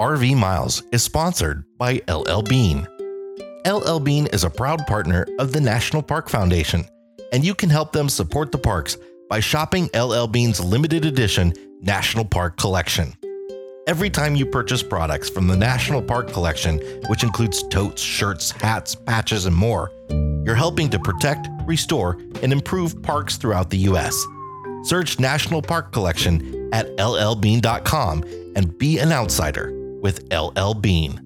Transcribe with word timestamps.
RV 0.00 0.36
Miles 0.36 0.82
is 0.92 1.02
sponsored 1.02 1.64
by 1.78 2.02
LL 2.06 2.42
Bean. 2.42 2.86
LL 3.66 3.98
Bean 3.98 4.26
is 4.26 4.44
a 4.44 4.50
proud 4.50 4.86
partner 4.86 5.26
of 5.38 5.52
the 5.52 5.60
National 5.60 6.02
Park 6.02 6.28
Foundation, 6.28 6.84
and 7.32 7.42
you 7.42 7.54
can 7.54 7.70
help 7.70 7.92
them 7.92 8.10
support 8.10 8.52
the 8.52 8.58
parks 8.58 8.98
by 9.30 9.40
shopping 9.40 9.88
LL 9.94 10.26
Bean's 10.26 10.62
limited 10.62 11.06
edition 11.06 11.54
National 11.80 12.26
Park 12.26 12.58
Collection. 12.58 13.14
Every 13.86 14.10
time 14.10 14.36
you 14.36 14.44
purchase 14.44 14.82
products 14.82 15.30
from 15.30 15.46
the 15.46 15.56
National 15.56 16.02
Park 16.02 16.30
Collection, 16.30 16.78
which 17.08 17.22
includes 17.22 17.66
totes, 17.68 18.02
shirts, 18.02 18.50
hats, 18.50 18.94
patches, 18.94 19.46
and 19.46 19.56
more, 19.56 19.90
you're 20.44 20.54
helping 20.54 20.90
to 20.90 20.98
protect, 20.98 21.48
restore, 21.64 22.18
and 22.42 22.52
improve 22.52 23.02
parks 23.02 23.38
throughout 23.38 23.70
the 23.70 23.78
U.S. 23.78 24.26
Search 24.84 25.18
National 25.18 25.62
Park 25.62 25.90
Collection 25.90 26.68
at 26.74 26.94
llbean.com 26.98 28.24
and 28.54 28.76
be 28.76 28.98
an 28.98 29.10
outsider 29.10 29.75
with 30.06 30.32
LL 30.32 30.72
Bean. 30.72 31.20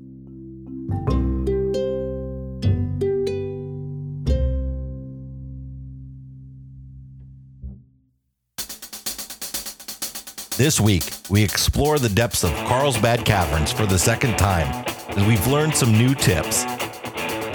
This 10.57 10.81
week, 10.81 11.05
we 11.29 11.45
explore 11.45 11.99
the 11.99 12.09
depths 12.09 12.43
of 12.43 12.53
Carlsbad 12.65 13.27
Caverns 13.27 13.71
for 13.71 13.85
the 13.85 13.99
second 13.99 14.39
time, 14.39 14.87
and 15.11 15.27
we've 15.29 15.47
learned 15.47 15.77
some 15.77 15.93
new 15.93 16.15
tips. 16.15 16.65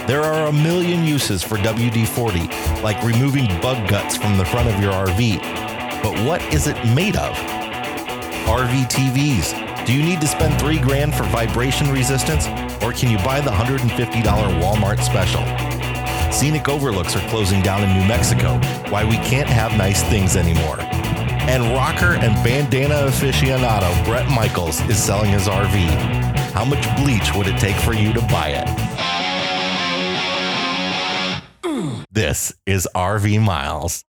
There 0.06 0.22
are 0.22 0.46
a 0.46 0.52
million 0.52 1.04
uses 1.04 1.42
for 1.42 1.56
WD 1.56 2.06
40, 2.06 2.82
like 2.82 3.02
removing 3.02 3.48
bug 3.60 3.88
guts 3.88 4.16
from 4.16 4.38
the 4.38 4.44
front 4.44 4.68
of 4.68 4.80
your 4.80 4.92
RV. 4.92 5.40
But 6.04 6.24
what 6.24 6.40
is 6.54 6.68
it 6.68 6.76
made 6.94 7.16
of? 7.16 7.34
RV 8.46 8.86
TVs. 8.86 9.65
Do 9.86 9.92
you 9.92 10.02
need 10.02 10.20
to 10.20 10.26
spend 10.26 10.58
three 10.58 10.80
grand 10.80 11.14
for 11.14 11.22
vibration 11.24 11.88
resistance, 11.92 12.48
or 12.82 12.92
can 12.92 13.08
you 13.08 13.18
buy 13.18 13.40
the 13.40 13.52
$150 13.52 13.88
Walmart 14.60 15.00
special? 15.00 15.44
Scenic 16.32 16.68
overlooks 16.68 17.14
are 17.14 17.28
closing 17.28 17.62
down 17.62 17.84
in 17.84 17.96
New 17.96 18.04
Mexico. 18.04 18.58
Why 18.90 19.04
we 19.04 19.14
can't 19.18 19.48
have 19.48 19.78
nice 19.78 20.02
things 20.02 20.34
anymore. 20.34 20.78
And 20.80 21.62
rocker 21.72 22.14
and 22.14 22.34
bandana 22.42 22.94
aficionado 22.94 24.04
Bret 24.04 24.28
Michaels 24.28 24.80
is 24.90 25.00
selling 25.00 25.30
his 25.30 25.46
RV. 25.46 25.86
How 26.50 26.64
much 26.64 26.84
bleach 26.96 27.32
would 27.36 27.46
it 27.46 27.60
take 27.60 27.76
for 27.76 27.92
you 27.92 28.12
to 28.12 28.20
buy 28.22 28.56
it? 28.56 28.66
This 32.10 32.52
is 32.66 32.88
RV 32.92 33.40
Miles. 33.40 34.05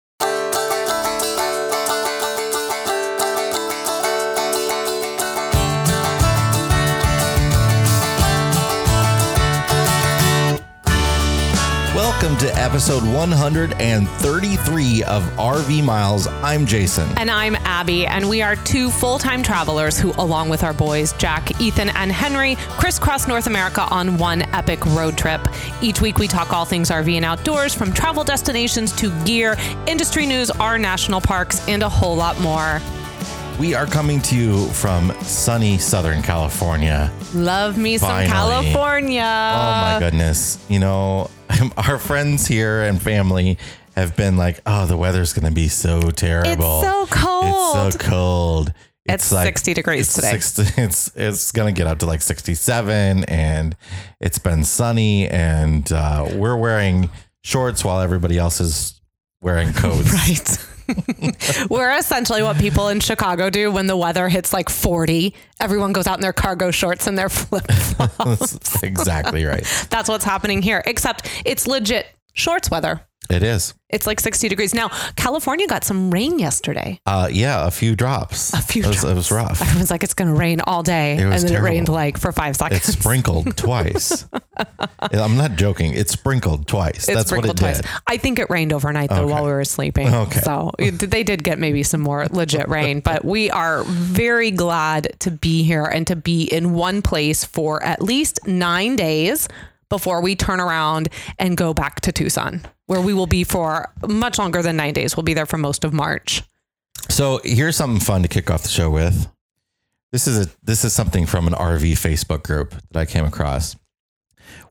Welcome 12.19 12.39
to 12.47 12.57
episode 12.57 13.03
133 13.03 15.03
of 15.03 15.21
RV 15.35 15.83
Miles. 15.83 16.25
I'm 16.25 16.65
Jason. 16.65 17.07
And 17.15 17.29
I'm 17.29 17.55
Abby, 17.57 18.07
and 18.07 18.27
we 18.27 18.41
are 18.41 18.55
two 18.55 18.89
full 18.89 19.19
time 19.19 19.43
travelers 19.43 19.99
who, 19.99 20.13
along 20.13 20.49
with 20.49 20.63
our 20.63 20.73
boys, 20.73 21.13
Jack, 21.13 21.61
Ethan, 21.61 21.89
and 21.89 22.11
Henry, 22.11 22.55
crisscross 22.71 23.27
North 23.27 23.45
America 23.45 23.83
on 23.91 24.17
one 24.17 24.41
epic 24.55 24.83
road 24.87 25.15
trip. 25.15 25.47
Each 25.79 26.01
week, 26.01 26.17
we 26.17 26.27
talk 26.27 26.51
all 26.51 26.65
things 26.65 26.89
RV 26.89 27.17
and 27.17 27.23
outdoors, 27.23 27.75
from 27.75 27.93
travel 27.93 28.23
destinations 28.23 28.95
to 28.95 29.11
gear, 29.23 29.55
industry 29.85 30.25
news, 30.25 30.49
our 30.49 30.79
national 30.79 31.21
parks, 31.21 31.67
and 31.67 31.83
a 31.83 31.89
whole 31.89 32.15
lot 32.15 32.41
more. 32.41 32.81
We 33.59 33.75
are 33.75 33.85
coming 33.85 34.23
to 34.23 34.35
you 34.35 34.69
from 34.69 35.13
sunny 35.21 35.77
Southern 35.77 36.23
California. 36.23 37.11
Love 37.35 37.77
me 37.77 37.99
some 37.99 38.25
California. 38.25 39.21
Oh 39.21 39.81
my 39.81 39.97
goodness. 39.99 40.57
You 40.67 40.79
know, 40.79 41.29
our 41.77 41.97
friends 41.97 42.47
here 42.47 42.81
and 42.81 43.01
family 43.01 43.57
have 43.95 44.15
been 44.15 44.37
like, 44.37 44.59
oh, 44.65 44.85
the 44.85 44.97
weather's 44.97 45.33
going 45.33 45.47
to 45.47 45.53
be 45.53 45.67
so 45.67 46.11
terrible. 46.11 46.81
It's 46.81 46.87
so 46.87 47.05
cold. 47.09 47.45
It's 47.45 47.97
so 47.99 48.09
cold. 48.09 48.73
It's 49.05 49.31
like 49.31 49.45
60 49.45 49.73
degrees 49.73 50.07
it's 50.07 50.15
today. 50.15 50.31
60 50.37 50.81
it's 50.81 51.11
it's 51.15 51.51
gonna 51.53 51.71
get 51.71 51.87
up 51.87 51.99
to 51.99 52.05
like 52.05 52.21
67 52.21 53.23
and 53.23 53.75
it's 54.19 54.37
been 54.37 54.65
sunny 54.65 55.29
and 55.29 55.89
uh, 55.93 56.29
we're 56.33 56.57
wearing 56.57 57.09
shorts 57.41 57.85
while 57.85 58.01
everybody 58.01 58.37
else 58.37 58.59
is 58.59 58.99
wearing 59.41 59.71
coats. 59.73 60.13
Right. 60.27 60.76
We're 61.69 61.97
essentially 61.97 62.43
what 62.43 62.57
people 62.57 62.89
in 62.89 62.99
Chicago 62.99 63.49
do 63.49 63.71
when 63.71 63.87
the 63.87 63.97
weather 63.97 64.29
hits 64.29 64.53
like 64.53 64.69
40. 64.69 65.33
Everyone 65.59 65.93
goes 65.93 66.07
out 66.07 66.17
in 66.17 66.21
their 66.21 66.33
cargo 66.33 66.71
shorts 66.71 67.07
and 67.07 67.17
their 67.17 67.29
flip 67.29 67.69
flops. 67.71 68.57
Exactly 68.83 69.45
right. 69.45 69.63
That's 69.89 70.07
what's 70.09 70.23
happening 70.23 70.61
here, 70.61 70.83
except 70.85 71.29
it's 71.45 71.67
legit 71.67 72.07
shorts 72.33 72.69
weather. 72.69 73.01
It 73.29 73.43
is. 73.43 73.73
It's 73.89 74.05
like 74.05 74.19
60 74.19 74.49
degrees. 74.49 74.73
Now, 74.73 74.89
California 75.15 75.65
got 75.65 75.83
some 75.85 76.11
rain 76.11 76.39
yesterday. 76.39 76.99
Uh, 77.05 77.29
yeah, 77.31 77.65
a 77.67 77.71
few 77.71 77.95
drops. 77.95 78.53
A 78.53 78.61
few 78.61 78.83
It 78.83 78.87
was, 78.87 79.03
it 79.05 79.13
was 79.15 79.27
drops. 79.29 79.59
rough. 79.59 79.61
Everyone's 79.61 79.89
like, 79.91 80.03
it's 80.03 80.13
going 80.13 80.27
to 80.33 80.37
rain 80.37 80.59
all 80.61 80.83
day. 80.83 81.13
It 81.17 81.25
was 81.25 81.35
and 81.35 81.43
then 81.43 81.49
terrible. 81.51 81.67
it 81.67 81.69
rained 81.71 81.89
like 81.89 82.17
for 82.17 82.31
five 82.33 82.57
seconds. 82.57 82.87
It 82.87 82.91
sprinkled 82.91 83.55
twice. 83.57 84.25
I'm 84.99 85.37
not 85.37 85.55
joking. 85.55 85.93
It 85.93 86.09
sprinkled 86.09 86.67
twice. 86.67 87.07
It 87.07 87.13
That's 87.15 87.31
what 87.31 87.45
it 87.45 87.55
twice. 87.55 87.77
did. 87.81 87.89
I 88.07 88.17
think 88.17 88.39
it 88.39 88.49
rained 88.49 88.73
overnight 88.73 89.09
though 89.09 89.23
Okay. 89.23 89.31
while 89.33 89.45
we 89.45 89.51
were 89.51 89.63
sleeping. 89.63 90.13
Okay. 90.13 90.41
So 90.41 90.71
they 90.77 91.23
did 91.23 91.43
get 91.45 91.57
maybe 91.57 91.83
some 91.83 92.01
more 92.01 92.25
legit 92.31 92.67
rain, 92.67 92.99
but 92.99 93.23
we 93.23 93.49
are 93.51 93.83
very 93.85 94.51
glad 94.51 95.15
to 95.19 95.31
be 95.31 95.63
here 95.63 95.85
and 95.85 96.05
to 96.07 96.15
be 96.17 96.43
in 96.43 96.73
one 96.73 97.01
place 97.01 97.45
for 97.45 97.81
at 97.83 98.01
least 98.01 98.39
nine 98.45 98.95
days 98.97 99.47
before 99.89 100.21
we 100.21 100.35
turn 100.35 100.59
around 100.59 101.09
and 101.39 101.57
go 101.57 101.73
back 101.73 102.01
to 102.01 102.11
Tucson, 102.11 102.61
where 102.85 103.01
we 103.01 103.13
will 103.13 103.27
be 103.27 103.43
for 103.43 103.93
much 104.07 104.37
longer 104.37 104.61
than 104.61 104.75
nine 104.77 104.93
days. 104.93 105.15
We'll 105.15 105.23
be 105.23 105.33
there 105.33 105.45
for 105.45 105.57
most 105.57 105.83
of 105.83 105.93
March. 105.93 106.43
So 107.09 107.39
here's 107.43 107.75
something 107.75 108.01
fun 108.01 108.21
to 108.23 108.27
kick 108.27 108.49
off 108.51 108.63
the 108.63 108.69
show 108.69 108.89
with. 108.89 109.27
This 110.11 110.27
is 110.27 110.47
a 110.47 110.49
this 110.63 110.85
is 110.85 110.93
something 110.93 111.25
from 111.25 111.47
an 111.47 111.53
RV 111.53 111.93
Facebook 111.93 112.43
group 112.43 112.73
that 112.91 112.99
I 112.99 113.05
came 113.05 113.25
across. 113.25 113.75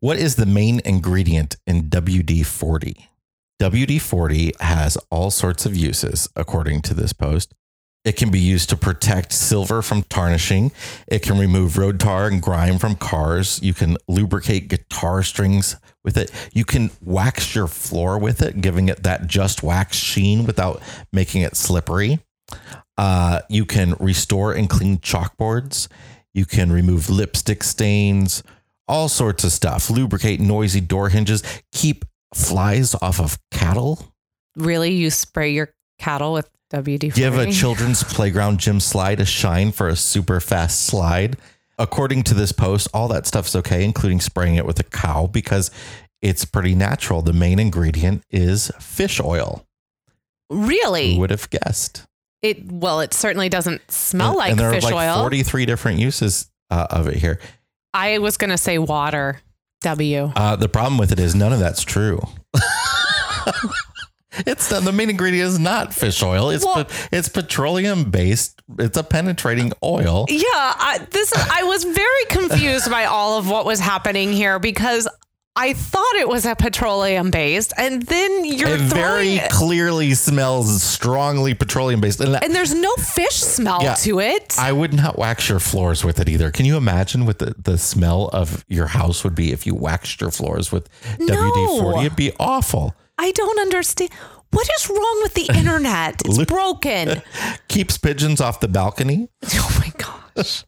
What 0.01 0.17
is 0.17 0.37
the 0.37 0.47
main 0.47 0.81
ingredient 0.85 1.57
in 1.67 1.85
WD-40? 1.85 3.07
WD-40 3.61 4.61
has 4.61 4.97
all 5.11 5.31
sorts 5.31 5.67
of 5.67 5.75
uses 5.75 6.29
according 6.37 6.83
to 6.83 6.95
this 6.95 7.13
post. 7.13 7.55
It 8.07 8.17
can 8.17 8.31
be 8.31 8.39
used 8.39 8.69
to 8.69 8.77
protect 8.77 9.33
silver 9.33 9.83
from 9.83 10.05
tarnishing. 10.05 10.71
It 11.09 11.23
can 11.23 11.39
remove 11.39 11.77
road 11.77 11.99
tar 11.99 12.29
and 12.29 12.41
grime 12.41 12.79
from 12.79 12.95
cars. 12.95 13.61
You 13.61 13.75
can 13.75 13.97
lubricate 14.07 14.69
guitar 14.69 15.25
strings 15.25 15.75
with 16.05 16.17
it. 16.17 16.31
You 16.53 16.65
can 16.65 16.93
wax 17.03 17.57
your 17.57 17.67
floor 17.67 18.17
with 18.17 18.43
it, 18.43 18.61
giving 18.61 18.89
it 18.89 19.03
that 19.03 19.27
just 19.27 19.65
wax 19.65 19.97
sheen 19.97 20.47
without 20.47 20.81
making 21.13 21.43
it 21.43 21.57
slippery. 21.57 22.21
Uh, 22.97 23.41
you 23.49 23.67
can 23.67 23.97
restore 23.99 24.53
and 24.53 24.71
clean 24.71 24.99
chalkboards. 24.99 25.89
You 26.33 26.47
can 26.47 26.71
remove 26.71 27.11
lipstick 27.11 27.65
stains, 27.65 28.45
all 28.87 29.09
sorts 29.09 29.43
of 29.43 29.51
stuff. 29.51 29.91
Lubricate 29.91 30.39
noisy 30.39 30.81
door 30.81 31.09
hinges. 31.09 31.43
Keep 31.73 32.05
flies 32.33 32.95
off 33.03 33.19
of 33.19 33.37
cattle. 33.51 34.15
Really, 34.55 34.93
you 34.93 35.11
spray 35.11 35.51
your 35.51 35.75
cattle 35.99 36.33
with 36.33 36.49
WD 36.73 37.13
40? 37.13 37.21
Give 37.21 37.39
a 37.39 37.51
children's 37.51 38.03
playground 38.15 38.59
gym 38.59 38.81
slide 38.81 39.21
a 39.21 39.25
shine 39.25 39.73
for 39.73 39.89
a 39.89 39.97
super 39.97 40.41
fast 40.41 40.87
slide. 40.87 41.37
According 41.79 42.23
to 42.25 42.35
this 42.35 42.53
post, 42.53 42.89
all 42.95 43.09
that 43.09 43.27
stuff's 43.27 43.55
okay, 43.55 43.85
including 43.85 44.21
spraying 44.21 44.57
it 44.57 44.67
with 44.67 44.81
a 44.81 44.85
cow 44.85 45.27
because 45.27 45.71
it's 46.23 46.45
pretty 46.45 46.75
natural. 46.75 47.23
The 47.23 47.33
main 47.33 47.59
ingredient 47.59 48.25
is 48.31 48.73
fish 48.81 49.21
oil. 49.21 49.65
Really? 50.51 51.15
Who 51.15 51.21
would 51.21 51.31
have 51.31 51.51
guessed? 51.51 52.07
It 52.43 52.71
well, 52.71 53.01
it 53.01 53.13
certainly 53.13 53.49
doesn't 53.49 53.91
smell 53.91 54.31
and, 54.31 54.37
like 54.37 54.51
and 54.53 54.61
there 54.61 54.73
fish 54.73 54.85
are 54.85 54.95
like 54.95 55.09
oil. 55.09 55.21
43 55.21 55.67
different 55.67 55.99
uses 55.99 56.51
uh, 56.71 56.87
of 56.91 57.09
it 57.09 57.17
here. 57.17 57.41
I 57.93 58.19
was 58.19 58.37
gonna 58.37 58.59
say 58.59 58.79
water. 58.79 59.41
W. 59.83 60.33
Uh, 60.35 60.57
the 60.57 60.69
problem 60.69 60.99
with 60.99 61.13
it 61.13 61.21
is 61.21 61.35
none 61.35 61.53
of 61.53 61.59
that's 61.59 61.83
true. 61.83 62.21
it's 64.47 64.69
the 64.69 64.93
main 64.93 65.11
ingredient 65.11 65.49
is 65.49 65.59
not 65.59 65.95
fish 65.95 66.23
oil. 66.23 66.51
It's 66.51 66.65
Well- 66.65 66.85
pe- 66.85 66.95
it's 67.13 67.29
petroleum 67.29 68.11
based. 68.11 68.61
It's 68.79 68.97
a 68.97 69.05
penetrating 69.05 69.73
oil. 69.83 70.27
Yeah, 70.29 70.41
I, 70.53 71.07
this 71.11 71.33
is, 71.33 71.43
I 71.53 71.63
was 71.63 71.85
very 71.85 72.25
confused 72.29 72.91
by 72.91 73.05
all 73.05 73.39
of 73.39 73.49
what 73.49 73.65
was 73.65 73.79
happening 73.79 74.33
here 74.33 74.59
because 74.59 75.09
I 75.59 75.73
thought 75.73 76.17
it 76.17 76.29
was 76.29 76.45
a 76.45 76.55
petroleum 76.55 77.31
based, 77.31 77.73
and 77.79 78.03
then 78.03 78.45
you're 78.45 78.69
It 78.75 78.81
very 78.81 79.39
throwing, 79.39 79.51
clearly 79.51 80.13
smells 80.15 80.83
strongly 80.83 81.55
petroleum 81.55 82.01
based. 82.03 82.21
And 82.21 82.37
and 82.45 82.55
there's 82.55 82.75
no 82.75 82.93
fish 82.97 83.37
smell 83.37 83.83
Yeah. 83.83 83.95
to 83.95 84.21
it. 84.21 84.55
I 84.59 84.73
would 84.73 84.93
not 84.93 85.19
wax 85.19 85.49
your 85.49 85.59
floors 85.61 86.05
with 86.05 86.21
it 86.21 86.29
either. 86.29 86.51
Can 86.51 86.67
you 86.67 86.77
imagine 86.77 87.25
what 87.25 87.39
the, 87.39 87.55
the 87.57 87.79
smell 87.79 88.29
of 88.35 88.67
your 88.69 88.89
house 88.89 89.25
would 89.25 89.35
be 89.35 89.51
if 89.53 89.65
you 89.67 89.75
waxed 89.75 90.21
your 90.21 90.31
floors 90.31 90.71
with 90.71 90.91
WD 91.19 91.81
40? 91.81 92.01
It'd 92.01 92.17
be 92.17 92.33
awful. 92.39 92.95
I 93.19 93.31
don't 93.33 93.59
understand. 93.61 94.11
What 94.51 94.69
is 94.79 94.89
wrong 94.89 95.21
with 95.23 95.35
the 95.35 95.47
internet? 95.59 96.23
It's 96.25 96.45
broken. 96.45 97.23
Keeps 97.69 97.99
pigeons 97.99 98.41
off 98.41 98.61
the 98.61 98.69
balcony. 98.69 99.29
Oh 99.55 99.83
my 99.83 99.93
gosh. 99.99 100.65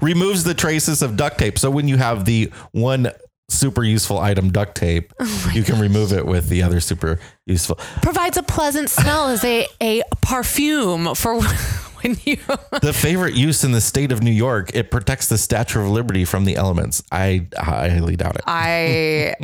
Removes 0.00 0.44
the 0.44 0.54
traces 0.54 1.02
of 1.02 1.16
duct 1.16 1.38
tape. 1.38 1.58
So 1.58 1.70
when 1.70 1.88
you 1.88 1.96
have 1.98 2.24
the 2.24 2.50
one 2.72 3.10
super 3.50 3.84
useful 3.84 4.18
item 4.18 4.50
duct 4.50 4.74
tape, 4.74 5.12
oh 5.20 5.50
you 5.52 5.62
can 5.62 5.78
remove 5.78 6.12
it 6.12 6.24
with 6.26 6.48
the 6.48 6.62
other 6.62 6.80
super 6.80 7.20
useful. 7.46 7.76
Provides 8.00 8.36
a 8.38 8.42
pleasant 8.42 8.88
smell 8.88 9.28
as 9.28 9.44
a, 9.44 9.66
a 9.82 10.02
perfume 10.22 11.14
for 11.14 11.40
when 11.42 12.16
you. 12.24 12.38
The 12.80 12.94
favorite 12.94 13.34
use 13.34 13.62
in 13.64 13.72
the 13.72 13.80
state 13.82 14.10
of 14.10 14.22
New 14.22 14.30
York, 14.30 14.70
it 14.74 14.90
protects 14.90 15.28
the 15.28 15.38
Statue 15.38 15.80
of 15.82 15.88
Liberty 15.88 16.24
from 16.24 16.44
the 16.44 16.56
elements. 16.56 17.02
I 17.12 17.46
highly 17.56 18.16
doubt 18.16 18.36
it. 18.36 18.42
I 18.46 19.34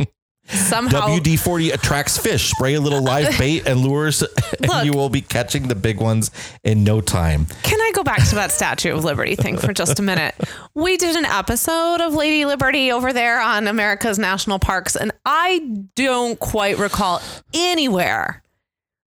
somehow. 0.49 1.07
WD 1.09 1.39
40 1.39 1.71
attracts 1.71 2.19
fish. 2.19 2.51
Spray 2.51 2.75
a 2.75 2.81
little 2.81 3.03
live 3.03 3.39
bait 3.39 3.67
and 3.67 3.81
lures, 3.81 4.23
and 4.23 4.69
Look. 4.69 4.85
you 4.85 4.93
will 4.93 5.09
be 5.09 5.21
catching 5.21 5.69
the 5.69 5.75
big 5.75 6.01
ones 6.01 6.31
in 6.65 6.85
no 6.85 7.01
time. 7.01 7.47
Can 7.63 7.81
I 7.81 7.93
go 7.95 8.03
back 8.03 8.27
to 8.29 8.35
that 8.37 8.51
Statue 8.51 8.93
of 8.95 9.05
Liberty 9.05 9.35
thing 9.37 9.57
for 9.59 9.73
just 9.73 9.99
a 9.99 10.03
minute? 10.03 10.35
We 10.75 10.97
did 10.97 11.17
an 11.17 11.25
episode 11.25 12.01
of 12.01 12.15
Lady 12.15 12.45
Liberty 12.45 12.91
over 12.93 13.13
there 13.13 13.41
on 13.41 13.67
America's 13.69 14.19
national 14.19 14.59
parks, 14.59 14.97
and 14.97 15.13
I 15.25 15.61
don't 15.97 16.39
quite 16.41 16.79
recall 16.79 17.21
anywhere 17.55 18.43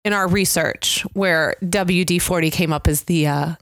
in 0.06 0.14
our 0.14 0.28
research 0.28 1.06
where 1.14 1.56
WD 1.64 2.22
40 2.22 2.52
came 2.52 2.72
up 2.74 2.88
as 2.88 3.04
the 3.04 3.28
uh, 3.28 3.56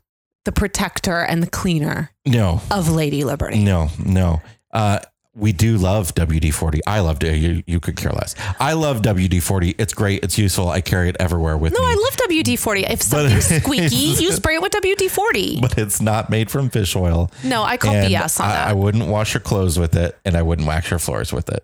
the 0.46 0.52
protector 0.52 1.20
and 1.20 1.42
the 1.44 1.48
cleaner 1.50 2.12
No, 2.26 2.62
of 2.72 2.90
Lady 2.90 3.24
Liberty. 3.24 3.64
no, 3.64 3.90
no. 4.04 4.42
Uh, 4.72 5.00
we 5.38 5.52
do 5.54 5.78
love 5.78 6.14
WD 6.16 6.54
40. 6.54 6.82
I 6.88 7.00
loved 7.02 7.24
it. 7.24 7.38
You, 7.38 7.64
you 7.68 7.80
could 7.80 7.96
care 7.96 8.12
less. 8.12 8.34
I 8.60 8.74
love 8.74 9.02
WD 9.04 9.42
40. 9.44 9.76
It's 9.78 9.94
great. 9.94 10.24
It's 10.24 10.38
useful. 10.38 10.70
I 10.70 10.82
carry 10.82 11.10
it 11.10 11.16
everywhere 11.20 11.56
with 11.58 11.74
No, 11.74 11.80
me. 11.80 11.86
No, 11.86 11.92
I 11.92 11.96
love 11.96 12.18
WD 12.30 12.58
40. 12.60 12.86
If 12.86 13.02
something's 13.04 13.46
squeaky, 13.64 13.96
you 13.96 14.32
spray 14.34 14.56
it 14.56 14.62
with 14.62 14.72
WD 14.74 15.10
40. 15.12 15.62
but 15.62 15.78
it's 15.78 16.02
not 16.02 16.30
made 16.30 16.50
from 16.50 16.70
fish 16.70 16.96
oil. 16.96 17.30
No, 17.44 17.62
I 17.64 17.78
call 17.78 17.94
BS 17.94 18.40
on 18.40 18.48
I, 18.48 18.52
that. 18.54 18.68
I 18.70 18.74
wouldn't 18.74 19.08
wash 19.08 19.34
your 19.36 19.42
clothes 19.42 19.78
with 19.78 19.96
it, 19.96 20.18
and 20.26 20.36
I 20.36 20.42
wouldn't 20.42 20.68
wax 20.68 20.90
your 20.90 21.00
floors 21.00 21.32
with 21.32 21.50
it. 21.50 21.64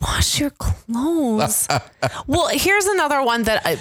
Wash 0.00 0.40
your 0.40 0.50
clothes. 0.50 1.68
well, 2.26 2.48
here's 2.48 2.86
another 2.86 3.22
one 3.22 3.42
that 3.44 3.78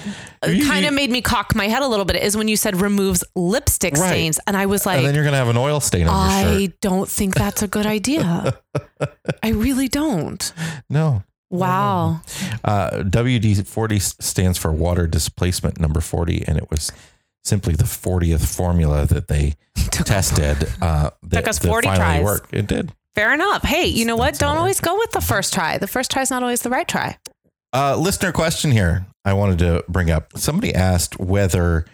You- 0.47 0.65
kind 0.67 0.85
of 0.85 0.93
made 0.93 1.09
me 1.09 1.21
cock 1.21 1.55
my 1.55 1.67
head 1.67 1.81
a 1.81 1.87
little 1.87 2.05
bit 2.05 2.17
is 2.23 2.35
when 2.37 2.47
you 2.47 2.57
said 2.57 2.79
removes 2.81 3.23
lipstick 3.35 3.93
Right. 3.95 4.09
stains. 4.09 4.39
And 4.47 4.55
I 4.57 4.65
was 4.65 4.85
and 4.85 5.05
then 5.05 5.15
you're 5.15 5.23
gonna 5.23 5.37
have 5.37 5.47
an 5.49 5.57
oil 5.57 5.79
stain 5.79 6.07
on 6.07 6.29
your 6.43 6.53
I 6.55 6.59
shirt. 6.65 6.81
don't 6.81 7.09
think 7.09 7.35
that's 7.35 7.61
a 7.61 7.67
good 7.67 7.85
idea. 7.85 8.57
I 9.43 9.49
really 9.49 9.87
don't. 9.87 10.51
No. 10.89 11.23
Wow. 11.49 12.21
Uh, 12.63 13.03
WD 13.03 13.65
40 13.65 13.99
stands 13.99 14.57
for 14.57 14.71
water 14.71 15.07
displacement 15.07 15.79
number 15.79 16.01
40, 16.01 16.43
and 16.45 16.57
it 16.57 16.69
was 16.69 16.91
simply 17.45 17.73
the 17.73 17.85
40th 17.85 18.45
formula 18.45 19.05
that 19.05 19.29
they 19.29 19.55
tested. 19.91 20.67
Uh, 20.81 21.11
that, 21.23 21.37
Took 21.39 21.47
us 21.47 21.59
40 21.59 21.87
finally 21.87 22.03
tries. 22.05 22.23
worked. 22.23 22.53
It 22.53 22.67
did. 22.67 22.91
Fair 23.17 23.33
enough. 23.33 23.63
Hey, 23.63 23.87
you 23.87 24.05
know 24.05 24.15
what? 24.15 24.37
Don't 24.37 24.57
always 24.57 24.79
go 24.79 24.95
with 24.95 25.09
the 25.09 25.21
first 25.21 25.51
try. 25.51 25.79
The 25.79 25.87
first 25.87 26.11
try 26.11 26.21
is 26.21 26.29
not 26.29 26.43
always 26.43 26.61
the 26.61 26.69
right 26.69 26.87
try. 26.87 27.17
Uh, 27.73 27.97
listener 27.97 28.31
question 28.31 28.69
here. 28.69 29.07
I 29.25 29.33
wanted 29.33 29.57
to 29.57 29.83
bring 29.89 30.11
up. 30.11 30.37
Somebody 30.37 30.71
asked 30.75 31.19
whether 31.19 31.85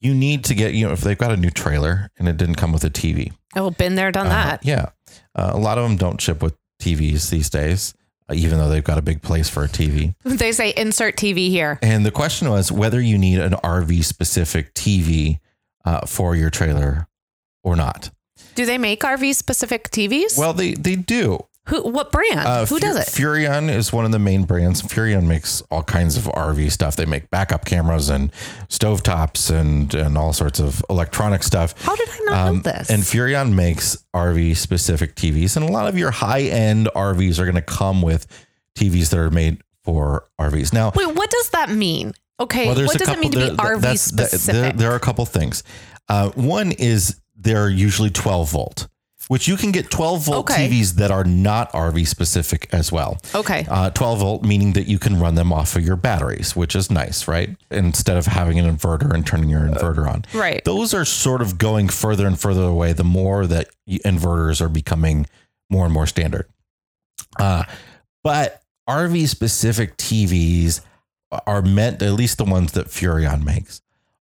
you 0.00 0.14
need 0.14 0.44
to 0.46 0.54
get 0.54 0.72
you 0.72 0.86
know 0.86 0.92
if 0.94 1.02
they've 1.02 1.18
got 1.18 1.30
a 1.30 1.36
new 1.36 1.50
trailer 1.50 2.08
and 2.18 2.26
it 2.26 2.38
didn't 2.38 2.54
come 2.54 2.72
with 2.72 2.84
a 2.84 2.88
TV. 2.90 3.32
Oh, 3.54 3.68
been 3.68 3.96
there, 3.96 4.10
done 4.10 4.28
Uh, 4.28 4.30
that. 4.30 4.64
yeah, 4.64 4.86
uh, 5.34 5.50
a 5.52 5.58
lot 5.58 5.76
of 5.76 5.84
them 5.86 5.98
don't 5.98 6.18
ship 6.22 6.42
with 6.42 6.56
TVs 6.80 7.28
these 7.28 7.50
days, 7.50 7.92
uh, 8.30 8.34
even 8.34 8.56
though 8.58 8.70
they've 8.70 8.82
got 8.82 8.96
a 8.96 9.02
big 9.02 9.20
place 9.20 9.50
for 9.50 9.64
a 9.64 9.68
TV. 9.68 10.14
They 10.24 10.52
say 10.52 10.72
insert 10.74 11.16
TV 11.16 11.50
here. 11.50 11.78
And 11.82 12.06
the 12.06 12.10
question 12.10 12.48
was 12.48 12.72
whether 12.72 12.98
you 12.98 13.18
need 13.18 13.40
an 13.40 13.52
RV 13.62 14.04
specific 14.04 14.72
TV 14.72 15.38
uh, 15.84 16.06
for 16.06 16.34
your 16.34 16.48
trailer 16.48 17.08
or 17.62 17.76
not. 17.76 18.10
Do 18.54 18.66
they 18.66 18.78
make 18.78 19.00
RV 19.00 19.34
specific 19.34 19.90
TVs? 19.90 20.36
Well, 20.38 20.52
they 20.52 20.74
they 20.74 20.96
do. 20.96 21.46
Who? 21.68 21.80
What 21.88 22.10
brand? 22.10 22.40
Uh, 22.40 22.60
Who 22.66 22.74
Fu- 22.74 22.80
does 22.80 22.96
it? 22.96 23.06
Furrion 23.06 23.70
is 23.72 23.92
one 23.92 24.04
of 24.04 24.10
the 24.10 24.18
main 24.18 24.42
brands. 24.44 24.82
Furrion 24.82 25.28
makes 25.28 25.62
all 25.70 25.84
kinds 25.84 26.16
of 26.16 26.24
RV 26.24 26.72
stuff. 26.72 26.96
They 26.96 27.06
make 27.06 27.30
backup 27.30 27.64
cameras 27.64 28.08
and 28.08 28.32
stovetops 28.68 29.48
and 29.54 29.94
and 29.94 30.18
all 30.18 30.32
sorts 30.32 30.58
of 30.58 30.84
electronic 30.90 31.42
stuff. 31.44 31.80
How 31.82 31.94
did 31.94 32.08
I 32.08 32.18
not 32.24 32.52
know 32.54 32.58
this? 32.60 32.90
Um, 32.90 32.94
And 32.94 33.02
Furrion 33.04 33.52
makes 33.54 33.96
RV 34.14 34.56
specific 34.56 35.14
TVs, 35.14 35.56
and 35.56 35.68
a 35.68 35.70
lot 35.72 35.86
of 35.88 35.96
your 35.96 36.10
high 36.10 36.42
end 36.42 36.88
RVs 36.96 37.38
are 37.38 37.44
going 37.44 37.54
to 37.54 37.62
come 37.62 38.02
with 38.02 38.26
TVs 38.76 39.10
that 39.10 39.18
are 39.18 39.30
made 39.30 39.62
for 39.84 40.28
RVs. 40.40 40.72
Now, 40.72 40.92
Wait, 40.94 41.14
what 41.14 41.30
does 41.30 41.50
that 41.50 41.70
mean? 41.70 42.12
Okay, 42.40 42.66
well, 42.66 42.74
what 42.86 42.98
does 42.98 43.06
couple. 43.06 43.14
it 43.14 43.20
mean 43.20 43.32
to 43.32 43.38
be 43.38 43.56
there- 43.56 43.76
RV 43.76 43.98
specific? 43.98 44.52
there, 44.54 44.72
there 44.72 44.92
are 44.92 44.96
a 44.96 45.00
couple 45.00 45.24
things. 45.26 45.62
Uh, 46.08 46.30
one 46.30 46.72
is 46.72 47.20
they're 47.42 47.68
usually 47.68 48.10
12 48.10 48.50
volt, 48.50 48.88
which 49.28 49.46
you 49.48 49.56
can 49.56 49.70
get 49.72 49.90
12 49.90 50.24
volt 50.26 50.50
Okay. 50.50 50.68
TVs 50.68 50.94
that 50.94 51.10
are 51.10 51.24
not 51.24 51.72
RV 51.72 52.06
specific 52.06 52.68
as 52.72 52.90
well. 52.92 53.18
okay. 53.34 53.66
Uh, 53.68 53.90
12 53.90 54.18
volt 54.18 54.42
meaning 54.44 54.72
that 54.74 54.86
you 54.88 54.98
can 54.98 55.18
run 55.20 55.34
them 55.34 55.52
off 55.52 55.76
of 55.76 55.84
your 55.84 55.96
batteries, 55.96 56.54
which 56.56 56.74
is 56.74 56.90
nice, 56.90 57.26
right? 57.28 57.50
Instead 57.70 58.16
of 58.16 58.26
having 58.26 58.58
an 58.58 58.76
inverter 58.76 59.12
and 59.12 59.26
turning 59.26 59.48
your 59.48 59.60
inverter 59.62 60.06
on. 60.08 60.24
right. 60.34 60.64
Those 60.64 60.92
are 60.94 61.04
sort 61.04 61.40
of 61.42 61.58
going 61.58 61.88
further 61.88 62.26
and 62.26 62.38
further 62.38 62.62
away 62.64 62.92
the 62.92 63.04
more 63.04 63.46
that 63.46 63.68
inverters 63.88 64.60
are 64.60 64.68
becoming 64.68 65.26
more 65.70 65.84
and 65.84 65.94
more 65.94 66.06
standard. 66.06 66.46
Uh, 67.38 67.64
but 68.22 68.62
RV 68.88 69.26
specific 69.28 69.96
TVs 69.96 70.80
are 71.46 71.62
meant, 71.62 72.02
at 72.02 72.12
least 72.12 72.36
the 72.38 72.44
ones 72.44 72.72
that 72.72 72.88
Furrion 72.88 73.42
makes, 73.44 73.80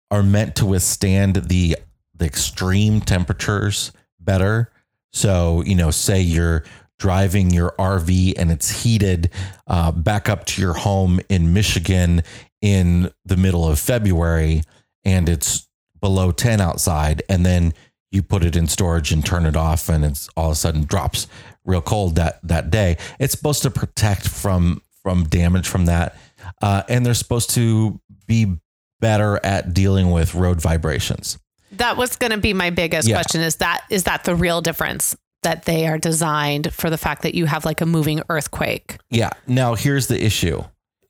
are 0.09 0.23
meant 0.23 0.55
to 0.57 0.65
withstand 0.65 1.35
the, 1.35 1.75
the 2.21 2.27
extreme 2.27 3.01
temperatures 3.01 3.91
better. 4.19 4.71
So, 5.11 5.63
you 5.65 5.73
know, 5.73 5.89
say 5.89 6.21
you're 6.21 6.63
driving 6.99 7.49
your 7.49 7.73
RV 7.79 8.35
and 8.37 8.51
it's 8.51 8.83
heated 8.83 9.31
uh, 9.65 9.91
back 9.91 10.29
up 10.29 10.45
to 10.45 10.61
your 10.61 10.73
home 10.73 11.19
in 11.29 11.51
Michigan 11.51 12.21
in 12.61 13.11
the 13.25 13.37
middle 13.37 13.67
of 13.67 13.79
February 13.79 14.61
and 15.03 15.27
it's 15.27 15.67
below 15.99 16.31
10 16.31 16.61
outside 16.61 17.23
and 17.27 17.43
then 17.43 17.73
you 18.11 18.21
put 18.21 18.45
it 18.45 18.55
in 18.55 18.67
storage 18.67 19.11
and 19.11 19.25
turn 19.25 19.47
it 19.47 19.55
off 19.55 19.89
and 19.89 20.05
it's 20.05 20.29
all 20.37 20.47
of 20.47 20.51
a 20.51 20.55
sudden 20.55 20.83
drops 20.83 21.25
real 21.65 21.81
cold 21.81 22.15
that 22.15 22.39
that 22.43 22.69
day 22.69 22.97
it's 23.19 23.33
supposed 23.33 23.63
to 23.63 23.71
protect 23.71 24.27
from 24.27 24.79
from 25.01 25.23
damage 25.23 25.67
from 25.67 25.85
that 25.85 26.15
uh, 26.61 26.83
and 26.87 27.03
they're 27.03 27.15
supposed 27.15 27.49
to 27.49 27.99
be 28.27 28.57
better 28.99 29.39
at 29.43 29.73
dealing 29.73 30.11
with 30.11 30.35
road 30.35 30.61
vibrations 30.61 31.39
That 31.81 31.97
was 31.97 32.15
going 32.15 32.31
to 32.31 32.37
be 32.37 32.53
my 32.53 32.69
biggest 32.69 33.07
Yeah. 33.07 33.15
question. 33.15 33.41
Is 33.41 33.55
that 33.57 33.81
is 33.89 34.03
that 34.03 34.23
the 34.23 34.35
real 34.35 34.61
difference 34.61 35.15
that 35.43 35.65
they 35.65 35.87
are 35.87 35.97
designed 35.97 36.71
for 36.73 36.89
the 36.91 36.97
fact 36.97 37.23
that 37.23 37.33
you 37.33 37.47
have 37.47 37.65
like 37.65 37.81
a 37.81 37.85
moving 37.85 38.21
earthquake? 38.29 38.97
yeah 39.09 39.31
now 39.47 39.73
here's 39.73 40.05
the 40.07 40.23
issue 40.23 40.63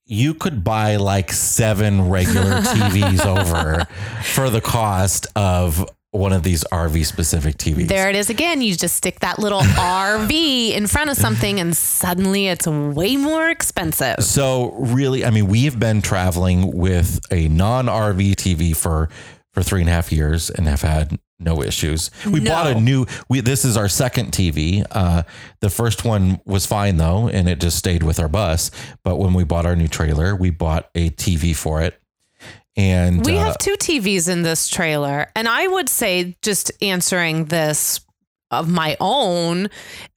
you 0.06 0.34
could 0.34 0.64
buy 0.64 0.96
like 0.96 1.32
seven 1.32 2.10
regular 2.10 2.60
TVs 2.74 3.26
over 3.26 3.86
for 4.24 4.50
the 4.50 4.60
cost 4.62 5.28
of 5.36 5.88
one 6.12 6.34
of 6.34 6.44
these 6.44 6.66
RV 6.66 7.06
specific 7.06 7.56
TVs. 7.58 7.88
There 7.88 8.10
it 8.10 8.18
is 8.18 8.30
again. 8.30 8.62
You 8.62 8.76
just 8.76 8.96
stick 8.98 9.20
that 9.22 9.40
little 9.40 9.62
RV 10.06 10.74
in 10.74 10.88
front 10.88 11.10
of 11.10 11.16
something, 11.18 11.60
and 11.62 11.76
suddenly 11.78 12.48
it's 12.48 12.68
way 12.68 13.16
more 13.16 13.50
expensive. 13.50 14.22
So 14.22 14.72
really, 14.74 15.24
I 15.24 15.30
mean, 15.30 15.48
we 15.48 15.64
have 15.66 15.80
been 15.80 16.02
traveling 16.02 16.76
with 16.76 17.22
a 17.32 17.48
non 17.48 17.86
RV 17.86 18.36
TV 18.36 18.76
for 18.76 19.08
for 19.54 19.64
three 19.64 19.82
and 19.82 19.90
a 19.90 19.94
half 19.94 20.12
years 20.12 20.50
and 20.50 20.68
have 20.68 20.82
had 20.82 21.20
no 21.40 21.62
issues. 21.64 22.12
We 22.26 22.40
No. 22.40 22.52
bought 22.52 22.68
a 22.68 22.80
new. 22.80 23.06
We 23.28 23.42
this 23.42 23.66
is 23.66 23.76
our 23.76 23.90
second 23.90 24.32
TV. 24.32 24.86
Uh, 24.92 25.24
the 25.60 25.70
first 25.70 26.06
one 26.06 26.40
was 26.46 26.66
fine 26.66 26.98
though, 26.98 27.28
and 27.28 27.50
it 27.50 27.60
just 27.60 27.78
stayed 27.78 28.04
with 28.04 28.20
our 28.20 28.28
bus. 28.30 28.70
But 29.04 29.18
when 29.18 29.34
we 29.34 29.44
bought 29.44 29.66
our 29.66 29.76
new 29.76 29.88
trailer, 29.88 30.36
we 30.36 30.52
bought 30.52 30.90
a 30.96 31.10
TV 31.12 31.56
for 31.56 31.82
it, 31.82 32.00
and 32.78 33.26
We 33.26 33.38
uh, 33.38 33.46
have 33.46 33.58
two 33.58 33.76
TVs 33.76 34.30
in 34.30 34.44
this 34.44 34.68
trailer, 34.68 35.28
and 35.36 35.48
I 35.48 35.68
would 35.68 35.90
say 35.90 36.38
just 36.42 36.72
answering 36.82 37.46
this 37.46 38.02
of 38.52 38.70
my 38.70 38.98
own 39.00 39.70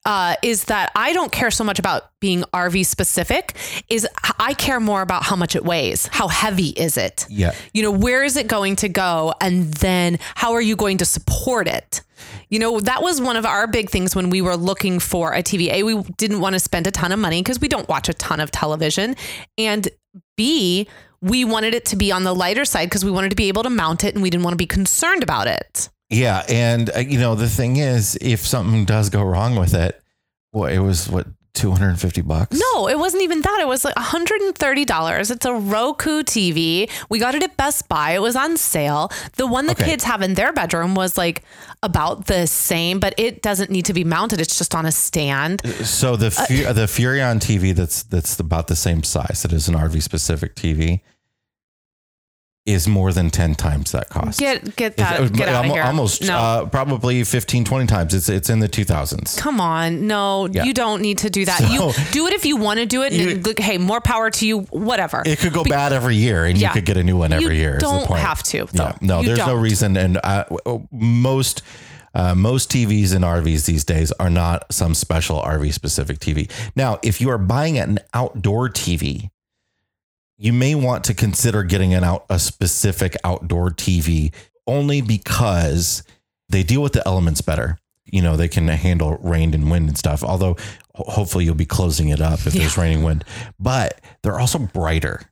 uh, 0.04 0.34
is 0.42 0.64
that 0.64 0.92
I 0.94 1.12
don't 1.12 1.32
care 1.32 1.50
so 1.50 1.64
much 1.64 1.78
about 1.78 2.10
being 2.20 2.42
RV 2.52 2.84
specific. 2.84 3.56
Is 3.88 4.06
I 4.38 4.54
care 4.54 4.80
more 4.80 5.02
about 5.02 5.22
how 5.22 5.36
much 5.36 5.56
it 5.56 5.64
weighs. 5.64 6.06
How 6.08 6.28
heavy 6.28 6.68
is 6.70 6.96
it? 6.96 7.26
yeah. 7.30 7.52
You 7.72 7.82
know, 7.82 7.90
where 7.92 8.22
is 8.22 8.36
it 8.36 8.46
going 8.46 8.76
to 8.76 8.88
go? 8.88 9.34
And 9.40 9.72
then 9.74 10.18
how 10.34 10.52
are 10.52 10.60
you 10.60 10.76
going 10.76 10.98
to 10.98 11.04
support 11.04 11.68
it? 11.68 12.02
You 12.48 12.58
know, 12.58 12.80
that 12.80 13.02
was 13.02 13.20
one 13.20 13.36
of 13.36 13.46
our 13.46 13.66
big 13.66 13.90
things 13.90 14.14
when 14.14 14.30
we 14.30 14.42
were 14.42 14.56
looking 14.56 14.98
for 15.00 15.32
a 15.32 15.42
TV. 15.42 15.70
A, 15.72 15.82
we 15.82 16.02
didn't 16.16 16.40
want 16.40 16.54
to 16.54 16.60
spend 16.60 16.86
a 16.86 16.90
ton 16.90 17.12
of 17.12 17.18
money 17.18 17.42
because 17.42 17.60
we 17.60 17.68
don't 17.68 17.88
watch 17.88 18.08
a 18.08 18.14
ton 18.14 18.40
of 18.40 18.50
television. 18.50 19.16
And 19.58 19.88
B, 20.36 20.88
we 21.20 21.44
wanted 21.44 21.74
it 21.74 21.86
to 21.86 21.96
be 21.96 22.12
on 22.12 22.24
the 22.24 22.34
lighter 22.34 22.64
side 22.64 22.86
because 22.86 23.04
we 23.04 23.10
wanted 23.10 23.30
to 23.30 23.36
be 23.36 23.48
able 23.48 23.62
to 23.62 23.70
mount 23.70 24.04
it 24.04 24.14
and 24.14 24.22
we 24.22 24.30
didn't 24.30 24.44
want 24.44 24.52
to 24.52 24.58
be 24.58 24.66
concerned 24.66 25.22
about 25.22 25.46
it. 25.46 25.88
Yeah, 26.10 26.44
and 26.48 26.90
uh, 26.94 26.98
you 27.00 27.18
know 27.18 27.34
the 27.34 27.48
thing 27.48 27.76
is, 27.76 28.16
if 28.20 28.40
something 28.46 28.84
does 28.84 29.10
go 29.10 29.22
wrong 29.22 29.56
with 29.56 29.74
it, 29.74 30.00
well, 30.52 30.70
it 30.70 30.78
was 30.78 31.08
what 31.08 31.26
250 31.54 32.20
bucks. 32.22 32.58
No, 32.74 32.88
it 32.88 32.98
wasn't 32.98 33.22
even 33.22 33.40
that. 33.40 33.58
It 33.60 33.66
was 33.68 33.84
like 33.84 33.94
$130. 33.94 35.30
It's 35.30 35.46
a 35.46 35.54
Roku 35.54 36.22
TV. 36.22 36.90
We 37.08 37.18
got 37.18 37.34
it 37.34 37.42
at 37.42 37.56
Best 37.56 37.88
Buy. 37.88 38.12
It 38.12 38.20
was 38.22 38.36
on 38.36 38.56
sale. 38.56 39.10
The 39.36 39.46
one 39.46 39.66
the 39.66 39.72
Okay. 39.72 39.84
kids 39.84 40.04
have 40.04 40.20
in 40.22 40.34
their 40.34 40.52
bedroom 40.52 40.94
was 40.94 41.16
like 41.16 41.42
about 41.82 42.26
the 42.26 42.46
same, 42.46 42.98
but 42.98 43.14
it 43.18 43.40
doesn't 43.42 43.70
need 43.70 43.84
to 43.86 43.92
be 43.94 44.04
mounted. 44.04 44.40
It's 44.40 44.58
just 44.58 44.74
on 44.74 44.84
a 44.86 44.92
stand. 44.92 45.62
So 45.86 46.16
the 46.16 46.26
Uh, 46.26 46.30
Fu- 46.30 46.72
the 46.72 46.86
Furrion 46.86 47.38
TV 47.40 47.74
that's 47.74 48.02
that's 48.02 48.38
about 48.40 48.66
the 48.66 48.76
same 48.76 49.02
size. 49.02 49.44
It 49.44 49.52
is 49.52 49.68
an 49.68 49.74
RV 49.76 50.02
specific 50.02 50.54
TV. 50.56 51.00
Is 52.66 52.88
more 52.88 53.12
than 53.12 53.28
10 53.28 53.56
times 53.56 53.92
that 53.92 54.08
cost. 54.08 54.40
Get 54.40 54.74
get 54.74 54.92
It's- 54.92 55.18
that 55.20 55.32
get 55.34 55.50
out 55.50 55.66
of 55.66 55.70
here. 55.70 55.82
Almost 55.82 56.22
no. 56.22 56.34
uh, 56.34 56.64
probably 56.64 57.22
15, 57.22 57.62
20 57.62 57.86
times. 57.86 58.14
It's 58.14 58.30
it's 58.30 58.48
in 58.48 58.60
the 58.60 58.70
2000s. 58.70 59.36
Come 59.36 59.60
on. 59.60 60.06
No, 60.06 60.48
Yeah. 60.50 60.64
you 60.64 60.72
don't 60.72 61.02
need 61.02 61.18
to 61.18 61.28
do 61.28 61.44
that. 61.44 61.58
So- 61.58 61.66
you 61.68 61.92
do 62.10 62.26
it 62.26 62.32
if 62.32 62.46
you 62.46 62.56
want 62.56 62.80
to 62.80 62.86
do 62.86 63.02
it. 63.02 63.12
You- 63.12 63.32
and 63.32 63.58
hey, 63.58 63.76
more 63.76 64.00
power 64.00 64.30
to 64.30 64.46
you, 64.46 64.60
whatever. 64.70 65.22
It 65.26 65.40
could 65.40 65.52
go 65.52 65.62
bad 65.62 65.92
every 65.92 66.16
year, 66.16 66.46
and 66.46 66.56
Yeah. 66.56 66.68
you 66.68 66.72
could 66.72 66.86
get 66.86 66.96
a 66.96 67.04
new 67.04 67.18
one 67.18 67.34
every 67.34 67.56
You 67.56 67.60
year. 67.60 67.76
don't 67.76 68.10
have 68.10 68.42
to, 68.44 68.66
though. 68.72 68.84
Yeah, 68.84 68.92
no, 69.02 69.20
You 69.20 69.26
there's 69.26 69.38
no 69.40 69.46
don't. 69.48 69.60
reason. 69.60 69.98
And 69.98 70.18
uh, 70.24 70.44
most 70.90 71.60
uh, 72.14 72.34
most 72.34 72.70
TVs 72.70 73.12
and 73.12 73.24
RVs 73.26 73.66
these 73.66 73.84
days 73.84 74.10
are 74.12 74.30
not 74.30 74.72
some 74.72 74.94
special 74.94 75.42
RV 75.42 75.70
specific 75.74 76.18
TV. 76.18 76.48
Now, 76.74 76.98
if 77.02 77.20
you 77.20 77.28
are 77.28 77.38
buying 77.38 77.76
an 77.76 77.98
outdoor 78.14 78.70
TV, 78.70 79.28
you 80.36 80.52
may 80.52 80.74
want 80.74 81.04
to 81.04 81.14
consider 81.14 81.62
getting 81.62 81.94
an 81.94 82.04
out 82.04 82.24
a 82.28 82.38
specific 82.38 83.16
outdoor 83.24 83.70
TV 83.70 84.34
only 84.66 85.00
because 85.00 86.02
they 86.48 86.62
deal 86.62 86.82
with 86.82 86.92
the 86.92 87.06
elements 87.06 87.40
better. 87.40 87.78
You 88.04 88.22
know, 88.22 88.36
they 88.36 88.48
can 88.48 88.68
handle 88.68 89.16
rain 89.22 89.54
and 89.54 89.70
wind 89.70 89.88
and 89.88 89.98
stuff. 89.98 90.22
Although 90.22 90.56
hopefully 90.94 91.44
you'll 91.44 91.54
be 91.54 91.64
closing 91.64 92.08
it 92.08 92.20
up 92.20 92.46
if 92.46 92.52
there's 92.52 92.76
rain 92.76 92.96
and 92.96 93.04
wind. 93.04 93.24
But 93.58 94.00
they're 94.22 94.38
also 94.38 94.58
brighter. 94.58 95.22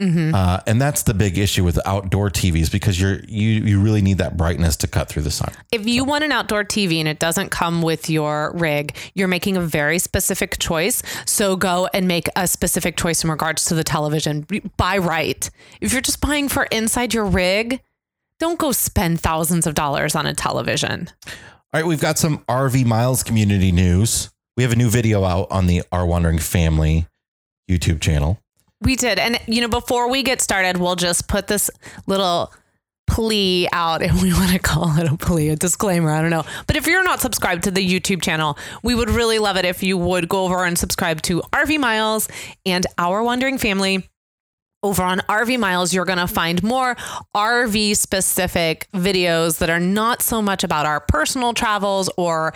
Mhm. 0.00 0.34
Uh, 0.34 0.60
and 0.66 0.80
that's 0.80 1.04
the 1.04 1.14
big 1.14 1.38
issue 1.38 1.64
with 1.64 1.78
outdoor 1.86 2.28
TVs 2.30 2.70
because 2.70 3.00
you're 3.00 3.20
you 3.26 3.48
you 3.48 3.80
really 3.80 4.02
need 4.02 4.18
that 4.18 4.36
brightness 4.36 4.76
to 4.76 4.86
cut 4.86 5.08
through 5.08 5.22
the 5.22 5.30
sun. 5.30 5.52
If 5.72 5.86
you 5.86 6.04
want 6.04 6.22
an 6.22 6.32
outdoor 6.32 6.64
TV 6.64 6.98
and 6.98 7.08
it 7.08 7.18
doesn't 7.18 7.50
come 7.50 7.80
with 7.80 8.10
your 8.10 8.52
rig, 8.54 8.94
you're 9.14 9.28
making 9.28 9.56
a 9.56 9.62
very 9.62 9.98
specific 9.98 10.58
choice. 10.58 11.02
So 11.24 11.56
go 11.56 11.88
and 11.94 12.06
make 12.06 12.28
a 12.36 12.46
specific 12.46 12.98
choice 12.98 13.24
in 13.24 13.30
regards 13.30 13.64
to 13.66 13.74
the 13.74 13.84
television. 13.84 14.46
Buy 14.76 14.98
right. 14.98 15.48
If 15.80 15.92
you're 15.92 16.02
just 16.02 16.20
buying 16.20 16.50
for 16.50 16.64
inside 16.64 17.14
your 17.14 17.24
rig, 17.24 17.80
don't 18.38 18.58
go 18.58 18.72
spend 18.72 19.20
thousands 19.22 19.66
of 19.66 19.74
dollars 19.74 20.14
on 20.14 20.26
a 20.26 20.34
television. 20.34 21.08
All 21.26 21.80
right, 21.80 21.86
we've 21.86 22.00
got 22.00 22.18
some 22.18 22.44
RV 22.48 22.84
Miles 22.84 23.22
community 23.22 23.72
news. 23.72 24.28
We 24.58 24.62
have 24.62 24.72
a 24.72 24.76
new 24.76 24.90
video 24.90 25.24
out 25.24 25.50
on 25.50 25.66
the 25.66 25.82
Our 25.90 26.04
Wandering 26.04 26.38
Family 26.38 27.06
YouTube 27.70 28.00
channel. 28.00 28.38
We 28.82 28.96
did. 28.96 29.18
And, 29.18 29.40
you 29.46 29.60
know, 29.62 29.68
before 29.68 30.10
we 30.10 30.22
get 30.22 30.40
started, 30.40 30.76
we'll 30.76 30.96
just 30.96 31.28
put 31.28 31.46
this 31.46 31.70
little 32.06 32.52
plea 33.06 33.68
out 33.72 34.02
if 34.02 34.22
we 34.22 34.32
want 34.34 34.50
to 34.50 34.58
call 34.58 34.98
it 34.98 35.10
a 35.10 35.16
plea, 35.16 35.48
a 35.50 35.56
disclaimer. 35.56 36.10
I 36.10 36.20
don't 36.20 36.30
know. 36.30 36.44
But 36.66 36.76
if 36.76 36.86
you're 36.86 37.04
not 37.04 37.20
subscribed 37.20 37.64
to 37.64 37.70
the 37.70 37.86
YouTube 37.86 38.22
channel, 38.22 38.58
we 38.82 38.94
would 38.94 39.10
really 39.10 39.38
love 39.38 39.56
it 39.56 39.64
if 39.64 39.82
you 39.82 39.96
would 39.96 40.28
go 40.28 40.44
over 40.44 40.64
and 40.64 40.78
subscribe 40.78 41.22
to 41.22 41.40
RV 41.52 41.78
Miles 41.78 42.28
and 42.64 42.86
Our 42.98 43.22
Wandering 43.22 43.58
Family. 43.58 44.08
Over 44.82 45.02
on 45.02 45.18
RV 45.20 45.58
Miles, 45.58 45.92
you're 45.94 46.04
going 46.04 46.18
to 46.18 46.28
find 46.28 46.62
more 46.62 46.96
RV 47.34 47.96
specific 47.96 48.86
videos 48.92 49.58
that 49.58 49.70
are 49.70 49.80
not 49.80 50.22
so 50.22 50.40
much 50.42 50.62
about 50.62 50.86
our 50.86 51.00
personal 51.00 51.54
travels 51.54 52.10
or 52.16 52.52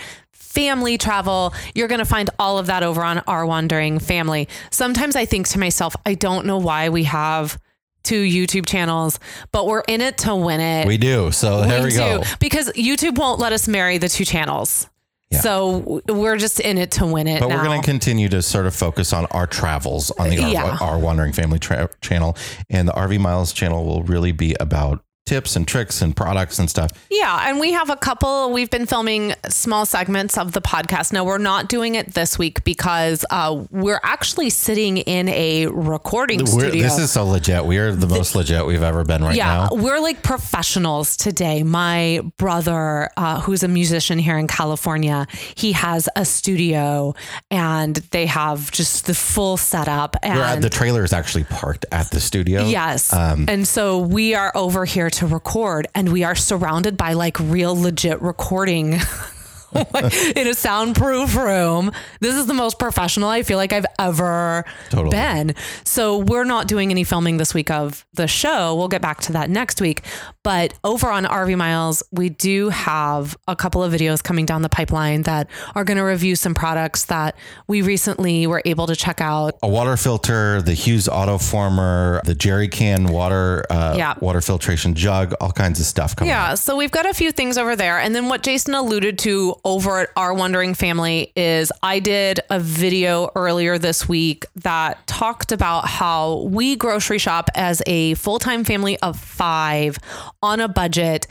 family 0.50 0.98
travel. 0.98 1.54
You're 1.74 1.88
going 1.88 2.00
to 2.00 2.04
find 2.04 2.28
all 2.38 2.58
of 2.58 2.66
that 2.66 2.82
over 2.82 3.02
on 3.02 3.20
Our 3.26 3.46
Wandering 3.46 3.98
Family. 3.98 4.48
Sometimes 4.70 5.16
I 5.16 5.24
think 5.24 5.48
to 5.48 5.58
myself, 5.58 5.94
I 6.04 6.14
don't 6.14 6.44
know 6.44 6.58
why 6.58 6.88
we 6.88 7.04
have 7.04 7.58
two 8.02 8.22
YouTube 8.22 8.66
channels, 8.66 9.20
but 9.52 9.66
we're 9.66 9.84
in 9.86 10.00
it 10.00 10.18
to 10.18 10.34
win 10.34 10.60
it. 10.60 10.86
We 10.86 10.98
do. 10.98 11.30
So 11.30 11.62
there 11.62 11.82
we, 11.84 11.94
go. 11.94 12.22
because 12.40 12.70
YouTube 12.72 13.16
won't 13.16 13.38
let 13.38 13.52
us 13.52 13.68
marry 13.68 13.98
the 13.98 14.08
two 14.08 14.24
channels. 14.24 14.88
Yeah. 15.30 15.40
So 15.40 16.02
we're 16.08 16.36
just 16.36 16.58
in 16.58 16.76
it 16.76 16.90
to 16.92 17.06
win 17.06 17.28
it. 17.28 17.38
But 17.38 17.48
now. 17.48 17.56
we're 17.56 17.64
going 17.64 17.80
to 17.80 17.86
continue 17.86 18.28
to 18.30 18.42
sort 18.42 18.66
of 18.66 18.74
focus 18.74 19.12
on 19.12 19.26
our 19.26 19.46
travels 19.46 20.10
on 20.12 20.30
the 20.30 20.56
Our, 20.56 20.82
Our 20.82 20.98
Wandering 20.98 21.32
Family 21.32 21.60
tra- 21.60 21.88
channel. 22.00 22.36
And 22.68 22.88
the 22.88 22.92
RV 22.92 23.20
Miles 23.20 23.52
channel 23.52 23.84
will 23.84 24.02
really 24.02 24.32
be 24.32 24.56
about 24.58 25.04
tips 25.30 25.54
and 25.54 25.68
tricks 25.68 26.02
and 26.02 26.16
products 26.16 26.58
and 26.58 26.68
stuff. 26.68 26.90
Yeah, 27.08 27.48
and 27.48 27.60
we 27.60 27.70
have 27.70 27.88
a 27.88 27.94
couple. 27.94 28.50
We've 28.50 28.68
been 28.68 28.84
filming 28.84 29.32
small 29.48 29.86
segments 29.86 30.36
of 30.36 30.50
the 30.50 30.60
podcast. 30.60 31.12
Now 31.12 31.22
we're 31.22 31.38
not 31.38 31.68
doing 31.68 31.94
it 31.94 32.14
this 32.14 32.36
week 32.36 32.64
because 32.64 33.24
uh, 33.30 33.64
we're 33.70 34.00
actually 34.02 34.50
sitting 34.50 34.96
in 34.96 35.28
a 35.28 35.68
recording 35.68 36.40
We're, 36.40 36.46
studio. 36.46 36.82
this 36.82 36.98
is 36.98 37.12
so 37.12 37.26
legit. 37.26 37.64
We 37.64 37.78
are 37.78 37.92
the 37.92 38.08
most 38.08 38.34
legit 38.34 38.66
we've 38.66 38.82
ever 38.82 39.04
been 39.04 39.22
right 39.22 39.36
yeah, 39.36 39.68
now. 39.70 39.76
we're 39.76 40.00
like 40.00 40.24
professionals 40.24 41.16
today. 41.16 41.62
My 41.62 42.22
brother, 42.36 43.08
uh, 43.16 43.40
who's 43.40 43.62
a 43.62 43.68
musician 43.68 44.18
here 44.18 44.36
in 44.36 44.48
California, 44.48 45.28
he 45.54 45.70
has 45.72 46.08
a 46.16 46.24
studio 46.24 47.14
and 47.52 47.94
they 48.10 48.26
have 48.26 48.72
just 48.72 49.06
the 49.06 49.14
full 49.14 49.56
setup. 49.56 50.16
And 50.24 50.40
at, 50.40 50.60
the 50.60 50.70
trailer 50.70 51.04
is 51.04 51.12
actually 51.12 51.44
parked 51.44 51.86
at 51.92 52.10
the 52.10 52.18
studio. 52.18 52.64
Yes. 52.64 53.12
Um, 53.12 53.44
and 53.46 53.68
so 53.68 54.00
we 54.00 54.34
are 54.34 54.50
over 54.56 54.84
here 54.84 55.08
to 55.10 55.19
record 55.26 55.86
and 55.94 56.12
we 56.12 56.24
are 56.24 56.34
surrounded 56.34 56.96
by 56.96 57.12
like 57.12 57.38
real 57.40 57.74
legit 57.74 58.20
recording 58.22 58.98
in 60.36 60.46
a 60.46 60.54
soundproof 60.54 61.36
room. 61.36 61.90
This 62.20 62.34
is 62.34 62.46
the 62.46 62.54
most 62.54 62.78
professional 62.78 63.28
I 63.28 63.42
feel 63.42 63.56
like 63.56 63.72
I've 63.72 63.86
ever 63.98 64.64
Totally. 64.90 65.10
been. 65.10 65.54
So 65.84 66.18
we're 66.18 66.44
not 66.44 66.66
doing 66.68 66.90
any 66.90 67.04
filming 67.04 67.36
this 67.36 67.54
week 67.54 67.70
of 67.70 68.04
the 68.14 68.26
show. 68.26 68.74
We'll 68.74 68.88
get 68.88 69.02
back 69.02 69.20
to 69.22 69.32
that 69.32 69.50
next 69.50 69.80
week. 69.80 70.02
But 70.42 70.74
over 70.84 71.10
on 71.10 71.24
RV 71.24 71.56
Miles, 71.56 72.02
we 72.10 72.30
do 72.30 72.70
have 72.70 73.36
a 73.46 73.54
couple 73.54 73.82
of 73.82 73.92
videos 73.92 74.22
coming 74.22 74.46
down 74.46 74.62
the 74.62 74.68
pipeline 74.68 75.22
that 75.22 75.48
are 75.74 75.84
going 75.84 75.98
to 75.98 76.02
review 76.04 76.34
some 76.36 76.54
products 76.54 77.04
that 77.06 77.36
we 77.68 77.82
recently 77.82 78.46
were 78.46 78.62
able 78.64 78.86
to 78.86 78.96
check 78.96 79.20
out. 79.20 79.54
a 79.62 79.68
water 79.68 79.96
filter, 79.96 80.62
the 80.62 80.72
Hughes 80.74 81.06
Autoformer, 81.08 82.22
the 82.22 82.34
jerry 82.34 82.68
can 82.68 83.04
water, 83.08 83.64
uh, 83.70 83.94
Yeah. 83.96 84.14
water 84.20 84.40
filtration 84.40 84.94
jug, 84.94 85.34
all 85.40 85.52
kinds 85.52 85.80
of 85.80 85.86
stuff 85.86 86.16
coming. 86.16 86.30
Yeah, 86.30 86.54
so 86.54 86.76
we've 86.76 86.90
got 86.90 87.06
a 87.06 87.14
few 87.14 87.32
things 87.32 87.58
over 87.58 87.76
there. 87.76 87.98
And 87.98 88.14
then 88.14 88.28
what 88.28 88.42
Jason 88.42 88.74
alluded 88.74 89.18
to 89.20 89.54
over 89.64 90.00
at 90.00 90.10
Our 90.16 90.34
Wandering 90.34 90.74
Family 90.74 91.32
is 91.36 91.72
I 91.82 92.00
did 92.00 92.40
a 92.50 92.60
video 92.60 93.30
earlier 93.34 93.78
this 93.78 94.08
week 94.08 94.46
that 94.56 95.06
talked 95.06 95.52
about 95.52 95.86
how 95.86 96.42
we 96.42 96.76
grocery 96.76 97.18
shop 97.18 97.50
as 97.54 97.82
a 97.86 98.14
full 98.14 98.38
time 98.38 98.64
family 98.64 98.98
of 99.00 99.18
five 99.18 99.98
on 100.42 100.60
a 100.60 100.68
budget 100.68 101.26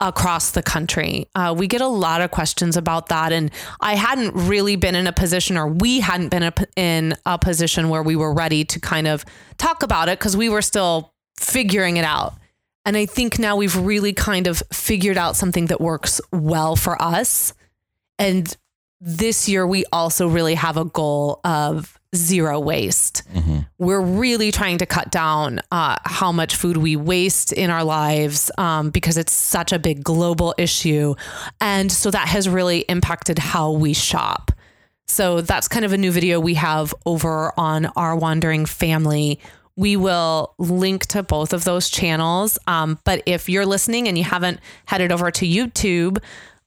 across 0.00 0.50
the 0.50 0.62
country. 0.62 1.26
Uh, 1.34 1.54
we 1.56 1.66
get 1.66 1.80
a 1.80 1.86
lot 1.86 2.20
of 2.20 2.30
questions 2.30 2.76
about 2.76 3.08
that. 3.08 3.32
And 3.32 3.50
I 3.80 3.94
hadn't 3.94 4.34
really 4.34 4.76
been 4.76 4.94
in 4.94 5.06
a 5.06 5.12
position, 5.12 5.56
or 5.56 5.68
we 5.68 6.00
hadn't 6.00 6.28
been 6.28 6.42
a, 6.42 6.52
in 6.76 7.14
a 7.24 7.38
position 7.38 7.88
where 7.88 8.02
we 8.02 8.16
were 8.16 8.32
ready 8.32 8.64
to 8.64 8.80
kind 8.80 9.06
of 9.06 9.24
talk 9.56 9.82
about 9.82 10.08
it 10.08 10.18
because 10.18 10.36
we 10.36 10.48
were 10.48 10.62
still 10.62 11.14
figuring 11.38 11.96
it 11.96 12.04
out. 12.04 12.34
And 12.84 12.96
I 12.96 13.06
think 13.06 13.38
now 13.38 13.56
we've 13.56 13.76
really 13.76 14.12
kind 14.12 14.46
of 14.46 14.62
figured 14.72 15.16
out 15.16 15.36
something 15.36 15.66
that 15.66 15.80
works 15.80 16.20
well 16.32 16.76
for 16.76 17.00
us. 17.00 17.54
And 18.18 18.56
this 19.00 19.48
year, 19.48 19.66
we 19.66 19.84
also 19.92 20.28
really 20.28 20.54
have 20.54 20.76
a 20.76 20.84
goal 20.84 21.40
of 21.44 21.98
zero 22.14 22.60
waste. 22.60 23.22
We're 23.78 24.00
really 24.00 24.52
trying 24.52 24.78
to 24.78 24.86
cut 24.86 25.10
down 25.10 25.60
uh, 25.70 25.96
how 26.04 26.32
much 26.32 26.54
food 26.54 26.76
we 26.76 26.96
waste 26.96 27.52
in 27.52 27.70
our 27.70 27.84
lives 27.84 28.50
um, 28.56 28.90
because 28.90 29.18
it's 29.18 29.32
such 29.32 29.72
a 29.72 29.78
big 29.78 30.02
global 30.04 30.54
issue. 30.56 31.16
And 31.60 31.90
so 31.90 32.10
that 32.12 32.28
has 32.28 32.48
really 32.48 32.80
impacted 32.88 33.38
how 33.38 33.72
we 33.72 33.92
shop. 33.92 34.52
So 35.06 35.40
that's 35.40 35.68
kind 35.68 35.84
of 35.84 35.92
a 35.92 35.98
new 35.98 36.10
video 36.10 36.40
we 36.40 36.54
have 36.54 36.94
over 37.04 37.52
on 37.58 37.86
our 37.96 38.16
Wandering 38.16 38.64
Family. 38.64 39.40
We 39.76 39.96
will 39.96 40.54
link 40.58 41.06
to 41.06 41.22
both 41.22 41.52
of 41.52 41.64
those 41.64 41.90
channels. 41.90 42.58
Um, 42.66 42.98
but 43.04 43.22
if 43.26 43.48
you're 43.48 43.66
listening 43.66 44.08
and 44.08 44.16
you 44.16 44.24
haven't 44.24 44.60
headed 44.86 45.10
over 45.12 45.30
to 45.32 45.46
YouTube, 45.46 46.22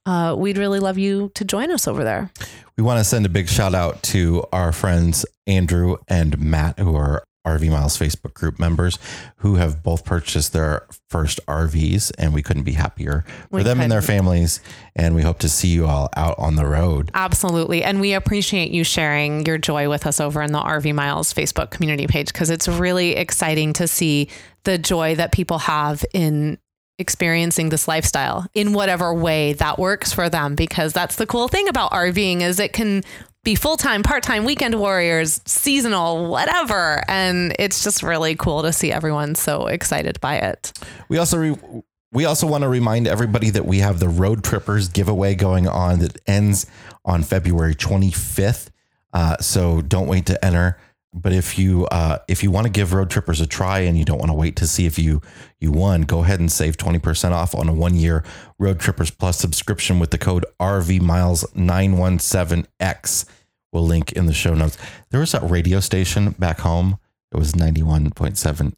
uh, 0.08 0.34
we'd 0.36 0.58
really 0.58 0.80
love 0.80 0.98
you 0.98 1.30
to 1.36 1.46
join 1.46 1.70
us 1.70 1.88
over 1.88 2.04
there. 2.04 2.32
We 2.78 2.84
want 2.84 3.00
to 3.00 3.04
send 3.04 3.26
a 3.26 3.30
big 3.30 3.50
shout 3.50 3.76
out 3.76 4.02
to 4.04 4.46
our 4.52 4.72
friends 4.72 5.26
Andrew 5.46 5.98
and 6.08 6.40
Matt, 6.40 6.80
who 6.80 6.96
are 6.96 7.24
RV 7.46 7.70
Miles 7.70 7.98
Facebook 7.98 8.34
group 8.34 8.60
members, 8.60 9.00
who 9.38 9.56
have 9.56 9.82
both 9.82 10.04
purchased 10.06 10.54
their 10.54 10.86
first 11.10 11.40
RVs, 11.48 12.12
and 12.18 12.34
we 12.34 12.44
couldn't 12.44 12.64
be 12.64 12.74
happier 12.74 13.24
for 13.50 13.58
We 13.58 13.64
them 13.64 13.80
and 13.80 13.92
their 13.92 14.02
families. 14.02 14.60
And 14.96 15.16
we 15.16 15.22
hope 15.22 15.40
to 15.40 15.50
see 15.50 15.70
you 15.70 15.88
all 15.88 16.10
out 16.16 16.38
on 16.38 16.56
the 16.56 16.66
road. 16.66 17.10
Absolutely. 17.14 17.84
And 17.84 18.02
we 18.02 18.14
appreciate 18.14 18.72
you 18.72 18.84
sharing 18.84 19.46
your 19.46 19.58
joy 19.58 19.90
with 19.90 20.06
us 20.06 20.20
over 20.20 20.42
in 20.42 20.52
the 20.52 20.60
RV 20.60 20.94
Miles 20.94 21.34
Facebook 21.34 21.70
community 21.70 22.08
page 22.08 22.28
because 22.28 22.50
it's 22.50 22.68
really 22.68 23.16
exciting 23.16 23.74
to 23.74 23.88
see 23.88 24.30
the 24.64 24.78
joy 24.78 25.16
that 25.16 25.32
people 25.32 25.60
have 25.60 26.04
in 26.14 26.58
experiencing 27.00 27.70
this 27.70 27.88
lifestyle 27.88 28.48
in 28.54 28.74
whatever 28.74 29.14
way 29.14 29.54
that 29.54 29.78
works 29.78 30.12
for 30.14 30.30
them 30.30 30.56
because 30.56 30.94
that's 30.94 31.16
the 31.16 31.28
cool 31.28 31.48
thing 31.48 31.68
about 31.68 31.92
RVing 31.92 32.42
is 32.42 32.60
it 32.60 32.74
can 32.74 33.04
be 33.44 33.56
full 33.56 33.78
time, 33.78 34.04
part 34.04 34.24
time, 34.24 34.44
weekend 34.44 34.76
warriors, 34.76 35.40
seasonal, 35.46 36.28
whatever. 36.28 37.04
And 37.08 37.56
it's 37.58 37.84
just 37.84 38.04
really 38.04 38.36
cool 38.36 38.62
to 38.64 38.74
see 38.74 38.92
everyone 38.92 39.36
so 39.36 39.68
excited 39.68 40.20
by 40.20 40.38
it. 40.38 40.74
We 41.08 41.18
also 41.18 41.38
re- 41.38 41.82
we 42.12 42.26
also 42.26 42.48
want 42.48 42.64
to 42.64 42.68
remind 42.68 43.08
everybody 43.08 43.50
that 43.52 43.66
we 43.66 43.80
have 43.80 44.00
the 44.00 44.08
Roadtrippers 44.08 44.92
giveaway 44.92 45.36
going 45.36 45.68
on 45.68 46.00
that 46.00 46.18
ends 46.26 46.66
on 47.06 47.24
February 47.24 47.76
25th. 47.76 48.70
Uh, 49.14 49.38
so 49.38 49.82
don't 49.82 50.08
wait 50.08 50.26
to 50.26 50.44
enter. 50.44 50.78
But 51.20 51.34
if 51.34 51.58
you 51.58 51.86
uh, 51.88 52.20
if 52.28 52.44
you 52.44 52.52
want 52.52 52.66
to 52.68 52.72
give 52.72 52.90
Roadtrippers 52.90 53.42
a 53.42 53.48
try 53.48 53.80
and 53.80 53.98
you 53.98 54.06
don't 54.06 54.20
want 54.20 54.30
to 54.30 54.34
wait 54.36 54.56
to 54.58 54.68
see 54.68 54.86
if 54.86 55.00
you 55.00 55.22
you 55.60 55.72
won, 55.72 56.04
go 56.04 56.24
ahead 56.24 56.40
and 56.40 56.52
save 56.52 56.78
20% 56.78 57.32
off 57.32 57.56
on 57.56 57.68
a 57.68 57.74
one 57.74 57.96
year 57.96 58.24
Roadtrippers 58.62 59.16
Plus 59.18 59.38
subscription 59.40 60.00
with 60.00 60.12
the 60.12 60.18
code 60.18 60.46
RV 60.60 61.02
Miles 61.02 61.44
917X. 61.56 63.26
We'll 63.74 63.86
link 63.86 64.12
in 64.14 64.26
the 64.28 64.34
show 64.34 64.54
notes. 64.54 64.78
There 65.12 65.20
was 65.20 65.34
a 65.34 65.42
radio 65.42 65.80
station 65.80 66.32
back 66.40 66.60
home. 66.60 67.00
It 67.34 67.38
was 67.38 67.54
91.7 67.54 68.74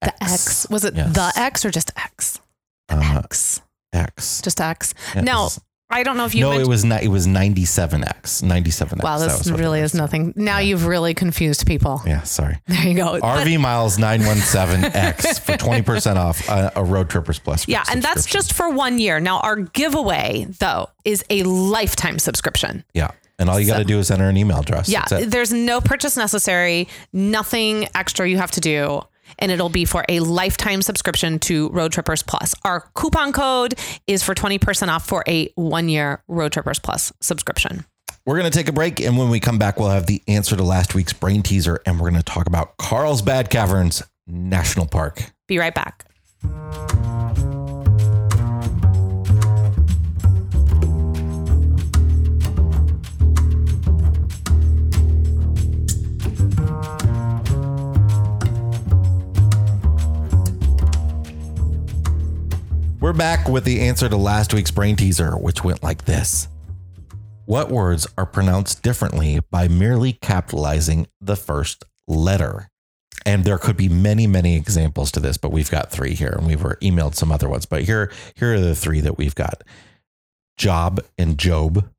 The 0.00 0.24
X. 0.24 0.66
Was 0.68 0.84
it 0.84 0.94
Yes. 0.96 1.14
the 1.14 1.32
X 1.36 1.64
or 1.64 1.70
just 1.70 1.92
X? 1.96 2.40
The 2.88 2.96
Uh, 2.96 3.18
X. 3.20 3.60
X. 3.92 4.40
Just 4.42 4.60
X. 4.60 4.94
Yeah, 5.14 5.20
now, 5.20 5.48
I 5.92 6.02
don't 6.02 6.16
know 6.16 6.24
if 6.24 6.34
you 6.34 6.40
no, 6.42 6.50
mentioned- 6.50 6.66
it 6.66 6.70
was 6.70 6.84
not. 6.84 7.02
It 7.02 7.08
was 7.08 7.26
97X. 7.26 8.42
97X. 8.42 9.02
Wow, 9.02 9.18
this 9.18 9.38
was 9.38 9.50
what 9.50 9.60
it 9.60 9.62
really 9.62 9.80
is 9.80 9.94
nothing. 9.94 10.32
Now 10.36 10.58
you've 10.58 10.86
really 10.86 11.14
confused 11.14 11.66
people. 11.66 12.00
Yeah, 12.06 12.22
sorry. 12.22 12.58
There 12.66 12.86
you 12.86 12.94
go. 12.94 13.12
But- 13.20 13.44
RV 13.44 13.60
Miles 13.60 13.98
917X 13.98 15.40
for 15.40 15.52
20% 15.52 16.16
off 16.16 16.48
a, 16.48 16.72
a 16.76 16.82
Roadtrippers 16.82 17.42
Plus. 17.42 17.68
yeah, 17.68 17.84
and 17.90 18.02
that's 18.02 18.26
just 18.26 18.52
for 18.52 18.70
one 18.70 18.98
year. 18.98 19.20
Now, 19.20 19.40
our 19.40 19.56
giveaway, 19.56 20.46
though, 20.58 20.88
is 21.04 21.24
a 21.30 21.42
lifetime 21.44 22.18
subscription. 22.18 22.84
Yeah. 22.94 23.10
And 23.38 23.50
all 23.50 23.58
you 23.58 23.66
got 23.66 23.78
to 23.78 23.84
do 23.84 23.98
is 23.98 24.10
enter 24.10 24.28
an 24.28 24.36
email 24.36 24.60
address. 24.60 24.88
Yeah, 24.88 25.04
there's 25.06 25.52
no 25.52 25.80
purchase 25.80 26.16
necessary, 26.16 26.86
nothing 27.12 27.88
extra 27.94 28.28
you 28.28 28.36
have 28.36 28.52
to 28.52 28.60
do. 28.60 29.02
And 29.38 29.52
it'll 29.52 29.68
be 29.68 29.84
for 29.84 30.04
a 30.08 30.20
lifetime 30.20 30.82
subscription 30.82 31.38
to 31.40 31.70
Roadtrippers 31.70 32.26
Plus. 32.26 32.54
Our 32.64 32.90
coupon 32.94 33.32
code 33.32 33.74
is 34.06 34.22
for 34.22 34.34
20% 34.34 34.88
off 34.88 35.06
for 35.06 35.24
a 35.26 35.52
one 35.54 35.88
year 35.88 36.22
Roadtrippers 36.28 36.82
Plus 36.82 37.12
subscription. 37.20 37.84
We're 38.24 38.38
going 38.38 38.50
to 38.50 38.56
take 38.56 38.68
a 38.68 38.72
break. 38.72 39.00
And 39.00 39.18
when 39.18 39.30
we 39.30 39.40
come 39.40 39.58
back, 39.58 39.78
we'll 39.78 39.90
have 39.90 40.06
the 40.06 40.22
answer 40.28 40.56
to 40.56 40.62
last 40.62 40.94
week's 40.94 41.12
brain 41.12 41.42
teaser. 41.42 41.80
And 41.86 41.98
we're 41.98 42.10
going 42.10 42.22
to 42.22 42.24
talk 42.24 42.46
about 42.46 42.76
Carlsbad 42.76 43.50
Caverns 43.50 44.02
National 44.26 44.86
Park. 44.86 45.32
Be 45.48 45.58
right 45.58 45.74
back. 45.74 46.06
We're 63.02 63.12
back 63.12 63.48
with 63.48 63.64
the 63.64 63.80
answer 63.80 64.08
to 64.08 64.16
last 64.16 64.54
week's 64.54 64.70
brain 64.70 64.94
teaser, 64.94 65.32
which 65.32 65.64
went 65.64 65.82
like 65.82 66.04
this 66.04 66.46
What 67.46 67.68
words 67.68 68.06
are 68.16 68.24
pronounced 68.24 68.84
differently 68.84 69.40
by 69.50 69.66
merely 69.66 70.12
capitalizing 70.12 71.08
the 71.20 71.34
first 71.34 71.82
letter? 72.06 72.68
And 73.26 73.42
there 73.42 73.58
could 73.58 73.76
be 73.76 73.88
many, 73.88 74.28
many 74.28 74.54
examples 74.54 75.10
to 75.12 75.20
this, 75.20 75.36
but 75.36 75.50
we've 75.50 75.68
got 75.68 75.90
three 75.90 76.14
here, 76.14 76.32
and 76.38 76.46
we 76.46 76.54
were 76.54 76.78
emailed 76.80 77.16
some 77.16 77.32
other 77.32 77.48
ones. 77.48 77.66
But 77.66 77.82
here, 77.82 78.12
here 78.36 78.54
are 78.54 78.60
the 78.60 78.76
three 78.76 79.00
that 79.00 79.18
we've 79.18 79.34
got: 79.34 79.64
job 80.56 81.00
and 81.18 81.36
Job, 81.36 81.90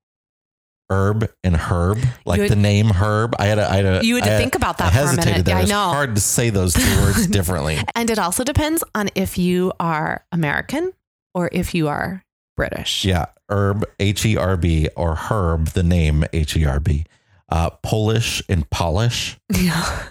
herb 0.94 1.30
and 1.44 1.56
herb, 1.56 1.98
like 2.26 2.38
You 2.38 2.44
had- 2.44 2.52
the 2.52 2.56
name 2.56 2.90
Herb. 2.90 3.36
I 3.40 3.46
had 3.46 3.60
a, 3.60 3.70
I 3.70 3.76
had 3.78 3.86
a, 3.86 4.06
You 4.06 4.16
had 4.16 4.26
to 4.26 4.36
I 4.36 4.38
think 4.38 4.56
about 4.56 4.80
I 4.80 4.86
that 4.86 4.94
for 4.94 4.98
a 5.00 5.02
hesitated 5.02 5.32
minute. 5.32 5.46
there. 5.46 5.56
Yeah, 5.56 5.60
I 5.60 5.64
It's 5.64 5.72
hard 5.96 6.16
to 6.16 6.22
say 6.22 6.50
those 6.50 6.74
two 6.74 7.02
words 7.02 7.28
differently. 7.38 7.80
And 7.96 8.10
it 8.10 8.20
also 8.20 8.44
depends 8.44 8.84
on 8.96 9.10
if 9.16 9.38
you 9.38 9.74
are 9.80 10.26
American 10.32 10.94
or 11.34 11.50
if 11.52 11.74
you 11.74 11.88
are 11.88 12.24
British. 12.56 13.04
Yeah, 13.06 13.26
herb 13.50 13.84
H 14.00 14.26
E 14.26 14.38
R 14.38 14.56
B 14.58 14.88
or 14.96 15.16
herb 15.16 15.68
the 15.70 15.84
name 15.84 16.24
H 16.34 16.56
E 16.56 16.66
R 16.66 16.80
B. 16.80 17.06
Uh, 17.50 17.70
Polish 17.82 18.42
and 18.50 18.70
polish. 18.70 19.38
Yeah. 19.54 20.04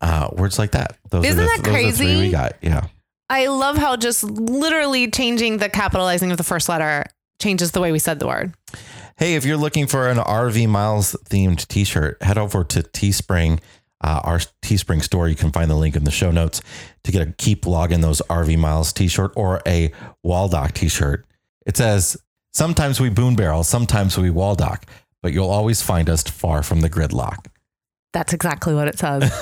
Uh, 0.00 0.28
words 0.32 0.58
like 0.58 0.72
that. 0.72 0.96
Those 1.10 1.24
Isn't 1.26 1.38
are 1.38 1.42
the, 1.58 1.62
that 1.62 1.64
those 1.64 1.74
are 1.74 1.82
the 1.90 1.92
three 1.96 2.06
crazy? 2.06 2.16
we 2.26 2.30
got. 2.30 2.54
Yeah. 2.62 2.86
I 3.30 3.46
love 3.46 3.76
how 3.76 3.96
just 3.96 4.24
literally 4.24 5.10
changing 5.10 5.58
the 5.58 5.68
capitalizing 5.68 6.30
of 6.32 6.36
the 6.38 6.42
first 6.44 6.68
letter 6.68 7.04
changes 7.40 7.70
the 7.72 7.80
way 7.80 7.92
we 7.92 7.98
said 7.98 8.18
the 8.18 8.26
word. 8.26 8.52
Hey, 9.16 9.34
if 9.34 9.44
you're 9.44 9.58
looking 9.58 9.86
for 9.86 10.08
an 10.08 10.16
RV 10.16 10.68
Miles 10.68 11.14
themed 11.28 11.66
T-shirt, 11.68 12.22
head 12.22 12.38
over 12.38 12.64
to 12.64 12.82
Teespring, 12.82 13.60
uh, 14.02 14.20
our 14.24 14.38
Teespring 14.62 15.02
store. 15.02 15.28
You 15.28 15.34
can 15.34 15.52
find 15.52 15.70
the 15.70 15.76
link 15.76 15.96
in 15.96 16.04
the 16.04 16.10
show 16.10 16.30
notes 16.30 16.62
to 17.04 17.12
get 17.12 17.26
a 17.26 17.32
keep 17.32 17.66
logging 17.66 18.00
those 18.00 18.22
RV 18.22 18.58
Miles 18.58 18.92
T-shirt 18.92 19.32
or 19.36 19.60
a 19.66 19.92
Wall 20.22 20.48
Dock 20.48 20.72
T-shirt. 20.72 21.26
It 21.66 21.76
says, 21.76 22.16
"Sometimes 22.54 23.00
we 23.00 23.10
boon 23.10 23.36
barrel, 23.36 23.64
sometimes 23.64 24.16
we 24.16 24.30
wall 24.30 24.54
dock, 24.54 24.86
but 25.22 25.32
you'll 25.32 25.50
always 25.50 25.82
find 25.82 26.08
us 26.08 26.22
far 26.22 26.62
from 26.62 26.80
the 26.80 26.90
gridlock." 26.90 27.46
That's 28.12 28.34
exactly 28.34 28.74
what 28.74 28.88
it 28.88 28.98
says. 28.98 29.22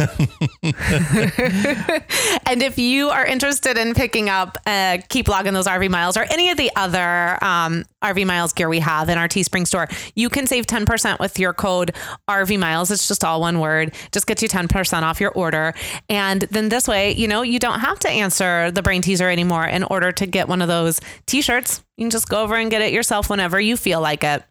and 2.47 2.63
if 2.63 2.79
you 2.79 3.09
are 3.09 3.27
interested 3.27 3.77
in 3.77 3.95
picking 3.95 4.29
up 4.29 4.59
uh, 4.65 4.99
Keep 5.09 5.27
Logging 5.27 5.55
Those 5.55 5.67
RV 5.67 5.91
Miles 5.91 6.17
or 6.17 6.23
any 6.31 6.51
of 6.51 6.57
the 6.57 6.71
other 6.77 7.43
um, 7.43 7.85
RV 8.01 8.25
Miles 8.27 8.53
gear 8.53 8.69
we 8.69 8.79
have 8.79 9.09
in 9.09 9.19
our 9.19 9.27
Teespring 9.27 9.67
store, 9.67 9.89
you 10.15 10.29
can 10.29 10.47
save 10.47 10.67
10% 10.67 11.19
with 11.19 11.37
your 11.41 11.53
code 11.53 11.97
RV 12.29 12.61
Miles. 12.61 12.93
It's 12.93 13.09
just 13.09 13.25
all 13.25 13.41
one 13.41 13.59
word. 13.59 13.93
Just 14.13 14.29
gets 14.29 14.41
you 14.41 14.49
10% 14.49 15.03
off 15.03 15.21
your 15.21 15.33
order. 15.33 15.75
And 16.09 16.43
then 16.43 16.69
this 16.69 16.87
way, 16.87 17.13
you 17.13 17.27
know, 17.27 17.43
you 17.43 17.59
don't 17.59 17.81
have 17.81 17.99
to 18.01 18.09
answer 18.09 18.71
the 18.71 18.83
brain 18.83 19.03
teaser 19.03 19.29
anymore 19.29 19.67
in 19.67 19.83
order 19.83 20.13
to 20.13 20.27
get 20.27 20.47
one 20.47 20.63
of 20.63 20.69
those 20.69 21.01
t 21.27 21.43
shirts. 21.43 21.83
You 21.97 22.05
can 22.05 22.11
just 22.11 22.29
go 22.29 22.43
over 22.43 22.55
and 22.55 22.71
get 22.71 22.83
it 22.83 22.93
yourself 22.93 23.29
whenever 23.29 23.61
you 23.61 23.77
feel 23.77 24.01
like 24.01 24.23
it. 24.23 24.45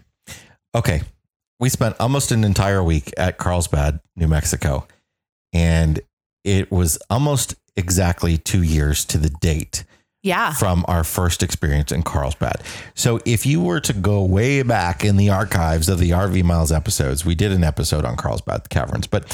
Okay. 0.76 1.02
We 1.60 1.70
spent 1.70 1.96
almost 2.00 2.32
an 2.32 2.44
entire 2.44 2.84
week 2.84 3.14
at 3.18 3.38
Carlsbad, 3.38 4.00
New 4.16 4.28
Mexico, 4.28 4.88
and 5.54 6.00
it 6.44 6.72
was 6.72 6.98
almost 7.10 7.56
exactly 7.76 8.38
two 8.38 8.64
years 8.64 9.04
to 9.06 9.18
the 9.18 9.30
date 9.30 9.84
Yeah. 10.24 10.54
from 10.54 10.86
our 10.88 11.04
first 11.04 11.44
experience 11.44 11.92
in 11.92 12.04
Carlsbad. 12.04 12.62
So 12.96 13.20
if 13.26 13.46
you 13.46 13.62
were 13.62 13.80
to 13.82 13.94
go 13.94 14.24
way 14.24 14.62
back 14.62 15.04
in 15.04 15.18
the 15.18 15.30
archives 15.30 15.90
of 15.90 16.00
the 16.00 16.12
RV 16.12 16.44
Miles 16.44 16.72
episodes, 16.72 17.26
we 17.26 17.36
did 17.36 17.52
an 17.52 17.64
episode 17.64 18.06
on 18.06 18.16
Carlsbad 18.16 18.70
Caverns, 18.70 19.08
but 19.08 19.26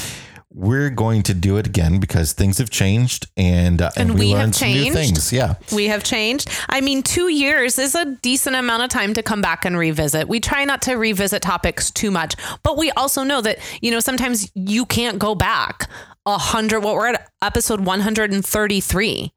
we're 0.58 0.88
going 0.88 1.22
to 1.22 1.34
do 1.34 1.58
it 1.58 1.66
again 1.66 2.00
because 2.00 2.32
things 2.32 2.56
have 2.56 2.70
changed 2.70 3.28
and 3.36 3.82
uh, 3.82 3.90
and, 3.94 4.08
And 4.10 4.18
we, 4.18 4.26
we 4.26 4.30
have 4.30 4.40
learned 4.40 4.54
some 4.54 4.68
new 4.70 4.84
changed. 4.84 4.94
things. 4.96 5.32
Yeah. 5.32 5.56
We 5.74 5.84
have 5.88 6.02
changed. 6.02 6.48
I 6.70 6.80
mean, 6.80 7.02
two 7.02 7.28
years 7.30 7.78
is 7.78 7.94
a 7.94 8.06
decent 8.22 8.56
amount 8.56 8.82
of 8.82 8.88
time 8.88 9.12
to 9.14 9.22
come 9.22 9.42
back 9.42 9.66
and 9.66 9.76
revisit. 9.76 10.28
We 10.28 10.40
try 10.40 10.64
not 10.64 10.80
to 10.82 10.94
revisit 10.94 11.42
topics 11.42 11.90
too 11.90 12.10
much, 12.10 12.36
but 12.62 12.78
we 12.78 12.90
also 12.92 13.22
know 13.22 13.42
that, 13.42 13.58
you 13.82 13.90
know, 13.90 14.00
sometimes 14.00 14.50
you 14.54 14.86
can't 14.86 15.18
go 15.18 15.34
back 15.34 15.90
a 16.24 16.38
hundred. 16.38 16.80
What 16.80 16.94
we're 16.94 17.08
at 17.08 17.28
episode 17.42 17.80
133. 17.80 19.32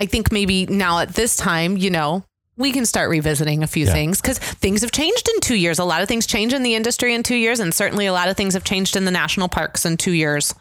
I 0.00 0.06
think 0.06 0.30
maybe 0.30 0.66
now 0.66 0.98
at 0.98 1.14
this 1.14 1.36
time, 1.36 1.78
you 1.78 1.88
know, 1.88 2.24
we 2.56 2.72
can 2.72 2.86
start 2.86 3.10
revisiting 3.10 3.62
a 3.62 3.66
few 3.66 3.86
Yeah. 3.86 3.92
things 3.92 4.20
because 4.20 4.38
things 4.38 4.82
have 4.82 4.92
changed 4.92 5.28
in 5.34 5.40
two 5.40 5.56
years. 5.56 5.78
A 5.78 5.84
lot 5.84 6.02
of 6.02 6.08
things 6.08 6.26
change 6.26 6.52
in 6.52 6.62
the 6.62 6.74
industry 6.74 7.14
in 7.14 7.22
two 7.22 7.34
years, 7.36 7.60
and 7.60 7.74
certainly 7.74 8.06
a 8.06 8.12
lot 8.12 8.28
of 8.28 8.36
things 8.36 8.54
have 8.54 8.64
changed 8.64 8.96
in 8.96 9.04
the 9.04 9.10
national 9.10 9.48
parks 9.48 9.84
in 9.84 9.96
two 9.96 10.12
years. 10.12 10.54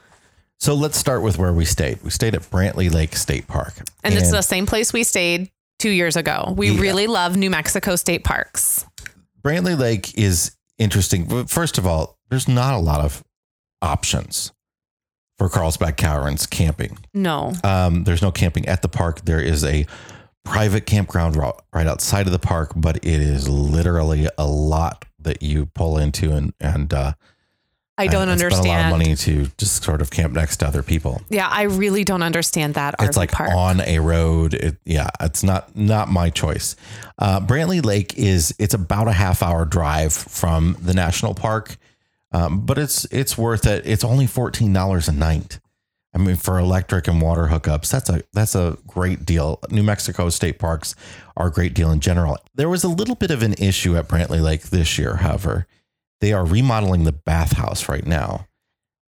So 0.60 0.74
let's 0.74 0.98
start 0.98 1.22
with 1.24 1.38
where 1.38 1.52
we 1.54 1.66
stayed. 1.66 2.02
We 2.04 2.10
stayed 2.10 2.36
at 2.36 2.42
Brantley 2.44 2.92
Lake 2.92 3.16
State 3.16 3.48
Park. 3.48 3.74
And, 4.04 4.14
it's 4.14 4.32
the 4.32 4.42
same 4.42 4.66
place 4.66 4.94
we 4.94 5.04
stayed 5.04 5.52
two 5.80 5.90
years 5.90 6.16
ago. 6.16 6.54
We 6.56 6.72
Yeah. 6.72 6.80
really 6.82 7.08
love 7.08 7.36
New 7.36 7.50
Mexico 7.50 7.96
state 7.96 8.24
parks. 8.24 8.86
Brantley 9.44 9.78
Lake 9.78 10.18
is 10.18 10.52
interesting. 10.78 11.26
But 11.26 11.50
First 11.50 11.78
of 11.78 11.86
all, 11.86 12.18
there's 12.30 12.48
not 12.48 12.74
a 12.74 12.78
lot 12.78 13.02
of 13.02 13.24
options 13.82 14.52
for 15.38 15.50
Carlsbad 15.50 15.98
Caverns 15.98 16.46
camping. 16.46 16.98
No. 17.14 17.54
Um, 17.64 18.06
there's 18.06 18.22
no 18.22 18.32
camping 18.32 18.66
at 18.68 18.82
the 18.82 18.88
park. 18.88 19.26
There 19.26 19.42
is 19.42 19.64
a 19.66 19.86
private 20.44 20.86
campground 20.86 21.36
right 21.36 21.88
outside 21.88 22.26
of 22.26 22.32
the 22.34 22.40
park, 22.40 22.74
but 22.76 22.98
it 22.98 23.06
is 23.06 23.48
literally 23.48 24.28
a 24.38 24.46
lot 24.46 25.06
that 25.20 25.42
you 25.42 25.68
pull 25.68 25.98
into 25.98 26.32
and 26.32 26.54
and 26.60 26.94
uh, 26.94 27.14
I 27.98 28.08
don't 28.08 28.28
and 28.28 28.40
spend 28.40 28.54
a 28.54 28.68
lot 28.68 28.86
of 28.86 28.92
money 28.92 29.16
to 29.16 29.48
just 29.58 29.84
sort 29.84 30.02
of 30.02 30.10
camp 30.10 30.34
next 30.34 30.58
to 30.58 30.68
other 30.68 30.82
people. 30.82 31.22
Yeah, 31.30 31.48
I 31.48 31.64
really 31.64 32.04
don't 32.04 32.24
understand 32.24 32.74
that 32.74 32.98
RV 32.98 33.08
it's 33.08 33.18
like 33.18 33.32
park. 33.32 33.52
on 33.54 33.82
a 33.82 34.00
road. 34.00 34.56
It, 34.56 34.78
yeah, 34.84 35.10
it's 35.20 35.44
not 35.44 35.76
not 35.76 36.10
my 36.10 36.32
choice. 36.32 36.76
Uh, 37.20 37.40
Brantley 37.40 37.86
Lake 37.86 38.18
is 38.18 38.56
it's 38.58 38.74
about 38.74 39.08
a 39.08 39.14
half 39.14 39.44
hour 39.44 39.64
drive 39.66 40.12
from 40.12 40.76
the 40.82 40.96
national 40.96 41.36
park, 41.36 41.78
um, 42.32 42.66
but 42.66 42.80
it's 42.80 43.06
it's 43.06 43.38
worth 43.38 43.68
it. 43.68 43.86
It's 43.86 44.04
only 44.04 44.26
fourteen 44.26 44.74
dollars 44.74 45.08
a 45.08 45.14
night. 45.14 45.60
I 46.16 46.20
mean, 46.20 46.36
for 46.36 46.60
electric 46.60 47.08
and 47.08 47.22
water 47.22 47.48
hookups, 47.48 47.90
that's 47.90 48.10
a 48.10 48.22
that's 48.34 48.54
a 48.56 48.78
great 48.88 49.26
deal. 49.26 49.60
New 49.72 49.84
Mexico 49.84 50.30
state 50.30 50.60
parks 50.60 50.96
are 51.36 51.48
a 51.48 51.52
great 51.52 51.74
deal 51.74 51.92
in 51.92 52.00
general. 52.02 52.38
There 52.54 52.70
was 52.70 52.84
a 52.84 52.88
little 52.90 53.16
bit 53.16 53.32
of 53.32 53.42
an 53.42 53.54
issue 53.54 53.98
at 53.98 54.08
Brantley 54.08 54.42
Lake 54.42 54.64
this 54.70 54.98
year, 54.98 55.16
however. 55.18 55.66
they 56.22 56.32
are 56.32 56.46
remodeling 56.46 57.04
the 57.04 57.12
bathhouse 57.12 57.90
right 57.90 58.06
now. 58.06 58.48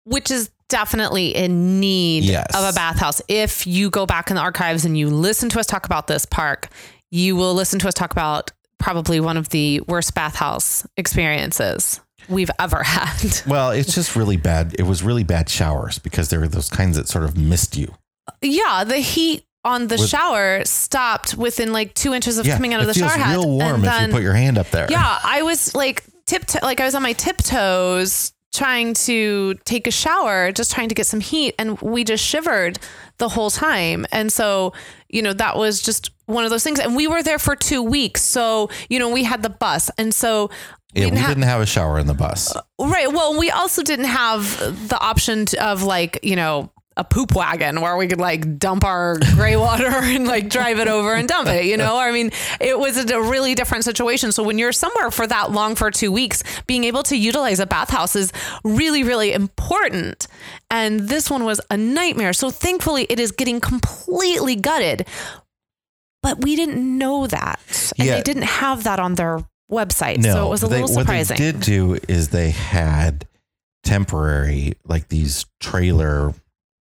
which 0.03 0.29
is 0.29 0.51
definitely 0.67 1.33
in 1.35 1.79
need 1.79 2.23
Yes. 2.25 2.47
of 2.55 2.63
a 2.63 2.73
bathhouse. 2.73 3.21
If 3.27 3.65
you 3.65 3.89
go 3.89 4.05
back 4.05 4.29
in 4.29 4.35
the 4.35 4.41
archives 4.41 4.83
and 4.85 4.97
you 4.97 5.09
listen 5.09 5.47
to 5.49 5.59
us 5.59 5.65
talk 5.65 5.85
about 5.85 6.07
this 6.07 6.25
park, 6.25 6.67
you 7.11 7.35
will 7.35 7.53
listen 7.55 7.79
to 7.79 7.87
us 7.87 7.93
talk 7.93 8.11
about 8.11 8.51
probably 8.79 9.19
one 9.19 9.37
of 9.37 9.49
the 9.49 9.79
worst 9.87 10.13
bathhouse 10.13 10.85
experiences 10.97 12.01
we've 12.29 12.51
ever 12.59 12.83
had. 12.83 13.41
Well, 13.47 13.71
it's 13.71 13.93
just 13.95 14.15
really 14.15 14.37
bad. 14.37 14.75
It 14.79 14.83
was 14.83 15.03
really 15.03 15.23
bad 15.23 15.49
showers 15.49 15.99
because 15.99 16.29
there 16.29 16.39
were 16.39 16.47
those 16.47 16.69
kinds 16.69 16.97
that 16.97 17.07
sort 17.07 17.23
of 17.25 17.37
missed 17.37 17.77
you. 17.77 17.93
yeah, 18.41 18.83
the 18.83 18.97
heat 18.97 19.45
on 19.63 19.87
the 19.87 19.97
shower 19.97 20.63
stopped 20.65 21.35
within 21.35 21.71
like 21.73 21.93
two 21.95 22.13
inches 22.13 22.37
of 22.37 22.45
Yeah, 22.45 22.55
coming 22.55 22.73
out 22.73 22.81
of 22.81 22.87
the 22.87 22.93
feels 22.93 23.11
shower 23.11 23.19
head. 23.23 23.37
real 23.37 23.49
warm 23.49 23.75
and 23.75 23.83
if 23.83 23.89
then- 23.89 24.09
you 24.09 24.15
put 24.15 24.23
your 24.23 24.33
hand 24.33 24.57
up 24.57 24.69
there. 24.71 24.87
yeah, 24.89 25.19
I 25.23 25.41
was 25.41 25.73
like 25.75 26.03
tiptoe, 26.25 26.59
like 26.61 26.79
I 26.79 26.85
was 26.85 26.93
on 26.95 27.01
my 27.03 27.13
tiptoes 27.13 28.31
trying 28.53 28.93
to 28.93 29.53
take 29.65 29.85
a 29.87 29.91
shower, 29.91 30.51
just 30.51 30.71
trying 30.71 30.87
to 30.89 30.95
get 30.95 31.05
some 31.05 31.19
heat, 31.19 31.53
and 31.59 31.79
we 31.81 32.03
just 32.05 32.23
shivered 32.23 32.79
the 33.17 33.27
whole 33.27 33.49
time. 33.49 34.05
And 34.13 34.31
so, 34.31 34.71
you 35.09 35.21
know, 35.21 35.33
that 35.33 35.57
was 35.57 35.81
just 35.81 36.11
one 36.25 36.45
of 36.45 36.51
those 36.51 36.63
things. 36.63 36.79
And 36.79 36.95
we 36.95 37.05
were 37.07 37.21
there 37.21 37.37
for 37.39 37.55
two 37.55 37.83
weeks, 37.83 38.21
so 38.21 38.69
you 38.89 38.97
know, 38.99 39.09
we 39.09 39.23
had 39.23 39.41
the 39.43 39.49
bus, 39.49 39.89
and 39.97 40.13
so. 40.13 40.49
Yeah, 40.95 41.05
we 41.05 41.11
didn't 41.11 41.17
ha- 41.23 41.27
didn't 41.29 41.43
have 41.43 41.61
a 41.61 41.65
shower 41.65 41.99
in 41.99 42.07
the 42.07 42.13
bus. 42.13 42.55
Uh, 42.55 42.61
right. 42.79 43.11
Well, 43.11 43.37
we 43.37 43.51
also 43.51 43.83
didn't 43.83 44.05
have 44.05 44.87
the 44.89 44.97
option 44.99 45.45
to, 45.47 45.65
of 45.71 45.83
like, 45.83 46.19
you 46.23 46.35
know, 46.35 46.71
a 46.97 47.03
poop 47.03 47.35
wagon 47.35 47.81
where 47.81 47.97
we 47.97 48.07
could 48.07 48.21
like 48.21 48.57
dump 48.57 48.85
our 48.85 49.17
gray 49.35 49.57
water 49.57 49.85
and 49.91 50.25
like 50.25 50.47
drive 50.49 50.79
it 50.79 50.87
over 50.87 51.13
and 51.13 51.27
dump 51.27 51.49
it, 51.49 51.65
you 51.65 51.75
know? 51.75 51.97
I 51.97 52.13
mean, 52.13 52.31
it 52.61 52.79
was 52.79 52.97
a 53.11 53.21
really 53.21 53.53
different 53.53 53.83
situation. 53.83 54.31
So 54.31 54.43
when 54.43 54.57
you're 54.57 54.71
somewhere 54.71 55.11
for 55.11 55.27
that 55.27 55.51
long 55.51 55.75
for 55.75 55.91
two 55.91 56.09
weeks, 56.09 56.41
being 56.67 56.85
able 56.85 57.03
to 57.03 57.17
utilize 57.17 57.59
a 57.59 57.65
bathhouse 57.65 58.15
is 58.15 58.31
really, 58.63 59.03
really 59.03 59.33
important. 59.33 60.27
And 60.71 61.01
this 61.01 61.29
one 61.29 61.43
was 61.43 61.59
a 61.69 61.75
nightmare. 61.75 62.31
So 62.31 62.49
thankfully, 62.49 63.05
it 63.09 63.19
is 63.19 63.33
getting 63.33 63.59
completely 63.59 64.55
gutted. 64.55 65.05
But 66.23 66.41
we 66.45 66.55
didn't 66.55 66.97
know 66.97 67.27
that. 67.27 67.59
And 67.99 68.07
Yeah. 68.07 68.15
they 68.15 68.21
didn't 68.21 68.43
have 68.43 68.85
that 68.85 68.99
on 69.01 69.15
their 69.15 69.39
website. 69.71 70.17
No, 70.17 70.33
so 70.33 70.45
it 70.47 70.49
was 70.49 70.63
a 70.63 70.67
they- 70.67 70.81
little 70.81 70.87
surprising. 70.87 71.33
What 71.35 71.39
they 71.39 71.51
did 71.51 71.61
do 71.61 71.97
is 72.07 72.29
they 72.29 72.51
had 72.51 73.27
temporary, 73.83 74.73
like 74.85 75.07
these 75.09 75.45
trailer 75.59 76.33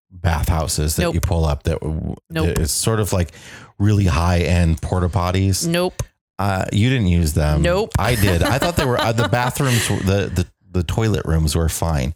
bathhouses 0.09 0.95
that 0.95 1.03
Nope. 1.03 1.15
you 1.15 1.21
pull 1.21 1.45
up. 1.45 1.63
That 1.63 1.81
Nope. 2.29 2.57
it's 2.59 2.71
sort 2.71 2.99
of 2.99 3.13
like 3.13 3.31
really 3.79 4.05
high 4.05 4.39
end 4.39 4.81
porta 4.81 5.09
potties. 5.09 5.67
Nope. 5.67 6.03
Uh, 6.37 6.65
you 6.71 6.89
didn't 6.89 7.07
use 7.07 7.33
them. 7.33 7.61
Nope. 7.61 7.91
I 7.99 8.15
did. 8.15 8.41
I 8.43 8.57
thought 8.57 8.75
they 8.75 8.85
were 8.85 8.99
uh, 8.99 9.11
the 9.11 9.27
bathrooms. 9.31 9.87
The 9.87 10.31
the 10.33 10.47
the 10.71 10.83
toilet 10.83 11.25
rooms 11.25 11.55
were 11.55 11.69
fine. 11.69 12.13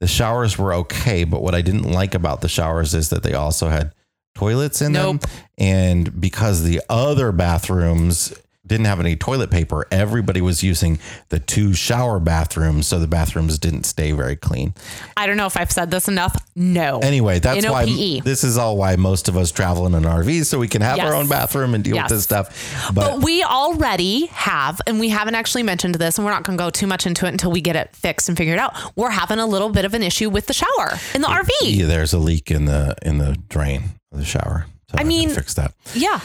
The 0.00 0.06
showers 0.06 0.56
were 0.58 0.72
okay, 0.74 1.24
but 1.24 1.42
what 1.42 1.54
I 1.54 1.60
didn't 1.62 1.90
like 1.90 2.14
about 2.14 2.40
the 2.40 2.48
showers 2.48 2.94
is 2.94 3.08
that 3.10 3.22
they 3.22 3.34
also 3.34 3.68
had 3.68 3.92
toilets 4.34 4.80
in 4.80 4.92
Nope. 4.92 5.20
them, 5.22 5.30
and 5.58 6.20
because 6.20 6.62
the 6.62 6.80
other 6.88 7.32
bathrooms 7.32 8.32
didn't 8.68 8.86
have 8.86 9.00
any 9.00 9.16
toilet 9.16 9.50
paper, 9.50 9.86
everybody 9.90 10.40
was 10.40 10.62
using 10.62 10.98
the 11.30 11.38
two 11.40 11.72
shower 11.74 12.20
bathrooms, 12.20 12.86
so 12.86 12.98
the 12.98 13.06
bathrooms 13.08 13.58
didn't 13.58 13.84
stay 13.84 14.12
very 14.12 14.36
clean. 14.36 14.74
I 15.16 15.26
don't 15.26 15.36
know 15.36 15.46
if 15.46 15.56
I've 15.56 15.72
said 15.72 15.90
this 15.90 16.06
enough. 16.08 16.36
No. 16.54 16.98
Anyway, 17.00 17.38
that's 17.38 17.66
why 17.66 17.84
this 18.22 18.44
is 18.44 18.58
all 18.58 18.76
why 18.76 18.96
most 18.96 19.28
of 19.28 19.36
us 19.36 19.50
travel 19.50 19.86
in 19.86 19.94
an 19.94 20.04
RV 20.04 20.44
so 20.46 20.58
we 20.58 20.68
can 20.68 20.82
have 20.82 20.98
our 20.98 21.14
own 21.14 21.28
bathroom 21.28 21.74
and 21.74 21.82
deal 21.82 21.96
Yes. 21.96 22.10
with 22.10 22.18
this 22.18 22.24
stuff. 22.24 22.92
but 22.94 23.22
we 23.22 23.42
already 23.42 24.26
have, 24.26 24.80
and 24.86 25.00
we 25.00 25.08
haven't 25.08 25.34
actually 25.34 25.62
mentioned 25.62 25.94
this, 25.96 26.18
and 26.18 26.24
we're 26.24 26.32
not 26.32 26.44
going 26.44 26.56
to 26.58 26.62
go 26.64 26.70
too 26.70 26.86
much 26.86 27.06
into 27.06 27.26
it 27.26 27.30
until 27.30 27.50
we 27.50 27.60
get 27.60 27.76
it 27.76 27.94
fixed 27.96 28.28
and 28.28 28.36
figured 28.38 28.58
out. 28.58 28.74
We're 28.96 29.10
having 29.10 29.38
a 29.38 29.46
little 29.46 29.70
bit 29.70 29.84
of 29.84 29.94
an 29.94 30.02
issue 30.02 30.28
with 30.30 30.46
the 30.46 30.52
shower 30.52 30.98
in 31.14 31.22
the 31.22 31.28
RV. 31.28 31.48
Yeah, 31.62 31.86
there's 31.86 32.12
a 32.12 32.18
leak 32.18 32.50
in 32.50 32.66
the 32.66 32.94
in 33.02 33.18
the 33.18 33.36
drain 33.48 33.84
of 34.12 34.18
the 34.18 34.24
shower. 34.24 34.66
So 34.90 34.98
I, 34.98 35.04
mean- 35.04 35.26
mean, 35.28 35.34
fix 35.34 35.54
that. 35.54 35.72
Yeah. 35.94 36.20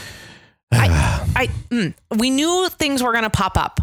I, 0.75 1.27
I, 1.35 1.47
mm, 1.69 1.93
we 2.17 2.29
knew 2.29 2.69
things 2.69 3.01
were 3.03 3.11
going 3.11 3.23
to 3.23 3.29
pop 3.29 3.57
up, 3.57 3.79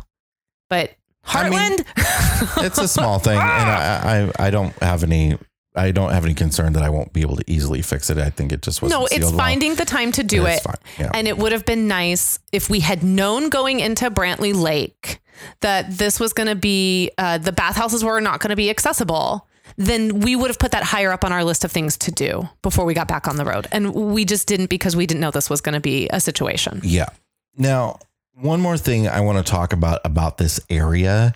but 0.68 0.92
I 1.24 1.48
mean- 1.50 1.79
Heartland, 1.79 2.64
It's 2.64 2.79
a 2.79 2.88
small 2.88 3.18
thing, 3.26 3.38
and 3.38 3.40
I, 3.42 4.33
I 4.38 4.46
I 4.46 4.50
don't 4.50 4.72
have 4.83 5.03
any 5.05 5.37
I 5.76 5.92
don't 5.92 6.11
have 6.12 6.24
any 6.24 6.35
concern 6.35 6.72
that 6.72 6.83
I 6.83 6.90
won't 6.90 7.12
be 7.12 7.20
able 7.20 7.37
to 7.37 7.44
easily 7.46 7.81
fix 7.83 8.11
it. 8.11 8.18
I 8.18 8.31
think 8.31 8.53
it 8.53 8.62
just 8.62 8.83
wasn't 8.83 9.00
no, 9.00 9.07
it's 9.07 9.14
sealed 9.14 9.35
well. 9.35 9.38
finding 9.38 9.76
the 9.76 9.85
time 9.85 10.11
to 10.12 10.22
do 10.24 10.46
it. 10.46 10.61
yeah. 10.98 11.11
And 11.14 11.29
it 11.29 11.38
would 11.38 11.53
have 11.53 11.64
been 11.64 11.87
nice 11.87 12.38
if 12.50 12.68
we 12.68 12.81
had 12.81 13.05
known 13.05 13.50
going 13.50 13.79
into 13.81 14.11
Brantley 14.11 14.53
Lake 14.55 15.20
that 15.61 15.90
this 15.96 16.18
was 16.18 16.33
going 16.33 16.48
to 16.48 16.55
be, 16.57 17.11
uh, 17.18 17.38
the 17.38 17.53
bathhouses 17.53 18.05
were 18.05 18.20
not 18.20 18.40
going 18.40 18.50
to 18.50 18.57
be 18.57 18.68
accessible. 18.68 19.46
Then 19.76 20.20
we 20.20 20.37
would 20.37 20.50
have 20.50 20.59
put 20.59 20.72
that 20.72 20.83
higher 20.83 21.12
up 21.12 21.24
on 21.24 21.33
our 21.33 21.44
list 21.44 21.64
of 21.64 21.72
things 21.72 21.96
to 21.98 22.12
do 22.12 22.48
before 22.62 22.85
we 22.85 22.94
got 22.94 23.09
back 23.09 23.28
on 23.28 23.37
the 23.37 23.44
road. 23.44 23.66
And 23.72 23.94
we 23.94 24.24
just 24.24 24.46
didn't 24.46 24.70
because 24.70 24.96
we 24.96 25.06
didn't 25.06 25.20
know 25.20 25.30
this 25.30 25.50
was 25.50 25.61
going 25.61 25.74
to 25.74 25.80
be 25.80 26.09
a 26.09 26.20
situation. 26.20 26.80
Yeah. 26.83 27.09
Now, 27.56 27.98
one 28.35 28.61
more 28.61 28.78
thing 28.78 29.09
I 29.09 29.20
want 29.20 29.44
to 29.44 29.50
talk 29.50 29.72
about 29.72 30.00
about 30.04 30.38
this 30.38 30.61
area 30.70 31.35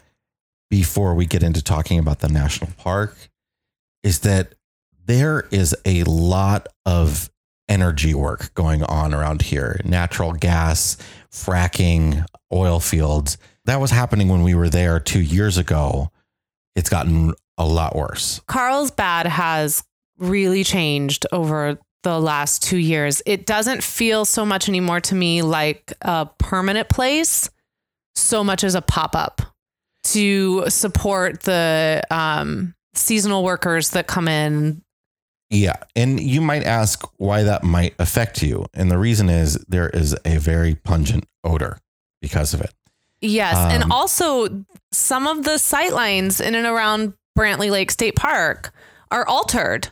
before 0.70 1.14
we 1.14 1.26
get 1.26 1.42
into 1.42 1.62
talking 1.62 1.98
about 1.98 2.20
the 2.20 2.28
national 2.28 2.70
park 2.78 3.16
is 4.02 4.20
that 4.20 4.54
there 5.06 5.46
is 5.50 5.76
a 5.84 6.02
lot 6.04 6.66
of 6.86 7.30
energy 7.68 8.14
work 8.14 8.52
going 8.54 8.82
on 8.84 9.12
around 9.14 9.42
here. 9.42 9.80
Natural 9.84 10.32
gas, 10.32 10.96
fracking, 11.30 12.24
oil 12.52 12.80
fields. 12.80 13.38
That 13.66 13.80
was 13.80 13.90
happening 13.90 14.28
when 14.28 14.42
we 14.42 14.54
were 14.54 14.68
there 14.68 15.00
2 15.00 15.20
years 15.20 15.58
ago. 15.58 16.10
It's 16.74 16.88
gotten 16.88 17.34
a 17.58 17.64
lot 17.64 17.94
worse. 17.94 18.40
Carlsbad 18.46 19.26
has 19.26 19.84
really 20.18 20.64
changed 20.64 21.26
over 21.32 21.78
the 22.02 22.20
last 22.20 22.62
two 22.62 22.76
years. 22.76 23.22
It 23.26 23.46
doesn't 23.46 23.82
feel 23.82 24.24
so 24.24 24.44
much 24.44 24.68
anymore 24.68 25.00
to 25.00 25.14
me 25.14 25.42
like 25.42 25.92
a 26.02 26.28
permanent 26.38 26.88
place, 26.88 27.50
so 28.14 28.44
much 28.44 28.62
as 28.62 28.74
a 28.74 28.82
pop 28.82 29.16
up 29.16 29.42
to 30.04 30.68
support 30.68 31.40
the 31.42 32.02
um, 32.10 32.74
seasonal 32.94 33.42
workers 33.42 33.90
that 33.90 34.06
come 34.06 34.28
in. 34.28 34.82
Yeah. 35.50 35.76
And 35.96 36.20
you 36.20 36.40
might 36.40 36.64
ask 36.64 37.04
why 37.16 37.42
that 37.42 37.64
might 37.64 37.94
affect 37.98 38.42
you. 38.42 38.66
And 38.74 38.90
the 38.90 38.98
reason 38.98 39.28
is 39.28 39.54
there 39.68 39.88
is 39.88 40.16
a 40.24 40.38
very 40.38 40.74
pungent 40.74 41.24
odor 41.42 41.78
because 42.20 42.54
of 42.54 42.60
it. 42.60 42.72
Yes. 43.20 43.56
Um, 43.56 43.70
and 43.70 43.92
also, 43.92 44.64
some 44.92 45.26
of 45.26 45.44
the 45.44 45.58
sight 45.58 45.92
lines 45.92 46.40
in 46.40 46.54
and 46.54 46.66
around 46.66 47.14
Brantley 47.36 47.70
Lake 47.70 47.90
State 47.90 48.16
Park 48.16 48.72
are 49.10 49.26
altered. 49.26 49.90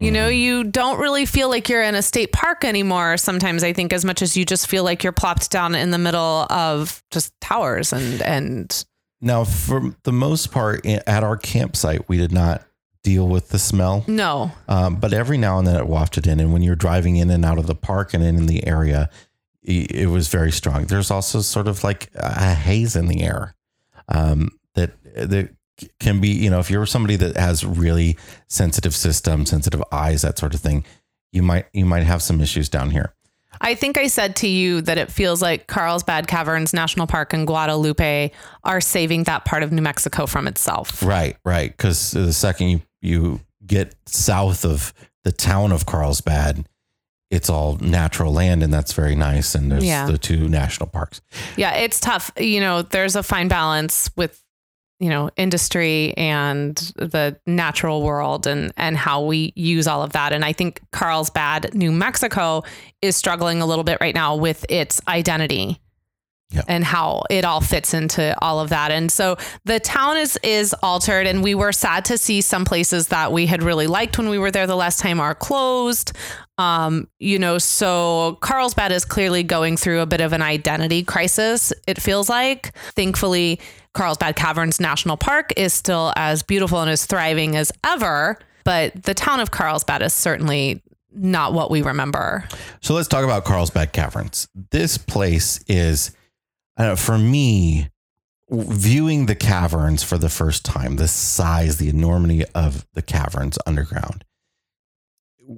You 0.00 0.10
know, 0.10 0.28
you 0.28 0.64
don't 0.64 0.98
really 0.98 1.26
feel 1.26 1.50
like 1.50 1.68
you're 1.68 1.82
in 1.82 1.94
a 1.94 2.00
state 2.00 2.32
park 2.32 2.64
anymore. 2.64 3.18
Sometimes 3.18 3.62
I 3.62 3.74
think 3.74 3.92
as 3.92 4.02
much 4.02 4.22
as 4.22 4.34
you 4.34 4.46
just 4.46 4.66
feel 4.66 4.82
like 4.82 5.04
you're 5.04 5.12
plopped 5.12 5.50
down 5.50 5.74
in 5.74 5.90
the 5.90 5.98
middle 5.98 6.46
of 6.48 7.02
just 7.10 7.38
towers 7.42 7.92
and 7.92 8.22
and 8.22 8.84
Now, 9.20 9.44
for 9.44 9.94
the 10.04 10.12
most 10.12 10.52
part, 10.52 10.86
at 10.86 11.22
our 11.22 11.36
campsite, 11.36 12.08
we 12.08 12.16
did 12.16 12.32
not 12.32 12.64
deal 13.02 13.28
with 13.28 13.50
the 13.50 13.58
smell, 13.58 14.04
no. 14.06 14.50
um, 14.68 14.96
but 14.96 15.12
every 15.12 15.36
now 15.36 15.58
and 15.58 15.66
then 15.66 15.76
it 15.76 15.86
wafted 15.86 16.26
in. 16.26 16.40
And 16.40 16.50
when 16.50 16.62
you're 16.62 16.76
driving 16.76 17.16
in 17.16 17.28
and 17.28 17.44
out 17.44 17.58
of 17.58 17.66
the 17.66 17.74
park 17.74 18.14
and 18.14 18.24
in 18.24 18.46
the 18.46 18.66
area, 18.66 19.10
it 19.62 20.08
was 20.08 20.28
very 20.28 20.50
strong. 20.50 20.86
There's 20.86 21.10
also 21.10 21.42
sort 21.42 21.68
of 21.68 21.84
like 21.84 22.10
a 22.14 22.54
haze 22.54 22.96
in 22.96 23.06
the 23.06 23.22
air 23.22 23.54
um, 24.08 24.58
that 24.74 24.92
that 25.14 25.50
can 25.98 26.20
be, 26.20 26.28
you 26.28 26.50
know, 26.50 26.58
if 26.60 26.70
you're 26.70 26.86
somebody 26.86 27.16
that 27.16 27.36
has 27.36 27.64
really 27.64 28.16
sensitive 28.48 28.94
system, 28.94 29.46
sensitive 29.46 29.82
eyes, 29.92 30.22
that 30.22 30.38
sort 30.38 30.54
of 30.54 30.60
thing, 30.60 30.84
you 31.32 31.42
might 31.42 31.66
you 31.72 31.84
might 31.84 32.02
have 32.04 32.22
some 32.22 32.40
issues 32.40 32.68
down 32.68 32.90
here. 32.90 33.12
I 33.60 33.74
think 33.74 33.98
I 33.98 34.06
said 34.06 34.36
to 34.36 34.48
you 34.48 34.80
that 34.82 34.96
it 34.96 35.10
feels 35.12 35.42
like 35.42 35.66
Carlsbad 35.66 36.26
Caverns 36.28 36.72
National 36.72 37.06
Park 37.06 37.32
and 37.32 37.46
Guadalupe 37.46 38.30
are 38.64 38.80
saving 38.80 39.24
that 39.24 39.44
part 39.44 39.62
of 39.62 39.70
New 39.72 39.82
Mexico 39.82 40.24
from 40.26 40.46
itself. 40.46 41.02
Right, 41.02 41.36
right. 41.44 41.70
Because 41.70 42.12
the 42.12 42.32
second 42.32 42.68
you, 42.68 42.80
you 43.02 43.40
get 43.66 43.94
south 44.06 44.64
of 44.64 44.94
the 45.24 45.32
town 45.32 45.72
of 45.72 45.84
Carlsbad, 45.84 46.64
it's 47.30 47.50
all 47.50 47.76
natural 47.78 48.32
land, 48.32 48.62
and 48.62 48.72
that's 48.72 48.92
very 48.92 49.14
nice. 49.14 49.54
And 49.54 49.70
there's 49.70 49.84
Yeah. 49.84 50.06
the 50.06 50.16
two 50.18 50.48
national 50.48 50.88
parks. 50.88 51.20
Yeah, 51.56 51.72
it's 51.74 52.00
tough. 52.00 52.30
You 52.38 52.60
know, 52.60 52.82
there's 52.82 53.14
a 53.14 53.22
fine 53.22 53.48
balance 53.48 54.10
with 54.16 54.42
you 55.00 55.08
know 55.08 55.30
industry 55.36 56.14
and 56.16 56.76
the 56.96 57.36
natural 57.46 58.02
world 58.02 58.46
and 58.46 58.72
and 58.76 58.96
how 58.96 59.24
we 59.24 59.52
use 59.56 59.88
all 59.88 60.02
of 60.02 60.12
that 60.12 60.32
and 60.32 60.44
i 60.44 60.52
think 60.52 60.80
carlsbad 60.92 61.74
new 61.74 61.90
mexico 61.90 62.62
is 63.02 63.16
struggling 63.16 63.60
a 63.62 63.66
little 63.66 63.84
bit 63.84 63.98
right 64.00 64.14
now 64.14 64.36
with 64.36 64.64
its 64.68 65.00
identity 65.08 65.80
Yeah. 66.52 66.62
and 66.68 66.84
how 66.84 67.22
it 67.30 67.44
all 67.44 67.60
fits 67.60 67.94
into 67.94 68.36
all 68.42 68.60
of 68.60 68.70
that 68.70 68.90
and 68.90 69.10
so 69.10 69.36
the 69.64 69.80
town 69.80 70.16
is 70.18 70.38
is 70.42 70.74
altered 70.82 71.26
and 71.26 71.42
we 71.42 71.54
were 71.54 71.72
sad 71.72 72.04
to 72.06 72.18
see 72.18 72.40
some 72.40 72.64
places 72.64 73.08
that 73.08 73.32
we 73.32 73.46
had 73.46 73.62
really 73.62 73.86
liked 73.86 74.18
when 74.18 74.28
we 74.28 74.38
were 74.38 74.50
there 74.50 74.66
the 74.66 74.76
last 74.76 74.98
time 74.98 75.18
are 75.20 75.34
closed 75.34 76.12
um, 76.58 77.08
you 77.18 77.38
know, 77.38 77.56
so 77.56 78.36
Carlsbad 78.42 78.92
is 78.92 79.06
clearly 79.06 79.42
going 79.42 79.78
through 79.78 80.00
a 80.00 80.06
bit 80.06 80.20
of 80.20 80.34
an 80.34 80.42
identity 80.42 81.02
crisis, 81.02 81.72
it 81.86 81.98
feels 82.02 82.28
like. 82.28 82.76
Thankfully, 82.94 83.60
Carlsbad 83.94 84.36
Caverns 84.36 84.80
National 84.80 85.16
Park 85.16 85.52
is 85.56 85.72
still 85.72 86.12
as 86.16 86.42
beautiful 86.42 86.80
and 86.80 86.90
as 86.90 87.06
thriving 87.06 87.56
as 87.56 87.72
ever, 87.84 88.38
but 88.64 89.02
the 89.02 89.14
town 89.14 89.40
of 89.40 89.50
Carlsbad 89.50 90.02
is 90.02 90.12
certainly 90.12 90.82
not 91.12 91.52
what 91.52 91.70
we 91.70 91.82
remember. 91.82 92.46
So 92.80 92.94
let's 92.94 93.08
talk 93.08 93.24
about 93.24 93.44
Carlsbad 93.44 93.92
Caverns. 93.92 94.48
This 94.70 94.96
place 94.96 95.62
is, 95.66 96.12
for 96.96 97.18
me, 97.18 97.88
viewing 98.48 99.26
the 99.26 99.34
caverns 99.34 100.02
for 100.02 100.18
the 100.18 100.28
first 100.28 100.64
time, 100.64 100.96
the 100.96 101.08
size, 101.08 101.78
the 101.78 101.88
enormity 101.88 102.44
of 102.54 102.86
the 102.94 103.02
caverns 103.02 103.58
underground, 103.66 104.24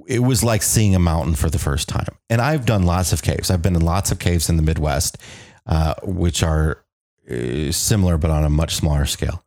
it 0.06 0.20
was 0.20 0.42
like 0.42 0.62
seeing 0.62 0.94
a 0.94 0.98
mountain 0.98 1.34
for 1.34 1.50
the 1.50 1.58
first 1.58 1.88
time. 1.88 2.16
And 2.30 2.40
I've 2.40 2.64
done 2.64 2.84
lots 2.84 3.12
of 3.12 3.22
caves. 3.22 3.50
I've 3.50 3.60
been 3.60 3.76
in 3.76 3.82
lots 3.82 4.10
of 4.10 4.18
caves 4.18 4.48
in 4.48 4.56
the 4.56 4.62
Midwest, 4.62 5.18
uh, 5.66 5.94
which 6.02 6.42
are 6.42 6.81
uh, 7.30 7.72
similar 7.72 8.18
but 8.18 8.30
on 8.30 8.44
a 8.44 8.50
much 8.50 8.74
smaller 8.74 9.06
scale. 9.06 9.44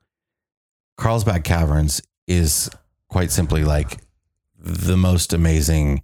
Carlsbad 0.97 1.43
Caverns 1.43 2.01
is 2.27 2.69
quite 3.09 3.31
simply 3.31 3.63
like 3.63 3.97
the 4.57 4.97
most 4.97 5.33
amazing 5.33 6.01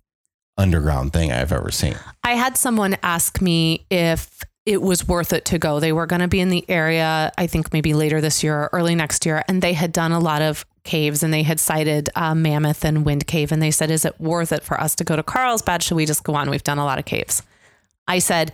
underground 0.57 1.13
thing 1.13 1.31
I've 1.31 1.51
ever 1.51 1.71
seen. 1.71 1.95
I 2.23 2.33
had 2.33 2.57
someone 2.57 2.97
ask 3.01 3.41
me 3.41 3.85
if 3.89 4.43
it 4.65 4.81
was 4.81 5.07
worth 5.07 5.33
it 5.33 5.45
to 5.45 5.57
go. 5.57 5.79
They 5.79 5.91
were 5.91 6.05
going 6.05 6.21
to 6.21 6.27
be 6.27 6.39
in 6.39 6.49
the 6.49 6.63
area, 6.69 7.31
I 7.37 7.47
think 7.47 7.73
maybe 7.73 7.93
later 7.93 8.21
this 8.21 8.43
year 8.43 8.55
or 8.55 8.69
early 8.73 8.93
next 8.93 9.25
year, 9.25 9.43
and 9.47 9.61
they 9.61 9.73
had 9.73 9.91
done 9.91 10.11
a 10.11 10.19
lot 10.19 10.41
of 10.41 10.65
caves 10.83 11.23
and 11.23 11.33
they 11.33 11.43
had 11.43 11.59
cited 11.59 12.09
uh, 12.15 12.35
Mammoth 12.35 12.85
and 12.85 13.05
Wind 13.05 13.27
Cave. 13.27 13.51
And 13.51 13.61
they 13.61 13.71
said, 13.71 13.89
Is 13.91 14.05
it 14.05 14.19
worth 14.19 14.51
it 14.51 14.63
for 14.63 14.79
us 14.79 14.95
to 14.95 15.03
go 15.03 15.15
to 15.15 15.23
Carlsbad? 15.23 15.83
Should 15.83 15.95
we 15.95 16.05
just 16.05 16.23
go 16.23 16.35
on? 16.35 16.49
We've 16.49 16.63
done 16.63 16.77
a 16.77 16.85
lot 16.85 16.99
of 16.99 17.05
caves. 17.05 17.41
I 18.07 18.19
said, 18.19 18.51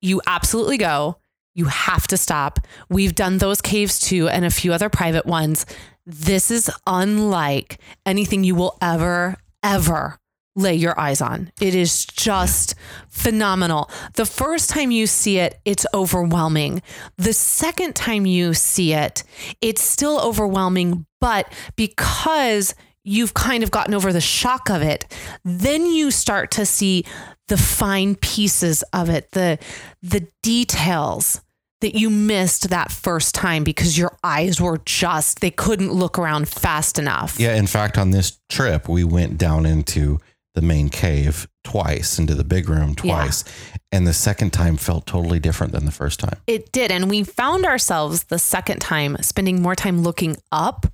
You 0.00 0.20
absolutely 0.26 0.78
go. 0.78 1.18
You 1.54 1.66
have 1.66 2.06
to 2.08 2.16
stop. 2.16 2.60
We've 2.88 3.14
done 3.14 3.38
those 3.38 3.60
caves 3.60 3.98
too 4.00 4.28
and 4.28 4.44
a 4.44 4.50
few 4.50 4.72
other 4.72 4.88
private 4.88 5.26
ones. 5.26 5.66
This 6.06 6.50
is 6.50 6.70
unlike 6.86 7.78
anything 8.04 8.44
you 8.44 8.54
will 8.54 8.76
ever, 8.82 9.36
ever 9.62 10.18
lay 10.56 10.74
your 10.74 10.98
eyes 10.98 11.20
on. 11.20 11.50
It 11.60 11.74
is 11.74 12.04
just 12.04 12.74
phenomenal. 13.08 13.90
The 14.14 14.26
first 14.26 14.70
time 14.70 14.90
you 14.90 15.06
see 15.06 15.38
it, 15.38 15.60
it's 15.64 15.86
overwhelming. 15.92 16.82
The 17.16 17.32
second 17.32 17.94
time 17.96 18.26
you 18.26 18.54
see 18.54 18.92
it, 18.92 19.24
it's 19.60 19.82
still 19.82 20.20
overwhelming, 20.20 21.06
but 21.20 21.52
because 21.76 22.74
you've 23.02 23.34
kind 23.34 23.62
of 23.62 23.70
gotten 23.70 23.94
over 23.94 24.12
the 24.12 24.20
shock 24.20 24.70
of 24.70 24.82
it, 24.82 25.04
then 25.44 25.86
you 25.86 26.10
start 26.10 26.50
to 26.52 26.64
see 26.64 27.04
the 27.48 27.56
fine 27.56 28.14
pieces 28.16 28.82
of 28.92 29.08
it, 29.08 29.30
the 29.32 29.58
the 30.02 30.26
details 30.42 31.40
that 31.80 31.94
you 31.94 32.08
missed 32.08 32.70
that 32.70 32.90
first 32.90 33.34
time 33.34 33.62
because 33.62 33.98
your 33.98 34.16
eyes 34.24 34.60
were 34.60 34.80
just 34.86 35.40
they 35.40 35.50
couldn't 35.50 35.92
look 35.92 36.18
around 36.18 36.48
fast 36.48 36.98
enough. 36.98 37.38
Yeah, 37.38 37.56
in 37.56 37.66
fact, 37.66 37.98
on 37.98 38.10
this 38.10 38.40
trip, 38.48 38.88
we 38.88 39.04
went 39.04 39.36
down 39.36 39.66
into 39.66 40.18
the 40.54 40.62
main 40.62 40.88
cave 40.88 41.48
twice, 41.64 42.18
into 42.18 42.34
the 42.34 42.44
big 42.44 42.68
room 42.68 42.94
twice. 42.94 43.44
And 43.90 44.06
the 44.06 44.12
second 44.12 44.52
time 44.52 44.76
felt 44.76 45.06
totally 45.06 45.40
different 45.40 45.72
than 45.72 45.84
the 45.84 45.92
first 45.92 46.20
time. 46.20 46.38
It 46.46 46.72
did. 46.72 46.90
And 46.90 47.10
we 47.10 47.24
found 47.24 47.64
ourselves 47.64 48.24
the 48.24 48.38
second 48.38 48.78
time 48.80 49.16
spending 49.20 49.60
more 49.60 49.74
time 49.74 50.02
looking 50.02 50.36
up 50.52 50.86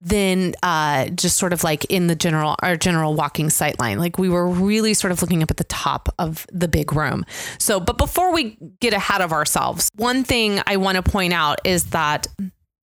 than 0.00 0.54
uh, 0.62 1.08
just 1.08 1.36
sort 1.36 1.52
of 1.52 1.64
like 1.64 1.84
in 1.86 2.06
the 2.06 2.14
general 2.14 2.56
our 2.62 2.76
general 2.76 3.14
walking 3.14 3.50
sight 3.50 3.78
line. 3.80 3.98
Like 3.98 4.18
we 4.18 4.28
were 4.28 4.46
really 4.46 4.94
sort 4.94 5.10
of 5.12 5.22
looking 5.22 5.42
up 5.42 5.50
at 5.50 5.56
the 5.56 5.64
top 5.64 6.08
of 6.18 6.46
the 6.52 6.68
big 6.68 6.92
room. 6.92 7.24
So, 7.58 7.80
but 7.80 7.98
before 7.98 8.32
we 8.32 8.58
get 8.80 8.92
ahead 8.92 9.20
of 9.20 9.32
ourselves, 9.32 9.90
one 9.96 10.24
thing 10.24 10.60
I 10.66 10.76
want 10.76 10.96
to 10.96 11.02
point 11.02 11.32
out 11.32 11.60
is 11.64 11.86
that 11.86 12.26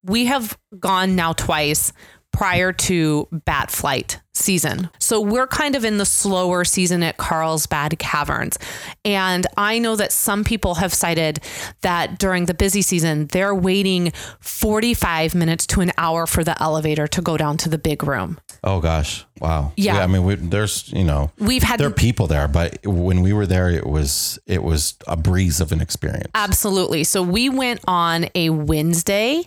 we 0.04 0.26
have 0.26 0.58
gone 0.80 1.16
now 1.16 1.34
twice 1.34 1.94
prior 2.34 2.74
to 2.74 3.28
bat 3.32 3.72
flight 3.72 4.20
season. 4.34 4.90
So 5.00 5.22
we're 5.22 5.48
kind 5.48 5.76
of 5.76 5.86
in 5.86 6.00
the 6.00 6.06
slower 6.06 6.66
season 6.66 7.04
at 7.04 7.18
Carlsbad 7.18 8.00
Caverns. 8.00 8.58
And 9.06 9.46
I 9.56 9.78
know 9.78 9.96
that 9.96 10.12
some 10.12 10.44
people 10.44 10.76
have 10.76 10.94
cited 10.94 11.40
that 11.82 12.18
during 12.18 12.48
the 12.48 12.56
busy 12.56 12.82
season, 12.82 13.28
they're 13.28 13.54
waiting 13.54 14.12
45 14.40 15.36
minutes 15.36 15.68
to 15.68 15.82
an 15.82 15.92
hour 15.98 16.26
for 16.26 16.44
the 16.44 16.62
elevator 16.62 17.08
to 17.08 17.22
go 17.22 17.38
down 17.38 17.58
to 17.58 17.70
the 17.70 17.78
big 17.78 18.04
room. 18.04 18.40
Oh 18.64 18.80
gosh, 18.80 19.26
wow. 19.40 19.72
Yeah. 19.78 20.04
I 20.04 20.08
mean, 20.08 20.24
we, 20.24 20.36
there's 20.36 20.92
you 20.92 21.04
know, 21.04 21.32
We've 21.38 21.64
had 21.64 21.80
there 21.80 21.88
are 21.88 21.92
people 21.92 22.28
there, 22.28 22.48
but 22.48 22.80
when 22.86 23.22
we 23.22 23.34
were 23.34 23.46
there, 23.46 23.70
it 23.70 23.86
was 23.86 24.40
it 24.48 24.64
was 24.64 24.96
a 25.06 25.16
breeze 25.16 25.62
of 25.62 25.72
an 25.72 25.82
experience. 25.82 26.32
Absolutely. 26.34 27.04
So 27.04 27.22
we 27.22 27.50
went 27.50 27.82
on 27.88 28.28
a 28.34 28.50
Wednesday 28.50 29.44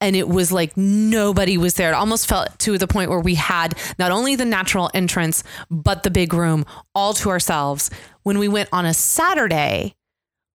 and 0.00 0.14
it 0.14 0.28
was 0.28 0.52
like 0.52 0.76
nobody 0.76 1.58
was 1.58 1.74
there. 1.74 1.90
It 1.90 1.94
almost 1.94 2.26
felt 2.28 2.58
to 2.60 2.78
the 2.78 2.86
point 2.86 3.10
where 3.10 3.20
we 3.20 3.34
had 3.34 3.74
not 3.98 4.10
only 4.10 4.36
the 4.36 4.44
natural 4.44 4.90
entrance, 4.94 5.42
but 5.70 6.02
the 6.02 6.10
big 6.10 6.32
room 6.32 6.64
all 6.94 7.14
to 7.14 7.30
ourselves. 7.30 7.90
When 8.22 8.38
we 8.38 8.48
went 8.48 8.68
on 8.72 8.86
a 8.86 8.94
Saturday, 8.94 9.96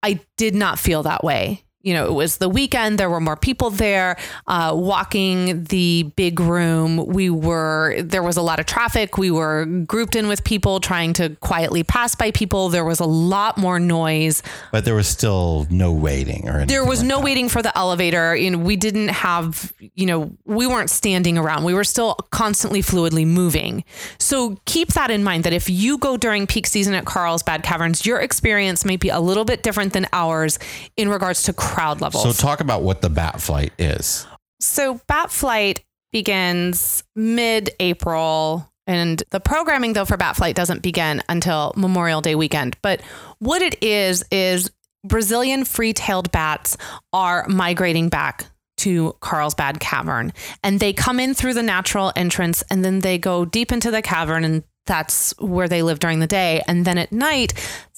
I 0.03 0.21
did 0.37 0.55
not 0.55 0.79
feel 0.79 1.03
that 1.05 1.25
way. 1.25 1.65
You 1.83 1.95
know, 1.95 2.07
it 2.07 2.13
was 2.13 2.39
the 2.39 2.49
weekend. 2.49 2.99
There 2.99 3.11
were 3.11 3.21
more 3.21 3.37
people 3.37 3.71
there 3.71 4.17
uh, 4.47 4.73
walking 4.75 5.65
the 5.65 6.05
big 6.17 6.41
room. 6.41 7.07
We 7.07 7.31
were, 7.31 7.97
there 8.01 8.23
was 8.23 8.37
a 8.37 8.43
lot 8.43 8.61
of 8.61 8.67
traffic. 8.67 9.19
We 9.19 9.31
were 9.31 9.65
grouped 9.65 10.17
in 10.17 10.29
with 10.29 10.45
people 10.45 10.81
trying 10.81 11.13
to 11.15 11.31
quietly 11.41 11.83
pass 11.83 12.15
by 12.15 12.31
people. 12.31 12.69
There 12.69 12.85
was 12.85 13.01
a 13.01 13.05
lot 13.05 13.59
more 13.59 13.79
noise. 13.81 14.43
But 14.71 14.85
there 14.85 14.95
was 14.95 15.09
still 15.09 15.67
no 15.71 15.93
waiting 15.93 16.49
or 16.49 16.53
anything. 16.53 16.69
There 16.69 16.85
was 16.85 17.01
like 17.01 17.09
no 17.09 17.17
that. 17.17 17.25
waiting 17.25 17.49
for 17.49 17.63
the 17.63 17.77
elevator. 17.77 18.37
You 18.37 18.51
know, 18.53 18.59
we 18.59 18.77
didn't 18.77 19.09
have, 19.09 19.73
you 19.95 20.07
know, 20.07 20.31
we 20.45 20.67
weren't 20.67 20.91
standing 20.91 21.37
around. 21.39 21.65
We 21.65 21.75
were 21.75 21.85
still 21.85 22.15
constantly 22.31 22.83
fluidly 22.83 23.27
moving. 23.27 23.85
So 24.19 24.61
keep 24.65 24.89
that 24.95 25.11
in 25.11 25.25
mind 25.25 25.45
that 25.45 25.53
if 25.53 25.69
you 25.69 25.99
go 25.99 26.17
during 26.17 26.47
peak 26.47 26.67
season 26.67 26.95
at 26.95 27.05
Carlsbad 27.05 27.63
Caverns, 27.63 28.07
your 28.07 28.21
experience 28.21 28.85
might 28.85 29.01
be 29.01 29.09
a 29.09 29.21
little 29.21 29.45
bit 29.45 29.63
different 29.63 29.93
than 29.93 30.07
ours 30.13 30.59
in 30.97 31.09
regards 31.09 31.43
to 31.45 31.53
crowd 31.73 32.01
levels. 32.01 32.23
So 32.23 32.33
talk 32.33 32.61
about 32.61 32.83
what 32.83 33.01
the 33.03 33.11
bat 33.11 33.41
flight 33.41 33.73
is. 33.79 34.27
So 34.61 35.01
Bat 35.09 35.31
Flight 35.31 35.85
begins 36.13 37.03
mid 37.17 37.71
April. 37.81 38.69
And 38.87 39.23
the 39.31 39.41
programming, 39.41 39.93
though, 39.93 40.05
for 40.05 40.17
Bat 40.17 40.37
Flight 40.37 40.57
doesn't 40.57 40.83
begin 40.83 41.23
until 41.29 41.73
Memorial 41.77 42.21
Day 42.21 42.35
weekend. 42.35 42.77
But 42.83 43.01
what 43.39 43.63
it 43.63 43.83
is, 43.83 44.25
is 44.31 44.71
Brazilian 45.05 45.65
free 45.65 45.93
tailed 45.93 46.31
bats 46.33 46.77
are 47.13 47.47
migrating 47.49 48.09
back 48.09 48.47
to 48.79 49.17
Carlsbad 49.21 49.81
Cavern. 49.81 50.33
And 50.65 50.81
they 50.81 50.93
come 50.93 51.21
in 51.21 51.35
through 51.35 51.55
the 51.55 51.63
natural 51.63 52.13
entrance 52.17 52.63
and 52.71 52.85
then 52.85 53.01
they 53.01 53.19
go 53.19 53.45
deep 53.45 53.71
into 53.71 53.91
the 53.91 54.03
cavern. 54.03 54.45
And 54.45 54.65
that's 54.87 55.33
where 55.39 55.69
they 55.69 55.83
live 55.83 56.01
during 56.01 56.19
the 56.19 56.27
day. 56.27 56.63
And 56.67 56.85
then 56.85 56.99
at 56.99 57.13
night, 57.13 57.55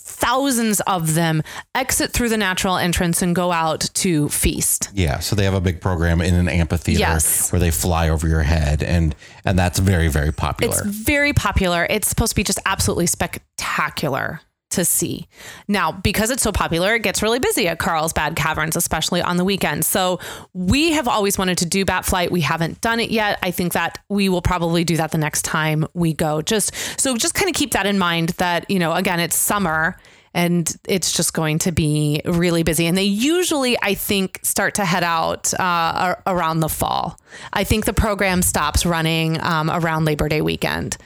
thousands 0.06 0.80
of 0.82 1.14
them 1.14 1.42
exit 1.74 2.12
through 2.12 2.28
the 2.28 2.36
natural 2.36 2.76
entrance 2.76 3.22
and 3.22 3.34
go 3.34 3.50
out 3.52 3.80
to 3.94 4.28
feast. 4.28 4.90
Yeah, 4.92 5.18
so 5.18 5.34
they 5.34 5.44
have 5.44 5.54
a 5.54 5.60
big 5.60 5.80
program 5.80 6.20
in 6.20 6.34
an 6.34 6.48
amphitheater 6.48 7.00
Yes. 7.00 7.50
where 7.50 7.58
they 7.58 7.70
fly 7.70 8.08
over 8.10 8.28
your 8.28 8.42
head, 8.42 8.82
and 8.82 9.14
and 9.44 9.58
that's 9.58 9.78
very 9.78 10.08
very 10.08 10.32
popular. 10.32 10.74
It's 10.76 10.86
very 10.86 11.32
popular. 11.32 11.86
It's 11.88 12.06
supposed 12.08 12.30
to 12.30 12.36
be 12.36 12.44
just 12.44 12.60
absolutely 12.66 13.06
spectacular 13.06 14.40
to 14.74 14.84
see. 14.84 15.26
Now, 15.66 15.92
because 15.92 16.30
it's 16.30 16.42
so 16.42 16.52
popular, 16.52 16.94
it 16.94 17.02
gets 17.02 17.22
really 17.22 17.38
busy 17.38 17.66
at 17.68 17.78
Carlsbad 17.78 18.36
Caverns, 18.36 18.76
especially 18.76 19.22
on 19.22 19.36
the 19.36 19.44
weekends. 19.44 19.86
So 19.86 20.20
we 20.52 20.92
have 20.92 21.08
always 21.08 21.38
wanted 21.38 21.58
to 21.58 21.66
do 21.66 21.84
Bat 21.84 22.04
Flight. 22.04 22.30
We 22.30 22.42
haven't 22.42 22.80
done 22.80 23.00
it 23.00 23.10
yet. 23.10 23.38
I 23.42 23.50
think 23.50 23.72
that 23.72 23.98
we 24.08 24.28
will 24.28 24.42
probably 24.42 24.84
do 24.84 24.96
that 24.96 25.10
the 25.10 25.18
next 25.18 25.42
time 25.42 25.86
we 25.94 26.12
go. 26.12 26.42
Just 26.42 26.74
so 27.00 27.16
just 27.16 27.34
kind 27.34 27.48
of 27.48 27.54
keep 27.54 27.72
that 27.72 27.86
in 27.86 27.98
mind 27.98 28.30
that, 28.30 28.70
you 28.70 28.78
know, 28.78 28.92
again, 28.92 29.20
it's 29.20 29.36
summer 29.36 29.96
and 30.34 30.76
it's 30.88 31.12
just 31.12 31.32
going 31.32 31.60
to 31.60 31.72
be 31.72 32.20
really 32.24 32.64
busy. 32.64 32.86
And 32.86 32.98
they 32.98 33.04
usually, 33.04 33.78
I 33.80 33.94
think, 33.94 34.40
start 34.42 34.74
to 34.74 34.84
head 34.84 35.04
out 35.04 35.54
uh, 35.54 36.16
around 36.26 36.60
the 36.60 36.68
fall. 36.68 37.18
I 37.52 37.62
think 37.64 37.84
the 37.84 37.92
program 37.92 38.42
stops 38.42 38.84
running 38.84 39.40
um, 39.40 39.70
around 39.70 40.04
Labor 40.04 40.28
Day 40.28 40.40
weekend. 40.40 40.96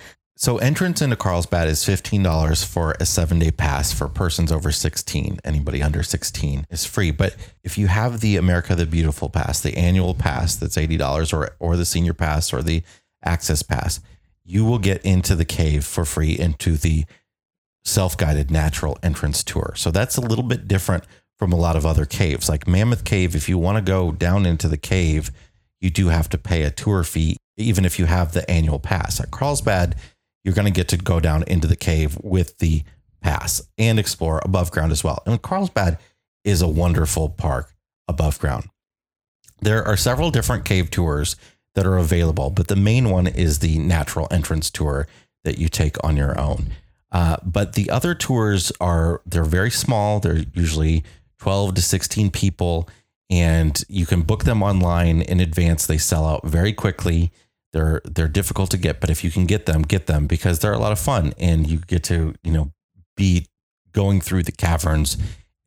So 0.41 0.59
entrance 0.59 1.03
into 1.03 1.17
Carlsbad 1.17 1.67
is 1.67 1.85
fifteen 1.85 2.23
dollars 2.23 2.63
for 2.63 2.95
a 3.01 3.05
seven 3.05 3.41
day 3.41 3.51
pass 3.51 3.93
for 3.93 4.07
persons 4.07 4.53
over 4.53 4.71
sixteen. 4.71 5.41
Anybody 5.43 5.83
under 5.83 6.05
sixteen 6.05 6.65
is 6.71 6.85
free. 6.85 7.11
But 7.11 7.35
if 7.65 7.77
you 7.77 7.89
have 7.89 8.21
the 8.21 8.37
America 8.37 8.77
the 8.77 8.87
Beautiful 8.87 9.31
pass, 9.31 9.61
the 9.61 9.77
annual 9.77 10.15
pass 10.15 10.55
that's 10.55 10.79
eighty 10.79 10.97
dollars, 10.97 11.33
or 11.33 11.51
or 11.59 11.77
the 11.77 11.85
senior 11.85 12.15
pass 12.15 12.53
or 12.53 12.63
the 12.63 12.85
access 13.25 13.65
pass, 13.65 13.99
you 14.45 14.65
will 14.65 14.79
get 14.79 15.05
into 15.05 15.35
the 15.35 15.45
cave 15.45 15.85
for 15.85 16.05
free 16.05 16.39
into 16.39 16.77
the 16.77 17.05
self 17.85 18.17
guided 18.17 18.49
natural 18.49 18.97
entrance 19.03 19.43
tour. 19.43 19.73
So 19.75 19.91
that's 19.91 20.17
a 20.17 20.21
little 20.21 20.45
bit 20.45 20.69
different 20.69 21.03
from 21.37 21.53
a 21.53 21.57
lot 21.57 21.75
of 21.75 21.85
other 21.85 22.05
caves. 22.05 22.49
Like 22.49 22.69
Mammoth 22.69 23.05
Cave, 23.05 23.35
if 23.35 23.49
you 23.49 23.59
want 23.59 23.77
to 23.79 23.83
go 23.83 24.13
down 24.13 24.47
into 24.47 24.69
the 24.69 24.79
cave, 24.79 25.33
you 25.81 25.91
do 25.91 26.11
have 26.11 26.29
to 26.29 26.39
pay 26.39 26.63
a 26.63 26.71
tour 26.71 27.03
fee, 27.03 27.39
even 27.57 27.85
if 27.85 27.99
you 27.99 28.05
have 28.05 28.35
the 28.35 28.49
annual 28.49 28.79
pass. 28.79 29.19
At 29.19 29.33
Carlsbad, 29.33 29.97
you're 30.49 30.55
going 30.55 30.65
to 30.65 30.71
get 30.71 30.89
to 30.89 30.97
go 30.97 31.21
down 31.21 31.43
into 31.43 31.67
the 31.67 31.77
cave 31.77 32.17
with 32.23 32.57
the 32.57 32.83
pass 33.21 33.61
and 33.77 33.99
explore 33.99 34.41
above 34.47 34.71
ground 34.71 34.93
as 34.93 35.05
well. 35.05 35.23
And 35.27 35.43
Carlsbad 35.43 35.99
is 36.43 36.63
a 36.63 36.67
wonderful 36.67 37.29
park 37.29 37.75
above 38.09 38.39
ground. 38.39 38.71
There 39.61 39.87
are 39.87 39.97
several 39.97 40.31
different 40.31 40.65
cave 40.65 40.91
tours 40.91 41.37
that 41.75 41.85
are 41.85 41.99
available, 41.99 42.49
but 42.49 42.69
the 42.69 42.77
main 42.77 43.11
one 43.11 43.27
is 43.27 43.59
the 43.59 43.79
natural 43.79 44.27
entrance 44.31 44.71
tour 44.71 45.07
that 45.45 45.59
you 45.59 45.69
take 45.69 46.03
on 46.03 46.17
your 46.17 46.41
own. 46.41 46.71
Uh, 47.13 47.37
but 47.45 47.75
the 47.75 47.91
other 47.91 48.15
tours 48.15 48.73
are 48.81 49.21
they're 49.27 49.45
very 49.45 49.71
small. 49.71 50.19
They're 50.19 50.45
usually 50.55 51.05
12 51.41 51.75
to 51.75 51.83
16 51.83 52.31
people, 52.31 52.89
and 53.29 53.85
you 53.87 54.07
can 54.07 54.23
book 54.23 54.45
them 54.45 54.63
online 54.63 55.21
in 55.21 55.41
advance. 55.41 55.85
They 55.85 55.99
sell 55.99 56.25
out 56.27 56.47
very 56.47 56.73
quickly. 56.73 57.33
They're 57.79 58.01
they're 58.05 58.27
difficult 58.27 58.73
to 58.73 58.77
get, 58.77 58.99
but 58.99 59.09
if 59.09 59.23
you 59.23 59.31
can 59.31 59.47
get 59.47 59.67
them, 59.67 59.83
get 59.83 60.09
them 60.09 60.27
because 60.27 60.59
they're 60.59 60.73
a 60.73 60.81
lot 60.81 60.91
of 60.91 60.99
fun, 60.99 61.33
and 61.39 61.65
you 61.71 61.79
get 61.79 62.03
to 62.05 62.35
you 62.43 62.51
know 62.51 62.73
be 63.17 63.47
going 63.93 64.21
through 64.21 64.43
the 64.43 64.51
caverns 64.51 65.17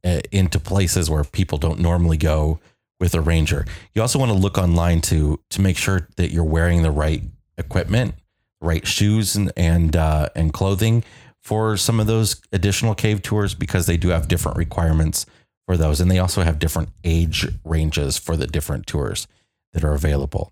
uh, 0.04 0.20
into 0.30 0.60
places 0.60 1.10
where 1.10 1.24
people 1.24 1.58
don't 1.58 1.80
normally 1.80 2.18
go 2.18 2.60
with 3.00 3.14
a 3.14 3.22
ranger. 3.22 3.64
You 3.96 4.02
also 4.02 4.20
want 4.20 4.30
to 4.30 4.38
look 4.38 4.58
online 4.58 5.00
to 5.04 5.40
to 5.52 5.62
make 5.62 5.78
sure 5.78 6.10
that 6.18 6.32
you're 6.32 6.44
wearing 6.44 6.82
the 6.82 6.92
right 6.92 7.24
equipment, 7.58 8.16
right 8.60 8.86
shoes 8.86 9.38
and 9.38 9.54
and 9.56 9.96
uh, 9.96 10.28
and 10.36 10.52
clothing 10.52 11.06
for 11.42 11.78
some 11.78 12.02
of 12.02 12.08
those 12.08 12.42
additional 12.52 12.94
cave 12.94 13.22
tours 13.22 13.56
because 13.56 13.86
they 13.86 13.96
do 13.96 14.10
have 14.10 14.28
different 14.28 14.58
requirements 14.58 15.26
for 15.66 15.78
those, 15.78 16.02
and 16.02 16.12
they 16.12 16.20
also 16.20 16.42
have 16.42 16.60
different 16.60 16.90
age 17.06 17.48
ranges 17.64 18.18
for 18.18 18.36
the 18.36 18.48
different 18.48 18.86
tours 18.86 19.30
that 19.72 19.86
are 19.86 19.94
available. 19.94 20.52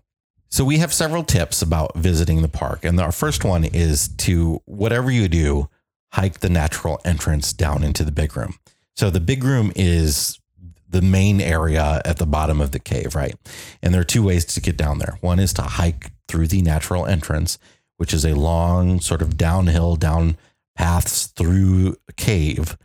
So 0.50 0.64
we 0.64 0.78
have 0.78 0.92
several 0.92 1.22
tips 1.22 1.62
about 1.62 1.96
visiting 1.96 2.42
the 2.42 2.48
park, 2.48 2.84
and 2.84 2.98
our 2.98 3.12
first 3.12 3.44
one 3.44 3.64
is 3.64 4.08
to 4.18 4.60
whatever 4.64 5.10
you 5.10 5.28
do, 5.28 5.68
hike 6.12 6.40
the 6.40 6.50
natural 6.50 7.00
entrance 7.04 7.52
down 7.52 7.84
into 7.84 8.04
the 8.04 8.10
big 8.10 8.36
room. 8.36 8.54
So 8.96 9.10
the 9.10 9.20
big 9.20 9.44
room 9.44 9.72
is 9.76 10.40
the 10.88 11.02
main 11.02 11.40
area 11.40 12.02
at 12.04 12.18
the 12.18 12.26
bottom 12.26 12.60
of 12.60 12.72
the 12.72 12.80
cave, 12.80 13.14
right? 13.14 13.36
And 13.80 13.94
there 13.94 14.00
are 14.00 14.04
two 14.04 14.24
ways 14.24 14.44
to 14.46 14.60
get 14.60 14.76
down 14.76 14.98
there. 14.98 15.18
One 15.20 15.38
is 15.38 15.52
to 15.54 15.62
hike 15.62 16.10
through 16.26 16.48
the 16.48 16.62
natural 16.62 17.06
entrance, 17.06 17.58
which 17.96 18.12
is 18.12 18.24
a 18.24 18.34
long 18.34 19.00
sort 19.00 19.22
of 19.22 19.36
downhill 19.36 19.94
down 19.94 20.36
paths 20.74 21.28
through 21.28 21.96
a 22.08 22.12
cave. 22.14 22.76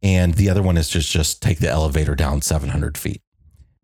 And 0.00 0.34
the 0.34 0.48
other 0.48 0.62
one 0.62 0.76
is 0.76 0.88
just 0.88 1.10
just 1.10 1.42
take 1.42 1.58
the 1.58 1.68
elevator 1.68 2.14
down 2.14 2.40
700 2.40 2.96
feet. 2.96 3.20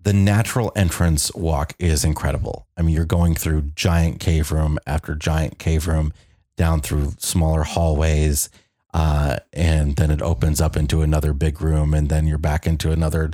The 0.07 0.13
natural 0.13 0.71
entrance 0.77 1.35
walk 1.35 1.75
is 1.81 2.05
incredible. 2.05 2.69
I 2.77 2.83
mean, 2.83 2.95
you're 2.95 3.05
going 3.05 3.35
through 3.35 3.73
giant 3.75 4.21
cave 4.21 4.53
room 4.53 4.79
after 4.87 5.17
giant 5.17 5.59
cave 5.59 5.89
room, 5.89 6.13
down 6.57 6.81
through 6.81 7.15
smaller 7.19 7.65
hallways, 7.65 8.49
uh, 8.95 9.39
and 9.53 9.97
then 9.97 10.13
it 10.13 10.23
opens 10.23 10.61
up 10.61 10.77
into 10.77 11.03
another 11.03 11.33
big 11.33 11.61
room, 11.61 11.93
and 11.93 12.09
then 12.09 12.29
you're 12.29 12.39
back 12.39 12.69
into 12.69 12.93
another 12.93 13.33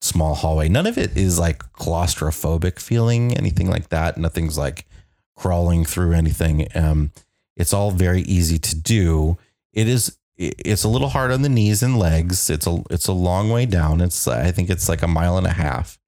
small 0.00 0.36
hallway. 0.36 0.68
None 0.68 0.86
of 0.86 0.96
it 0.98 1.16
is 1.16 1.40
like 1.40 1.58
claustrophobic 1.72 2.78
feeling, 2.78 3.36
anything 3.36 3.68
like 3.68 3.88
that. 3.88 4.16
Nothing's 4.16 4.56
like 4.56 4.86
crawling 5.34 5.84
through 5.84 6.12
anything. 6.12 6.68
Um, 6.76 7.10
it's 7.56 7.72
all 7.72 7.90
very 7.90 8.22
easy 8.22 8.60
to 8.60 8.76
do. 8.76 9.36
It 9.72 9.88
is. 9.88 10.16
It's 10.36 10.84
a 10.84 10.88
little 10.88 11.08
hard 11.08 11.32
on 11.32 11.42
the 11.42 11.48
knees 11.48 11.82
and 11.82 11.98
legs. 11.98 12.48
It's 12.50 12.68
a. 12.68 12.84
It's 12.88 13.08
a 13.08 13.12
long 13.12 13.50
way 13.50 13.66
down. 13.66 14.00
It's. 14.00 14.28
I 14.28 14.52
think 14.52 14.70
it's 14.70 14.88
like 14.88 15.02
a 15.02 15.08
mile 15.08 15.36
and 15.36 15.46
a 15.48 15.54
half. 15.54 15.98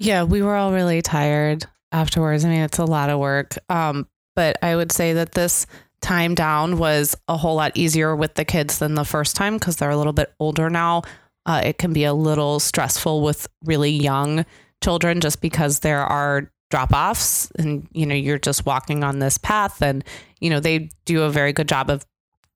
Yeah, 0.00 0.22
we 0.22 0.42
were 0.42 0.56
all 0.56 0.72
really 0.72 1.02
tired 1.02 1.66
afterwards. 1.92 2.44
I 2.44 2.48
mean, 2.48 2.62
it's 2.62 2.78
a 2.78 2.84
lot 2.86 3.10
of 3.10 3.20
work. 3.20 3.56
Um, 3.68 4.08
but 4.34 4.56
I 4.62 4.74
would 4.74 4.90
say 4.90 5.12
that 5.12 5.32
this 5.32 5.66
time 6.00 6.34
down 6.34 6.78
was 6.78 7.14
a 7.28 7.36
whole 7.36 7.56
lot 7.56 7.72
easier 7.74 8.16
with 8.16 8.34
the 8.34 8.44
kids 8.46 8.78
than 8.78 8.94
the 8.94 9.04
first 9.04 9.36
time 9.36 9.58
because 9.58 9.76
they're 9.76 9.90
a 9.90 9.96
little 9.98 10.14
bit 10.14 10.32
older 10.40 10.70
now. 10.70 11.02
Uh, 11.44 11.60
it 11.64 11.76
can 11.76 11.92
be 11.92 12.04
a 12.04 12.14
little 12.14 12.60
stressful 12.60 13.20
with 13.20 13.46
really 13.64 13.90
young 13.90 14.46
children 14.82 15.20
just 15.20 15.42
because 15.42 15.80
there 15.80 16.00
are 16.00 16.50
drop 16.70 16.92
offs 16.94 17.50
and 17.58 17.86
you 17.92 18.06
know 18.06 18.14
you're 18.14 18.38
just 18.38 18.64
walking 18.64 19.02
on 19.02 19.18
this 19.18 19.36
path 19.36 19.82
and 19.82 20.04
you 20.40 20.48
know 20.48 20.60
they 20.60 20.88
do 21.04 21.22
a 21.22 21.30
very 21.30 21.52
good 21.52 21.68
job 21.68 21.90
of 21.90 22.06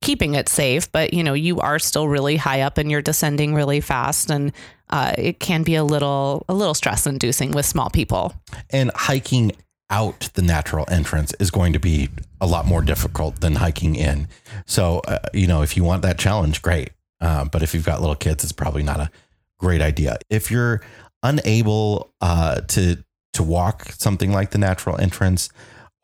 keeping 0.01 0.35
it 0.35 0.49
safe 0.49 0.91
but 0.93 1.13
you 1.13 1.25
know 1.25 1.35
you 1.35 1.59
are 1.59 1.81
still 1.81 2.07
really 2.07 2.37
high 2.37 2.61
up 2.61 2.79
and 2.79 2.93
you're 2.93 3.03
descending 3.03 3.55
really 3.55 3.81
fast 3.81 4.31
and 4.31 4.53
uh, 4.95 5.13
it 5.19 5.41
can 5.41 5.65
be 5.65 5.75
a 5.75 5.83
little 5.83 6.45
a 6.49 6.55
little 6.55 6.73
stress 6.73 7.05
inducing 7.05 7.51
with 7.51 7.67
small 7.67 7.91
people 7.91 8.33
And 8.71 8.93
hiking 8.95 9.53
out 9.91 10.31
the 10.35 10.43
natural 10.43 10.87
entrance 10.89 11.35
is 11.41 11.51
going 11.51 11.73
to 11.73 11.81
be 11.81 12.09
a 12.41 12.47
lot 12.47 12.65
more 12.65 12.81
difficult 12.81 13.41
than 13.41 13.57
hiking 13.57 13.97
in. 13.97 14.29
So, 14.67 15.01
uh, 15.01 15.19
you 15.35 15.47
know, 15.47 15.63
if 15.63 15.77
you 15.77 15.85
want 15.85 16.03
that 16.03 16.17
challenge, 16.17 16.63
great. 16.63 16.91
Uh, 17.21 17.45
but 17.45 17.63
if 17.63 17.75
you've 17.75 17.85
got 17.85 18.01
little 18.01 18.15
kids, 18.15 18.45
it's 18.45 18.53
probably 18.53 18.85
not 18.85 19.01
a 19.01 19.11
great 19.59 19.83
idea. 19.83 20.19
If 20.31 20.51
you're 20.51 20.81
unable 21.25 22.13
uh, 22.21 22.61
to 22.61 23.05
to 23.33 23.43
walk 23.43 23.87
something 23.99 24.31
like 24.31 24.53
the 24.53 24.59
natural 24.59 24.97
entrance, 25.01 25.49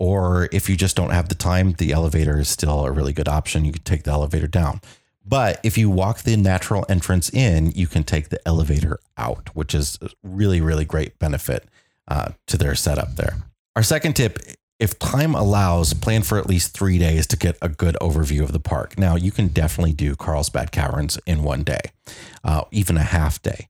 or 0.00 0.48
if 0.50 0.68
you 0.68 0.76
just 0.76 0.96
don't 0.96 1.11
have 1.11 1.29
the 1.29 1.37
time, 1.37 1.74
the 1.74 1.92
elevator 1.92 2.40
is 2.40 2.48
still 2.48 2.87
a 2.87 2.90
really 2.90 3.12
good 3.12 3.29
option. 3.29 3.64
You 3.64 3.72
can 3.72 3.83
take 3.83 4.03
the 4.03 4.11
elevator 4.11 4.48
down. 4.48 4.81
But 5.24 5.61
if 5.62 5.76
you 5.76 5.90
walk 5.90 6.22
the 6.22 6.37
natural 6.37 6.85
entrance 6.88 7.30
in, 7.30 7.72
you 7.72 7.87
can 7.87 8.04
take 8.04 8.30
the 8.30 8.40
elevator 8.48 8.98
out, 9.16 9.54
which 9.54 9.74
is 9.74 9.98
really, 10.22 10.61
really 10.61 10.85
great 10.85 11.18
benefit 11.18 11.68
uh, 12.09 12.30
to 12.46 12.56
their 12.56 12.74
setup 12.74 13.16
there. 13.16 13.37
Our 13.76 13.83
second 13.83 14.14
tip 14.14 14.38
if 14.80 14.98
time 14.98 15.35
allows, 15.35 15.92
plan 15.92 16.22
for 16.22 16.38
at 16.38 16.48
least 16.48 16.72
three 16.72 16.98
days 16.98 17.26
to 17.28 17.37
get 17.37 17.59
a 17.61 17.68
good 17.68 17.98
overview 18.00 18.42
of 18.42 18.52
the 18.52 18.59
park. 18.59 18.98
Now, 18.98 19.14
you 19.14 19.30
can 19.30 19.48
definitely 19.48 19.92
do 19.92 20.16
Carlsbad 20.16 20.72
Caverns 20.72 21.18
in 21.26 21.42
one 21.42 21.62
day, 21.62 21.80
uh, 22.42 22.64
even 22.70 22.96
a 22.96 23.02
half 23.02 23.42
day. 23.42 23.68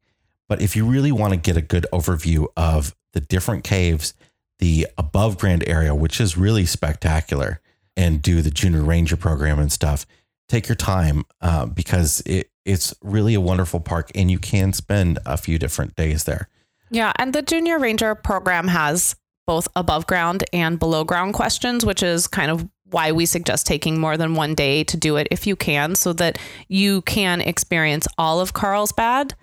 But 0.49 0.63
if 0.63 0.77
you 0.77 0.87
really 0.87 1.11
want 1.11 1.35
to 1.35 1.37
get 1.37 1.57
a 1.57 1.63
good 1.63 1.85
overview 1.93 2.47
of 2.57 2.95
the 3.13 3.21
different 3.21 3.65
caves, 3.65 4.15
the 4.61 4.87
above 4.97 5.37
ground 5.37 5.65
area, 5.67 5.97
which 5.97 6.21
is 6.21 6.37
really 6.37 6.65
spectacular, 6.65 7.61
and 7.97 8.23
do 8.23 8.41
the 8.41 8.51
junior 8.51 8.83
ranger 8.83 9.17
program 9.17 9.59
and 9.59 9.73
stuff, 9.73 10.07
take 10.51 10.69
your 10.69 10.77
time 10.77 11.25
uh, 11.41 11.67
because 11.67 12.21
it, 12.27 12.51
it's 12.65 12.95
really 13.03 13.35
a 13.35 13.41
wonderful 13.41 13.81
park 13.81 14.11
and 14.15 14.31
you 14.31 14.39
can 14.39 14.73
spend 14.73 15.19
a 15.25 15.37
few 15.37 15.59
different 15.59 15.95
days 15.95 16.25
there. 16.25 16.49
Yeah, 16.91 17.13
and 17.17 17.33
the 17.33 17.43
Junior 17.43 17.79
Ranger 17.79 18.15
program 18.15 18.69
has 18.69 19.15
both 19.47 19.69
above 19.77 20.07
ground 20.07 20.45
and 20.53 20.79
below 20.79 21.05
ground 21.05 21.35
questions, 21.35 21.85
which 21.87 22.03
is 22.03 22.27
kind 22.27 22.51
of 22.51 22.69
why 22.85 23.13
we 23.13 23.27
suggest 23.27 23.67
taking 23.67 23.99
more 23.99 24.17
than 24.17 24.35
one 24.35 24.55
day 24.55 24.83
to 24.85 24.97
do 24.97 25.17
it 25.17 25.29
if 25.31 25.47
you 25.47 25.55
can, 25.57 25.95
so 25.95 26.13
that 26.15 26.39
you 26.69 27.03
can 27.03 27.41
experience 27.41 28.07
all 28.19 28.41
of 28.41 28.53
Carlsbad 28.53 29.35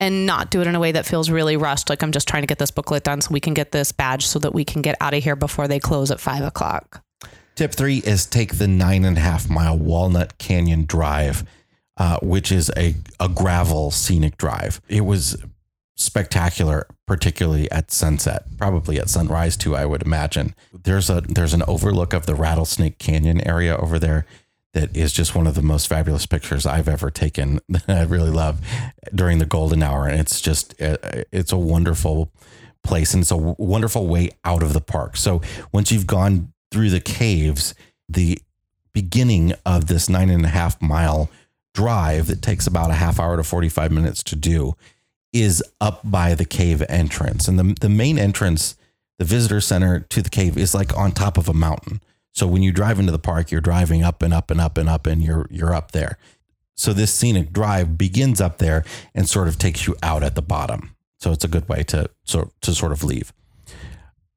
and 0.00 0.26
not 0.26 0.50
do 0.50 0.60
it 0.60 0.66
in 0.66 0.74
a 0.74 0.80
way 0.80 0.92
that 0.92 1.06
feels 1.06 1.30
really 1.30 1.56
rushed. 1.56 1.88
Like 1.88 2.02
I'm 2.02 2.12
just 2.12 2.28
trying 2.28 2.42
to 2.42 2.46
get 2.46 2.58
this 2.58 2.70
booklet 2.70 3.04
done 3.04 3.20
so 3.20 3.32
we 3.32 3.40
can 3.40 3.54
get 3.54 3.72
this 3.72 3.92
badge 3.92 4.26
so 4.26 4.38
that 4.40 4.54
we 4.54 4.64
can 4.64 4.82
get 4.82 4.96
out 5.00 5.14
of 5.14 5.22
here 5.22 5.36
before 5.36 5.68
they 5.68 5.80
close 5.80 6.10
at 6.10 6.20
five 6.20 6.44
o'clock. 6.44 7.03
Tip 7.54 7.72
three 7.72 7.98
is 7.98 8.26
take 8.26 8.58
the 8.58 8.66
nine 8.66 9.04
and 9.04 9.16
a 9.16 9.20
half 9.20 9.48
mile 9.48 9.78
Walnut 9.78 10.38
Canyon 10.38 10.86
Drive, 10.86 11.44
uh, 11.96 12.18
which 12.20 12.50
is 12.50 12.70
a, 12.76 12.96
a 13.20 13.28
gravel 13.28 13.90
scenic 13.90 14.36
drive. 14.36 14.80
It 14.88 15.02
was 15.02 15.36
spectacular, 15.96 16.86
particularly 17.06 17.70
at 17.70 17.92
sunset, 17.92 18.44
probably 18.58 18.98
at 18.98 19.08
sunrise 19.08 19.56
too, 19.56 19.76
I 19.76 19.86
would 19.86 20.02
imagine. 20.02 20.54
There's 20.72 21.08
a 21.08 21.20
there's 21.20 21.54
an 21.54 21.62
overlook 21.68 22.12
of 22.12 22.26
the 22.26 22.34
Rattlesnake 22.34 22.98
Canyon 22.98 23.40
area 23.46 23.76
over 23.76 24.00
there 24.00 24.26
that 24.72 24.96
is 24.96 25.12
just 25.12 25.36
one 25.36 25.46
of 25.46 25.54
the 25.54 25.62
most 25.62 25.86
fabulous 25.86 26.26
pictures 26.26 26.66
I've 26.66 26.88
ever 26.88 27.10
taken. 27.10 27.60
That 27.68 27.88
I 27.88 28.02
really 28.02 28.30
love 28.30 28.60
during 29.14 29.38
the 29.38 29.46
golden 29.46 29.82
hour, 29.82 30.08
and 30.08 30.20
it's 30.20 30.40
just 30.40 30.74
it's 30.78 31.52
a 31.52 31.56
wonderful 31.56 32.32
place, 32.82 33.14
and 33.14 33.22
it's 33.22 33.30
a 33.30 33.36
wonderful 33.36 34.08
way 34.08 34.30
out 34.44 34.64
of 34.64 34.72
the 34.72 34.80
park. 34.80 35.16
So 35.16 35.40
once 35.72 35.92
you've 35.92 36.08
gone 36.08 36.52
through 36.74 36.90
the 36.90 36.98
caves, 36.98 37.72
the 38.08 38.36
beginning 38.92 39.52
of 39.64 39.86
this 39.86 40.08
nine 40.08 40.28
and 40.28 40.44
a 40.44 40.48
half 40.48 40.82
mile 40.82 41.30
drive 41.72 42.26
that 42.26 42.42
takes 42.42 42.66
about 42.66 42.90
a 42.90 42.94
half 42.94 43.20
hour 43.20 43.36
to 43.36 43.44
45 43.44 43.92
minutes 43.92 44.24
to 44.24 44.34
do 44.34 44.74
is 45.32 45.62
up 45.80 46.00
by 46.02 46.34
the 46.34 46.44
cave 46.44 46.82
entrance. 46.88 47.46
And 47.46 47.60
the, 47.60 47.76
the 47.80 47.88
main 47.88 48.18
entrance, 48.18 48.76
the 49.20 49.24
visitor 49.24 49.60
center 49.60 50.00
to 50.00 50.20
the 50.20 50.28
cave 50.28 50.58
is 50.58 50.74
like 50.74 50.96
on 50.96 51.12
top 51.12 51.38
of 51.38 51.48
a 51.48 51.54
mountain. 51.54 52.00
So 52.32 52.48
when 52.48 52.64
you 52.64 52.72
drive 52.72 52.98
into 52.98 53.12
the 53.12 53.20
park, 53.20 53.52
you're 53.52 53.60
driving 53.60 54.02
up 54.02 54.20
and 54.20 54.34
up 54.34 54.50
and 54.50 54.60
up 54.60 54.76
and 54.76 54.88
up 54.88 55.06
and 55.06 55.22
you're 55.22 55.46
you're 55.50 55.74
up 55.74 55.92
there. 55.92 56.18
So 56.74 56.92
this 56.92 57.14
scenic 57.14 57.52
drive 57.52 57.96
begins 57.96 58.40
up 58.40 58.58
there 58.58 58.84
and 59.14 59.28
sort 59.28 59.46
of 59.46 59.58
takes 59.58 59.86
you 59.86 59.94
out 60.02 60.24
at 60.24 60.34
the 60.34 60.42
bottom. 60.42 60.96
So 61.20 61.30
it's 61.30 61.44
a 61.44 61.48
good 61.48 61.68
way 61.68 61.84
to 61.84 62.10
so 62.24 62.50
to 62.62 62.74
sort 62.74 62.90
of 62.90 63.04
leave. 63.04 63.32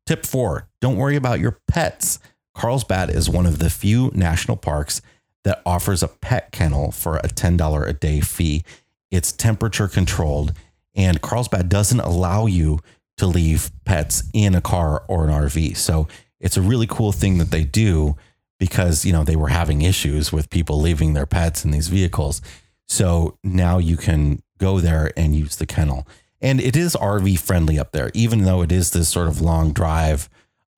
Tip 0.06 0.26
4, 0.26 0.70
don't 0.80 0.96
worry 0.96 1.18
about 1.18 1.42
your 1.42 1.60
pets. 1.68 2.20
Carlsbad 2.58 3.12
is 3.12 3.30
one 3.30 3.46
of 3.46 3.60
the 3.60 3.70
few 3.70 4.10
national 4.16 4.58
parks 4.58 5.00
that 5.44 5.62
offers 5.64 6.02
a 6.02 6.08
pet 6.08 6.52
kennel 6.52 6.92
for 6.92 7.18
a 7.18 7.28
$10 7.28 7.88
a 7.88 7.94
day 7.94 8.20
fee. 8.20 8.64
It's 9.12 9.32
temperature 9.32 9.88
controlled 9.88 10.54
and 10.96 11.22
Carlsbad 11.22 11.70
doesn't 11.70 12.00
allow 12.00 12.48
you 12.48 12.80
to 13.18 13.28
leave 13.28 13.70
pets 13.86 14.24
in 14.34 14.56
a 14.56 14.62
car 14.62 15.04
or 15.08 15.28
an 15.28 15.32
RV. 15.32 15.78
So 15.78 16.08
it's 16.40 16.58
a 16.58 16.62
really 16.62 16.88
cool 16.88 17.12
thing 17.12 17.38
that 17.38 17.52
they 17.52 17.64
do 17.64 18.16
because, 18.60 19.06
you 19.06 19.14
know, 19.14 19.24
they 19.24 19.36
were 19.36 19.50
having 19.50 19.84
issues 19.84 20.34
with 20.34 20.50
people 20.50 20.82
leaving 20.82 21.14
their 21.14 21.28
pets 21.28 21.64
in 21.64 21.70
these 21.70 21.90
vehicles. 21.90 22.42
So 22.88 23.38
now 23.44 23.78
you 23.78 23.98
can 23.98 24.42
go 24.58 24.80
there 24.80 25.12
and 25.16 25.36
use 25.36 25.58
the 25.58 25.68
kennel. 25.68 26.08
And 26.42 26.60
it 26.60 26.76
is 26.76 26.96
RV 26.96 27.38
friendly 27.38 27.78
up 27.78 27.92
there, 27.92 28.10
even 28.16 28.46
though 28.46 28.64
it 28.64 28.72
is 28.72 28.90
this 28.90 29.10
sort 29.10 29.28
of 29.28 29.42
long 29.42 29.74
drive 29.74 30.28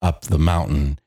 up 0.02 0.22
the 0.22 0.38
mountain. 0.38 0.98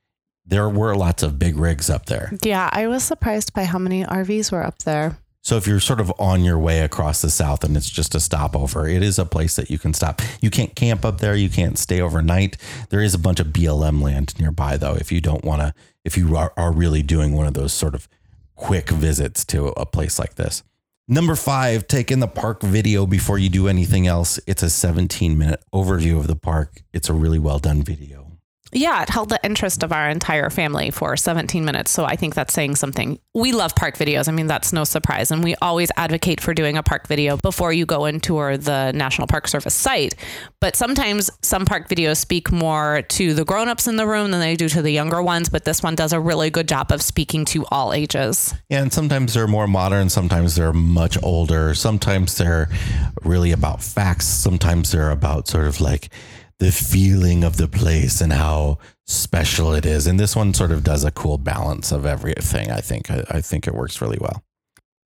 There 0.46 0.70
were 0.70 0.96
lots 0.96 1.24
of 1.24 1.39
big 1.39 1.58
rigs 1.58 1.89
up 1.89 2.06
there. 2.06 2.34
Yeah, 2.44 2.70
I 2.72 2.88
was 2.88 3.04
surprised 3.04 3.54
by 3.54 3.64
how 3.64 3.80
many 3.80 4.04
RVs 4.04 4.52
were 4.52 4.64
up 4.64 4.80
there. 4.80 5.18
So 5.41 5.58
if 5.58 5.68
you're 5.68 5.82
sort 5.82 6.00
of 6.00 6.12
on 6.20 6.44
your 6.46 6.58
way 6.58 6.80
across 6.80 7.22
the 7.22 7.30
south 7.30 7.66
and 7.66 7.76
it's 7.76 7.89
just 7.89 8.16
a 8.16 8.22
stopover, 8.22 8.88
it 8.88 9.04
is 9.04 9.20
a 9.20 9.26
place 9.26 9.58
that 9.58 9.70
you 9.70 9.78
can 9.78 9.94
stop. 9.94 10.22
You 10.39 10.50
can't 10.50 10.74
camp 10.74 11.04
up 11.04 11.20
there. 11.20 11.36
You 11.36 11.50
can't 11.50 11.78
stay 11.78 12.00
overnight. 12.00 12.56
There 12.89 13.02
is 13.02 13.14
a 13.14 13.20
bunch 13.20 13.41
of 13.41 13.48
BLM 13.48 14.02
land 14.02 14.39
nearby 14.39 14.78
though. 14.78 14.96
If 14.96 15.12
you 15.12 15.20
don't 15.20 15.44
want 15.44 15.62
to, 15.62 15.74
if 16.06 16.18
you 16.18 16.38
are, 16.38 16.54
are 16.56 16.72
really 16.72 17.04
doing 17.04 17.34
one 17.34 17.46
of 17.46 17.56
those 17.56 17.74
sort 17.74 17.94
of 17.94 18.08
quick 18.56 18.89
visits 18.89 19.44
to 19.46 19.68
a 19.70 19.86
place 19.86 20.18
like 20.18 20.36
this. 20.36 20.64
Number 21.10 21.36
five, 21.36 21.89
take 21.89 22.10
in 22.10 22.22
the 22.22 22.28
park 22.28 22.62
video 22.62 23.06
before 23.06 23.38
you 23.38 23.50
do 23.50 23.68
anything 23.68 24.08
else. 24.08 24.39
It's 24.48 24.64
a 24.64 24.70
17 24.70 25.38
minute 25.38 25.62
overview 25.74 26.18
of 26.18 26.28
the 26.28 26.38
park. 26.38 26.84
It's 26.94 27.10
a 27.10 27.14
really 27.14 27.39
well 27.39 27.60
done 27.60 27.84
video. 27.84 28.33
Yeah, 28.74 29.01
it 29.03 29.09
held 29.09 29.30
the 29.30 29.39
interest 29.43 29.84
of 29.84 29.91
our 29.91 30.09
entire 30.09 30.49
family 30.49 30.91
for 30.91 31.15
17 31.15 31.63
minutes. 31.63 31.91
So 31.91 32.05
I 32.05 32.15
think 32.15 32.36
that's 32.36 32.53
saying 32.53 32.76
something. 32.76 33.19
We 33.34 33.51
love 33.51 33.76
park 33.76 33.97
videos. 33.97 34.28
I 34.28 34.32
mean, 34.32 34.47
that's 34.47 34.74
no 34.74 34.84
surprise. 34.84 35.32
And 35.32 35.43
we 35.43 35.55
always 35.61 35.91
advocate 35.97 36.41
for 36.41 36.53
doing 36.53 36.78
a 36.78 36.84
park 36.84 37.07
video 37.07 37.38
before 37.38 37.71
you 37.71 37.86
go 37.86 38.05
and 38.05 38.21
tour 38.21 38.57
the 38.57 38.91
National 38.91 39.28
Park 39.28 39.47
Service 39.47 39.74
site. 39.74 40.15
But 40.59 40.76
sometimes 40.76 41.30
some 41.41 41.65
park 41.65 41.88
videos 41.88 42.17
speak 42.17 42.51
more 42.51 43.03
to 43.09 43.34
the 43.34 43.45
grown-ups 43.45 43.88
in 43.88 43.95
the 43.95 44.07
room 44.07 44.32
than 44.32 44.39
they 44.39 44.55
do 44.55 44.69
to 44.69 44.82
the 44.82 44.91
younger 44.91 45.21
ones. 45.21 45.49
But 45.49 45.65
this 45.65 45.84
one 45.84 45.95
does 45.95 46.13
a 46.13 46.19
really 46.19 46.49
good 46.49 46.67
job 46.67 46.91
of 46.91 47.01
speaking 47.01 47.45
to 47.45 47.65
all 47.71 47.93
ages. 47.93 48.53
Yeah, 48.69 48.82
and 48.82 48.91
sometimes 48.91 49.34
they're 49.34 49.47
more 49.47 49.67
modern, 49.67 50.09
sometimes 50.09 50.55
they're 50.55 50.74
much 50.74 51.17
older, 51.24 51.74
sometimes 51.74 52.38
they're 52.38 52.69
really 53.24 53.51
about 53.51 53.82
facts, 53.82 54.26
sometimes 54.26 54.91
they're 54.91 55.11
about 55.11 55.47
sort 55.47 55.67
of 55.67 55.82
like 55.82 56.09
the 56.60 56.72
feeling 56.72 57.43
of 57.43 57.58
the 57.58 57.68
place 57.68 58.22
and 58.22 58.34
how 58.34 58.78
special 59.06 59.74
it 59.74 59.86
is. 59.86 60.08
And 60.08 60.20
this 60.20 60.36
one 60.36 60.54
sort 60.54 60.72
of 60.72 60.84
does 60.84 61.04
a 61.04 61.12
cool 61.12 61.38
balance 61.38 61.91
of 61.91 62.06
everything. 62.06 62.72
I 62.72 62.80
think 62.80 63.12
I, 63.12 63.24
I 63.30 63.41
think 63.41 63.68
it 63.68 63.76
works 63.76 64.01
really 64.01 64.18
well. 64.20 64.43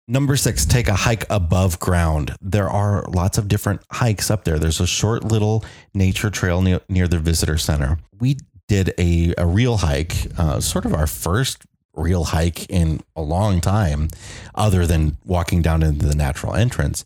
Number 0.07 0.37
six, 0.37 0.65
take 0.65 0.89
a 0.89 0.95
hike 0.95 1.25
above 1.31 1.79
ground. 1.79 2.35
There 2.41 2.69
are 2.69 3.05
lots 3.05 3.39
of 3.39 3.47
different 3.47 3.83
hikes 3.93 4.29
up 4.29 4.43
there. 4.43 4.59
There's 4.59 4.81
a 4.81 4.87
short 4.87 5.25
little 5.25 5.65
nature 5.95 6.31
trail 6.31 6.63
near, 6.63 6.81
near 6.89 7.07
the 7.07 7.21
visitor 7.21 7.57
center. 7.57 7.99
We 8.19 8.39
did 8.67 8.93
a, 8.99 9.35
a 9.39 9.47
real 9.47 9.79
hike, 9.79 10.27
uh, 10.37 10.61
sort 10.61 10.85
of 10.85 10.95
our 10.95 11.07
first 11.07 11.65
real 11.95 12.25
hike 12.25 12.69
in 12.69 13.01
a 13.15 13.23
long 13.23 13.61
time, 13.61 14.09
other 14.55 14.85
than 14.85 15.17
walking 15.25 15.63
down 15.63 15.83
into 15.83 16.07
the 16.07 16.17
natural 16.17 16.55
entrance. 16.55 17.05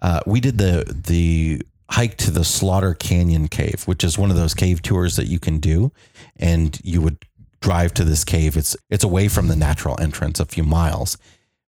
Uh, 0.00 0.20
we 0.26 0.40
did 0.40 0.58
the 0.58 0.84
the 1.06 1.62
hike 1.90 2.16
to 2.18 2.30
the 2.30 2.44
Slaughter 2.44 2.94
Canyon 2.94 3.48
Cave, 3.48 3.82
which 3.86 4.04
is 4.04 4.18
one 4.18 4.30
of 4.30 4.36
those 4.36 4.54
cave 4.54 4.82
tours 4.82 5.16
that 5.16 5.26
you 5.26 5.38
can 5.38 5.58
do, 5.58 5.92
and 6.36 6.78
you 6.82 7.00
would 7.00 7.18
drive 7.60 7.94
to 7.94 8.04
this 8.04 8.24
cave. 8.24 8.56
It's 8.56 8.76
it's 8.90 9.04
away 9.04 9.28
from 9.28 9.48
the 9.48 9.56
natural 9.56 10.00
entrance 10.00 10.40
a 10.40 10.44
few 10.44 10.64
miles, 10.64 11.18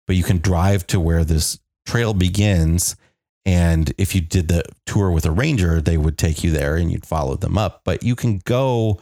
but 0.05 0.15
you 0.15 0.23
can 0.23 0.39
drive 0.39 0.85
to 0.87 0.99
where 0.99 1.23
this 1.23 1.59
trail 1.85 2.13
begins. 2.13 2.95
And 3.45 3.93
if 3.97 4.13
you 4.13 4.21
did 4.21 4.49
the 4.49 4.63
tour 4.85 5.09
with 5.09 5.25
a 5.25 5.31
ranger, 5.31 5.79
they 5.79 5.97
would 5.97 6.17
take 6.17 6.43
you 6.43 6.51
there 6.51 6.75
and 6.75 6.91
you'd 6.91 7.05
follow 7.05 7.35
them 7.35 7.57
up. 7.57 7.81
But 7.85 8.03
you 8.03 8.15
can 8.15 8.39
go 8.39 8.99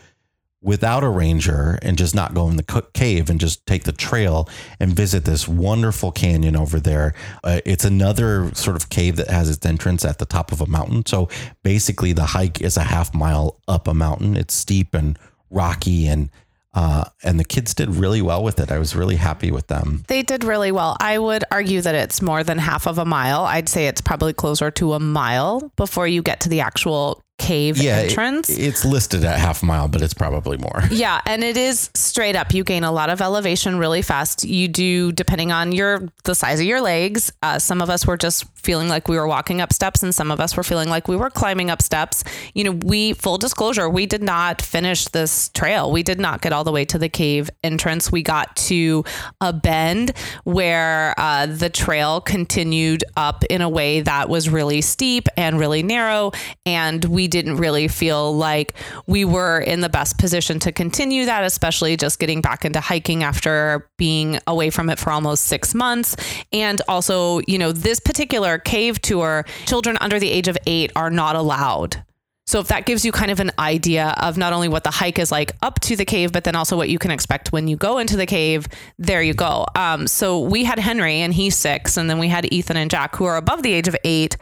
without 0.65 1.03
a 1.03 1.07
ranger 1.07 1.77
and 1.83 1.95
just 1.95 2.15
not 2.15 2.33
go 2.33 2.49
in 2.49 2.57
the 2.57 2.83
cave 2.93 3.29
and 3.29 3.39
just 3.39 3.63
take 3.67 3.83
the 3.83 3.91
trail 3.91 4.49
and 4.79 4.93
visit 4.93 5.23
this 5.23 5.47
wonderful 5.47 6.11
canyon 6.11 6.55
over 6.55 6.79
there. 6.79 7.13
Uh, 7.43 7.61
it's 7.65 7.85
another 7.85 8.53
sort 8.55 8.75
of 8.75 8.89
cave 8.89 9.15
that 9.15 9.29
has 9.29 9.47
its 9.47 9.63
entrance 9.63 10.03
at 10.03 10.17
the 10.17 10.25
top 10.25 10.51
of 10.51 10.61
a 10.61 10.65
mountain. 10.65 11.05
So 11.05 11.29
basically, 11.61 12.13
the 12.13 12.25
hike 12.25 12.61
is 12.61 12.77
a 12.77 12.83
half 12.83 13.13
mile 13.13 13.61
up 13.67 13.87
a 13.87 13.93
mountain. 13.93 14.35
It's 14.35 14.55
steep 14.55 14.95
and 14.95 15.19
rocky 15.51 16.07
and 16.07 16.31
uh, 16.73 17.05
and 17.23 17.39
the 17.39 17.45
kids 17.45 17.73
did 17.73 17.95
really 17.95 18.21
well 18.21 18.43
with 18.43 18.59
it. 18.59 18.69
I 18.69 18.79
was 18.79 18.97
really 18.97 19.15
happy 19.15 19.49
with 19.49 19.67
them. 19.67 20.03
They 20.09 20.23
did 20.23 20.43
really 20.43 20.73
well. 20.73 20.97
I 20.99 21.17
would 21.17 21.45
argue 21.49 21.79
that 21.79 21.95
it's 21.95 22.21
more 22.21 22.43
than 22.43 22.57
half 22.57 22.85
of 22.85 22.97
a 22.97 23.05
mile. 23.05 23.45
I'd 23.45 23.69
say 23.69 23.87
it's 23.87 24.01
probably 24.01 24.33
closer 24.33 24.71
to 24.71 24.91
a 24.91 24.99
mile 24.99 25.71
before 25.77 26.05
you 26.05 26.21
get 26.21 26.41
to 26.41 26.49
the 26.49 26.59
actual 26.59 27.23
cave 27.37 27.77
yeah, 27.77 27.97
entrance. 27.97 28.49
It, 28.49 28.59
it's 28.59 28.85
listed 28.85 29.23
at 29.23 29.39
half 29.39 29.61
a 29.61 29.65
mile, 29.65 29.87
but 29.87 30.01
it's 30.01 30.13
probably 30.13 30.57
more. 30.57 30.83
Yeah, 30.95 31.19
and 31.25 31.43
it 31.43 31.57
is 31.57 31.89
straight 31.93 32.37
up. 32.37 32.53
You 32.53 32.63
gain 32.63 32.85
a 32.85 32.91
lot 32.91 33.09
of 33.09 33.19
elevation 33.19 33.77
really 33.77 34.01
fast. 34.01 34.45
You 34.45 34.69
do, 34.69 35.11
depending 35.11 35.51
on 35.51 35.73
your 35.73 36.07
the 36.23 36.33
size 36.33 36.61
of 36.61 36.65
your 36.65 36.79
legs. 36.79 37.33
Uh, 37.43 37.59
some 37.59 37.81
of 37.81 37.89
us 37.89 38.07
were 38.07 38.15
just 38.15 38.45
feeling 38.57 38.87
like 38.87 39.09
we 39.09 39.17
were 39.17 39.27
walking 39.27 39.59
up 39.59 39.73
steps, 39.73 40.03
and 40.03 40.15
some 40.15 40.31
of 40.31 40.39
us 40.39 40.55
were 40.55 40.63
feeling 40.63 40.87
like 40.87 41.09
we 41.09 41.17
were 41.17 41.29
climbing 41.29 41.69
up 41.69 41.81
steps. 41.81 42.23
You 42.53 42.63
know, 42.63 42.71
we 42.71 43.11
full 43.13 43.37
disclosure, 43.37 43.89
we 43.89 44.05
did 44.05 44.23
not 44.23 44.61
finish 44.61 45.05
this 45.05 45.49
trail. 45.49 45.91
We 45.91 46.01
did 46.01 46.19
not 46.19 46.41
get 46.41 46.53
all 46.53 46.63
the 46.63 46.71
way 46.71 46.85
to 46.85 46.97
the 46.97 47.09
cave 47.09 47.49
entrance. 47.61 48.09
We 48.09 48.23
got 48.23 48.55
to 48.67 49.03
a 49.41 49.51
bend 49.51 50.13
where 50.45 51.13
uh, 51.17 51.47
the 51.47 51.69
trail 51.69 52.21
continued 52.21 53.03
up 53.17 53.43
in 53.49 53.61
a 53.61 53.69
way 53.69 53.99
that 53.99 54.29
was 54.29 54.47
really 54.47 54.81
steep 54.81 55.27
and 55.35 55.59
really 55.59 55.83
narrow, 55.83 56.31
and 56.65 57.03
we 57.03 57.24
we 57.25 57.29
didn't 57.29 57.55
really 57.55 57.87
feel 57.87 58.37
like 58.37 58.75
we 59.07 59.25
were 59.25 59.59
in 59.59 59.81
the 59.81 59.89
best 59.89 60.19
position 60.19 60.59
to 60.59 60.71
continue 60.71 61.25
that, 61.25 61.43
especially 61.43 61.97
just 61.97 62.19
getting 62.19 62.39
back 62.39 62.63
into 62.63 62.79
hiking 62.79 63.23
after 63.23 63.89
being 63.97 64.37
away 64.45 64.69
from 64.69 64.91
it 64.91 64.99
for 64.99 65.09
almost 65.09 65.45
six 65.45 65.73
months. 65.73 66.15
And 66.53 66.83
also, 66.87 67.41
you 67.47 67.57
know, 67.57 67.71
this 67.71 67.99
particular 67.99 68.59
cave 68.59 69.01
tour, 69.01 69.43
children 69.65 69.97
under 70.01 70.19
the 70.19 70.29
age 70.29 70.47
of 70.47 70.55
eight 70.67 70.91
are 70.95 71.09
not 71.09 71.35
allowed. 71.35 72.03
So 72.47 72.59
if 72.59 72.67
that 72.67 72.85
gives 72.85 73.03
you 73.03 73.11
kind 73.11 73.31
of 73.31 73.39
an 73.39 73.51
idea 73.57 74.13
of 74.17 74.37
not 74.37 74.53
only 74.53 74.67
what 74.67 74.83
the 74.83 74.91
hike 74.91 75.17
is 75.17 75.31
like 75.31 75.53
up 75.63 75.79
to 75.79 75.95
the 75.95 76.05
cave, 76.05 76.31
but 76.31 76.43
then 76.43 76.55
also 76.55 76.77
what 76.77 76.89
you 76.89 76.99
can 76.99 77.09
expect 77.09 77.51
when 77.51 77.67
you 77.67 77.75
go 77.75 77.97
into 77.97 78.15
the 78.15 78.27
cave, 78.27 78.67
there 78.99 79.23
you 79.23 79.33
go. 79.33 79.65
Um, 79.73 80.05
so 80.05 80.41
we 80.41 80.63
had 80.63 80.77
Henry 80.77 81.15
and 81.15 81.33
he's 81.33 81.57
six, 81.57 81.97
and 81.97 82.07
then 82.07 82.19
we 82.19 82.27
had 82.27 82.45
Ethan 82.53 82.77
and 82.77 82.91
Jack 82.91 83.15
who 83.15 83.25
are 83.25 83.37
above 83.37 83.63
the 83.63 83.73
age 83.73 83.87
of 83.87 83.95
eight. 84.03 84.37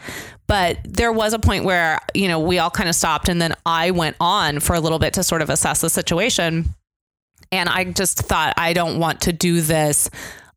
But 0.47 0.77
there 0.83 1.11
was 1.11 1.33
a 1.33 1.39
point 1.39 1.63
where, 1.63 1.99
you 2.13 2.27
know, 2.27 2.39
we 2.39 2.59
all 2.59 2.69
kind 2.69 2.89
of 2.89 2.95
stopped 2.95 3.29
and 3.29 3.41
then 3.41 3.53
I 3.65 3.91
went 3.91 4.15
on 4.19 4.59
for 4.59 4.75
a 4.75 4.79
little 4.79 4.99
bit 4.99 5.13
to 5.13 5.23
sort 5.23 5.41
of 5.41 5.49
assess 5.49 5.81
the 5.81 5.89
situation. 5.89 6.75
And 7.51 7.69
I 7.69 7.85
just 7.85 8.19
thought, 8.19 8.53
I 8.57 8.73
don't 8.73 8.99
want 8.99 9.21
to 9.21 9.33
do 9.33 9.61
this 9.61 10.09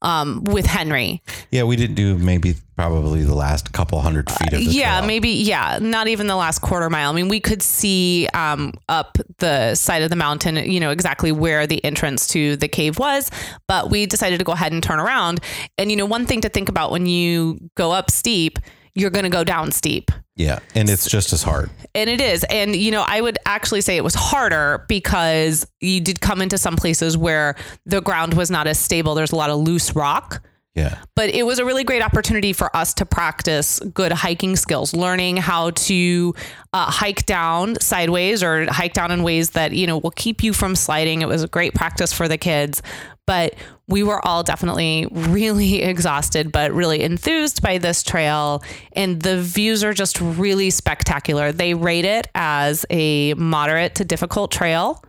um, 0.03 0.45
with 0.45 0.66
Henry. 0.66 1.22
Yeah, 1.51 1.64
we 1.64 1.76
didn't 1.76 1.97
do 1.97 2.16
maybe 2.18 2.55
probably 2.76 3.24
the 3.24 3.34
last 3.34 3.72
couple 3.72 4.01
hundred 4.01 4.30
feet 4.30 4.53
of 4.53 4.59
the 4.59 4.64
yeah, 4.64 4.99
trail. 4.99 5.07
maybe 5.07 5.30
yeah, 5.30 5.78
not 5.80 6.09
even 6.09 6.26
the 6.26 6.37
last 6.37 6.61
quarter 6.61 6.91
mile. 6.91 7.11
I 7.11 7.14
mean, 7.14 7.28
we 7.28 7.41
could 7.41 7.62
see 7.62 8.28
um, 8.34 8.72
up 8.89 9.18
the 9.39 9.74
side 9.74 10.03
of 10.03 10.11
the 10.11 10.16
mountain, 10.16 10.57
you 10.57 10.80
know, 10.80 10.91
exactly 10.91 11.32
where 11.32 11.66
the 11.66 11.82
entrance 11.84 12.28
to 12.28 12.57
the 12.57 12.68
cave 12.68 12.99
was, 12.99 13.30
but 13.66 13.91
we 13.91 14.07
decided 14.07 14.39
to 14.39 14.45
go 14.45 14.53
ahead 14.53 14.72
and 14.72 14.82
turn 14.82 15.01
around. 15.01 15.41
And 15.78 15.91
you 15.91 15.97
know, 15.97 16.07
one 16.07 16.26
thing 16.26 16.43
to 16.43 16.49
think 16.49 16.68
about 16.68 16.91
when 16.91 17.07
you 17.07 17.59
go 17.74 17.93
up 17.93 18.11
steep, 18.11 18.59
you're 18.97 19.11
going 19.11 19.24
to 19.24 19.30
go 19.30 19.44
down 19.44 19.70
steep. 19.70 20.11
Yeah. 20.34 20.59
And 20.74 20.90
it's 20.90 21.09
just 21.09 21.32
as 21.32 21.42
hard. 21.42 21.70
And 21.94 22.11
it 22.11 22.20
is. 22.20 22.44
And, 22.44 22.74
you 22.74 22.90
know, 22.90 23.05
I 23.07 23.20
would 23.20 23.38
actually 23.47 23.82
say 23.82 23.97
it 23.97 24.05
was 24.05 24.14
harder 24.14 24.84
because 24.88 25.66
you 25.80 26.01
did 26.01 26.20
come 26.20 26.42
into 26.42 26.59
some 26.59 26.76
places 26.76 27.16
where 27.16 27.57
the 27.84 28.01
ground 28.01 28.34
was 28.34 28.51
not 28.51 28.66
as 28.66 28.78
stable. 28.78 29.14
There's 29.14 29.32
a 29.32 29.36
lot 29.36 29.51
of 29.51 29.61
loose 29.61 29.94
rock. 29.94 30.42
Yeah. 30.74 30.99
But 31.14 31.30
it 31.30 31.44
was 31.44 31.59
a 31.59 31.64
really 31.64 31.84
great 31.84 32.03
opportunity 32.03 32.53
for 32.53 32.74
us 32.76 32.92
to 32.94 33.07
practice 33.07 33.80
good 33.94 34.12
hiking 34.12 34.57
skills, 34.57 34.92
learning 34.92 35.38
how 35.38 35.70
to 35.70 36.34
uh, 36.74 36.90
hike 36.90 37.24
down 37.24 37.80
sideways 37.80 38.42
or 38.42 38.70
hike 38.70 38.92
down 38.92 39.11
in 39.11 39.22
ways 39.22 39.51
that, 39.51 39.72
you 39.72 39.86
know, 39.86 39.97
will 39.97 40.11
keep 40.11 40.42
you 40.42 40.53
from 40.53 40.76
sliding. 40.76 41.22
It 41.22 41.28
was 41.28 41.42
a 41.42 41.49
great 41.49 41.72
practice 41.72 42.12
for 42.12 42.28
the 42.28 42.36
kids. 42.36 42.82
But 43.26 43.54
we 43.88 44.02
were 44.02 44.24
all 44.26 44.42
definitely 44.42 45.06
really 45.10 45.82
exhausted, 45.82 46.52
but 46.52 46.72
really 46.72 47.02
enthused 47.02 47.62
by 47.62 47.78
this 47.78 48.02
trail. 48.02 48.62
And 48.92 49.20
the 49.20 49.40
views 49.40 49.84
are 49.84 49.92
just 49.92 50.20
really 50.20 50.70
spectacular. 50.70 51.52
They 51.52 51.74
rate 51.74 52.04
it 52.04 52.28
as 52.34 52.86
a 52.90 53.34
moderate 53.34 53.96
to 53.96 54.04
difficult 54.04 54.50
trail. 54.50 55.02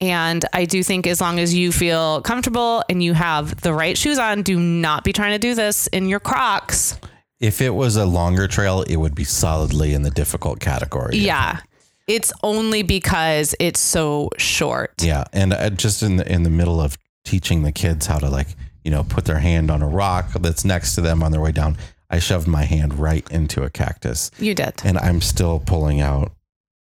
And 0.00 0.44
I 0.52 0.64
do 0.64 0.82
think 0.82 1.06
as 1.06 1.20
long 1.20 1.40
as 1.40 1.54
you 1.54 1.72
feel 1.72 2.22
comfortable 2.22 2.84
and 2.88 3.02
you 3.02 3.14
have 3.14 3.60
the 3.62 3.72
right 3.72 3.98
shoes 3.98 4.18
on, 4.18 4.42
do 4.42 4.58
not 4.58 5.02
be 5.02 5.12
trying 5.12 5.32
to 5.32 5.38
do 5.38 5.54
this 5.54 5.88
in 5.88 6.08
your 6.08 6.20
Crocs. 6.20 6.98
If 7.40 7.60
it 7.60 7.70
was 7.70 7.96
a 7.96 8.04
longer 8.04 8.46
trail, 8.46 8.82
it 8.82 8.96
would 8.96 9.14
be 9.14 9.24
solidly 9.24 9.94
in 9.94 10.02
the 10.02 10.10
difficult 10.10 10.60
category. 10.60 11.18
Yeah. 11.18 11.60
It's 12.06 12.32
only 12.42 12.82
because 12.82 13.54
it's 13.60 13.80
so 13.80 14.30
short. 14.38 14.94
Yeah, 15.02 15.24
and 15.32 15.52
uh, 15.52 15.70
just 15.70 16.02
in 16.02 16.16
the 16.16 16.32
in 16.32 16.42
the 16.42 16.50
middle 16.50 16.80
of 16.80 16.96
teaching 17.28 17.62
the 17.62 17.72
kids 17.72 18.06
how 18.06 18.18
to 18.18 18.28
like, 18.28 18.48
you 18.84 18.90
know, 18.90 19.04
put 19.04 19.24
their 19.24 19.38
hand 19.38 19.70
on 19.70 19.82
a 19.82 19.88
rock 19.88 20.32
that's 20.40 20.64
next 20.64 20.94
to 20.94 21.00
them 21.00 21.22
on 21.22 21.32
their 21.32 21.40
way 21.40 21.52
down, 21.52 21.76
I 22.10 22.18
shoved 22.18 22.48
my 22.48 22.64
hand 22.64 22.98
right 22.98 23.28
into 23.30 23.62
a 23.62 23.70
cactus. 23.70 24.30
You 24.38 24.54
did. 24.54 24.74
And 24.84 24.98
I'm 24.98 25.20
still 25.20 25.60
pulling 25.60 26.00
out 26.00 26.32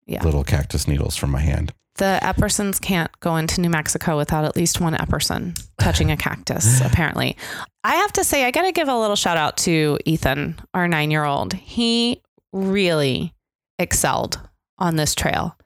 yeah. 0.07 0.23
little 0.23 0.45
cactus 0.45 0.87
needles 0.87 1.17
from 1.17 1.31
my 1.31 1.41
hand 1.41 1.73
the 1.97 2.19
Eppersons 2.23 2.81
can't 2.81 3.11
go 3.21 3.37
into 3.37 3.61
New 3.61 3.71
Mexico 3.71 4.17
without 4.17 4.45
at 4.45 4.57
least 4.57 4.81
one 4.81 4.95
Epperson 4.95 5.61
touching 5.79 6.11
a 6.11 6.17
cactus, 6.17 6.81
apparently. 6.81 7.37
I 7.85 7.97
have 7.97 8.13
to 8.15 8.25
say, 8.25 8.45
I 8.45 8.51
got 8.51 8.63
to 8.63 8.73
give 8.73 8.89
a 8.89 8.99
little 8.99 9.17
shout 9.17 9.37
out 9.37 9.57
to 9.59 9.99
Ethan, 10.05 10.59
our 10.73 10.89
nine 10.89 11.11
year 11.11 11.25
old. 11.25 11.53
He 11.53 12.23
really 12.53 13.33
excelled 13.79 14.41
on 14.79 14.97
this 14.97 15.15
trail. 15.15 15.57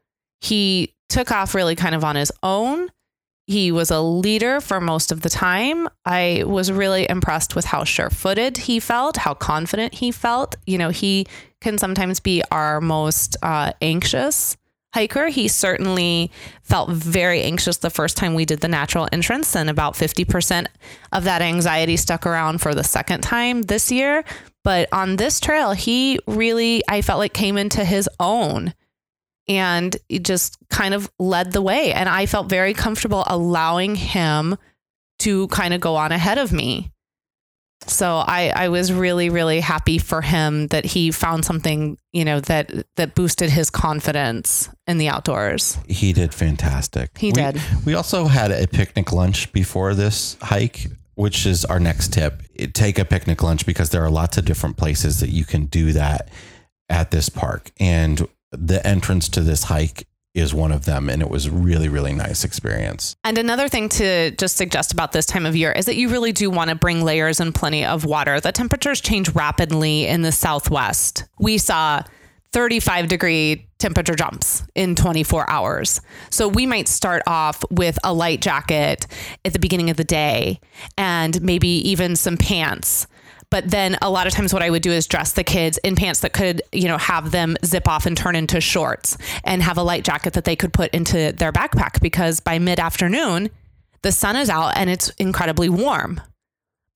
He 0.41 0.95
took 1.09 1.33
off 1.33 1.55
really 1.55 1.77
kind 1.77 1.95
of 1.95 2.05
on 2.05 2.17
his 2.17 2.33
own. 2.43 2.89
He 3.49 3.73
was 3.73 3.91
a 3.91 4.03
leader 4.03 4.61
for 4.61 4.79
most 4.79 5.11
of 5.11 5.23
the 5.23 5.31
time. 5.31 5.89
I 6.05 6.45
was 6.47 6.71
really 6.71 7.09
impressed 7.09 7.57
with 7.57 7.65
how 7.65 7.83
sure 7.83 8.11
footed 8.11 8.59
he 8.59 8.79
felt, 8.79 9.17
how 9.17 9.33
confident 9.33 9.95
he 9.95 10.11
felt. 10.11 10.57
You 10.67 10.77
know, 10.77 10.91
he 10.91 11.27
can 11.63 11.79
sometimes 11.79 12.21
be 12.21 12.43
our 12.51 12.79
most 12.83 13.39
uh, 13.43 13.73
anxious 13.81 14.59
hiker. 14.93 15.29
He 15.29 15.49
certainly 15.49 16.31
felt 16.61 16.91
very 16.91 17.43
anxious 17.43 17.79
the 17.79 17.89
first 17.89 18.19
time 18.19 18.35
we 18.35 18.45
did 18.45 18.61
the 18.61 18.69
natural 18.69 19.09
entrance, 19.13 19.57
and 19.57 19.71
about 19.71 19.95
50% 19.95 20.67
of 21.13 21.25
that 21.25 21.41
anxiety 21.41 21.97
stuck 21.97 22.27
around 22.27 22.61
for 22.61 22.75
the 22.75 22.85
second 22.85 23.23
time 23.23 23.63
this 23.63 23.91
year. 23.91 24.25
But 24.63 24.91
on 24.93 25.17
this 25.17 25.41
trail, 25.41 25.73
he 25.73 26.19
really, 26.27 26.83
I 26.87 27.01
felt 27.01 27.19
like, 27.19 27.33
came 27.33 27.57
into 27.57 27.83
his 27.83 28.11
own 28.21 28.75
and 29.49 29.97
just 30.23 30.59
kind 30.71 30.95
of 30.95 31.11
led 31.19 31.53
the 31.53 31.63
way. 31.63 31.93
And 31.93 32.09
I 32.09 32.27
felt 32.27 32.49
very 32.49 32.75
comfortable 32.75 33.25
allowing 33.27 33.95
him 33.95 34.57
to 35.21 35.49
kind 35.49 35.75
of 35.75 35.81
go 35.81 35.97
on 35.97 36.13
ahead 36.13 36.39
of 36.39 36.53
me. 36.53 36.93
So 37.87 38.17
I, 38.17 38.53
I 38.55 38.69
was 38.69 38.93
really, 38.93 39.31
really 39.31 39.61
happy 39.61 39.99
for 39.99 40.21
him 40.21 40.67
that 40.69 40.85
he 40.85 41.11
found 41.13 41.45
something, 41.45 41.97
you 42.13 42.25
know, 42.25 42.41
that 42.41 42.71
that 42.97 43.15
boosted 43.15 43.51
his 43.51 43.71
confidence 43.71 44.69
in 44.87 44.99
the 44.99 45.09
outdoors. 45.09 45.79
He 45.89 46.13
did 46.13 46.35
fantastic. 46.35 47.17
He 47.17 47.29
We- 47.29 47.33
did. 47.33 47.61
We 47.87 47.95
also 47.95 48.27
had 48.27 48.51
a 48.51 48.67
picnic 48.67 49.13
lunch 49.13 49.53
before 49.53 49.95
this 49.95 50.37
hike, 50.43 50.89
which 51.15 51.47
is 51.47 51.65
our 51.65 51.81
next 51.81 52.13
tip. 52.13 52.43
Take 52.75 52.99
a 52.99 53.05
picnic 53.05 53.43
lunch 53.43 53.65
because 53.65 53.91
there 53.91 54.05
are 54.05 54.11
lots 54.11 54.37
of 54.37 54.45
different 54.45 54.77
places 54.77 55.21
that 55.21 55.31
you 55.31 55.45
can 55.45 55.67
do 55.67 55.93
that 55.93 56.29
at 56.91 57.11
this 57.13 57.29
park. 57.29 57.71
And 57.79 58.27
the 58.53 58.85
entrance 58.87 59.29
to 59.31 59.41
this 59.41 59.65
hike 59.65 60.07
is 60.35 60.55
one 60.55 60.73
of 60.73 60.85
them. 60.85 61.09
And 61.09 61.21
it 61.23 61.31
was 61.31 61.51
really, 61.51 61.89
really 61.89 62.13
nice 62.13 62.45
experience. 62.45 63.17
And 63.25 63.39
another 63.39 63.69
thing 63.69 63.89
to 63.91 64.31
just 64.33 64.57
suggest 64.57 64.93
about 64.93 65.13
this 65.13 65.27
time 65.27 65.47
of 65.47 65.57
year 65.57 65.73
is 65.73 65.87
that 65.87 65.97
you 65.97 66.09
really 66.09 66.33
do 66.33 66.51
want 66.51 66.71
to 66.71 66.77
bring 66.77 67.03
layers 67.03 67.41
and 67.41 67.55
plenty 67.55 67.85
of 67.85 68.05
water. 68.05 68.41
The 68.41 68.53
temperatures 68.53 69.01
change 69.01 69.31
rapidly 69.31 70.07
in 70.07 70.23
the 70.23 70.33
southwest. 70.33 71.25
We 71.39 71.59
saw 71.59 72.03
35 72.53 73.09
degree 73.09 73.69
temperature 73.79 74.15
jumps 74.15 74.65
in 74.75 74.95
24 74.95 75.49
hours. 75.51 76.01
So 76.31 76.49
we 76.49 76.67
might 76.67 76.89
start 76.89 77.23
off 77.27 77.63
with 77.71 77.99
a 78.03 78.13
light 78.13 78.41
jacket 78.41 79.07
at 79.45 79.53
the 79.53 79.59
beginning 79.59 79.91
of 79.91 79.97
the 79.97 80.05
day 80.05 80.61
and 80.97 81.41
maybe 81.43 81.69
even 81.69 82.17
some 82.17 82.37
pants. 82.37 83.07
But 83.51 83.71
then 83.71 83.97
a 84.03 84.11
lot 84.11 84.27
of 84.27 84.33
times 84.33 84.53
what 84.53 84.63
I 84.63 84.71
would 84.71 84.83
do 84.83 84.93
is 84.93 85.07
dress 85.07 85.33
the 85.33 85.45
kids 85.45 85.79
in 85.79 85.97
pants 85.97 86.21
that 86.21 86.33
could, 86.33 86.63
you 86.73 86.87
know, 86.87 86.99
have 86.99 87.31
them 87.31 87.57
zip 87.65 87.89
off 87.89 88.05
and 88.05 88.17
turn 88.17 88.37
into 88.37 88.61
shorts 88.61 89.17
and 89.45 89.63
have 89.63 89.79
a 89.79 89.83
light 89.83 90.05
jacket 90.05 90.35
that 90.35 90.45
they 90.45 90.57
could 90.57 90.73
put 90.73 90.93
into 90.93 91.33
their 91.33 91.53
backpack 91.53 92.01
because 92.03 92.41
by 92.41 92.59
mid 92.59 92.79
afternoon, 92.79 93.51
the 94.03 94.13
sun 94.13 94.37
is 94.37 94.51
out 94.51 94.77
and 94.77 94.91
it's 94.91 95.09
incredibly 95.11 95.69
warm. 95.69 96.21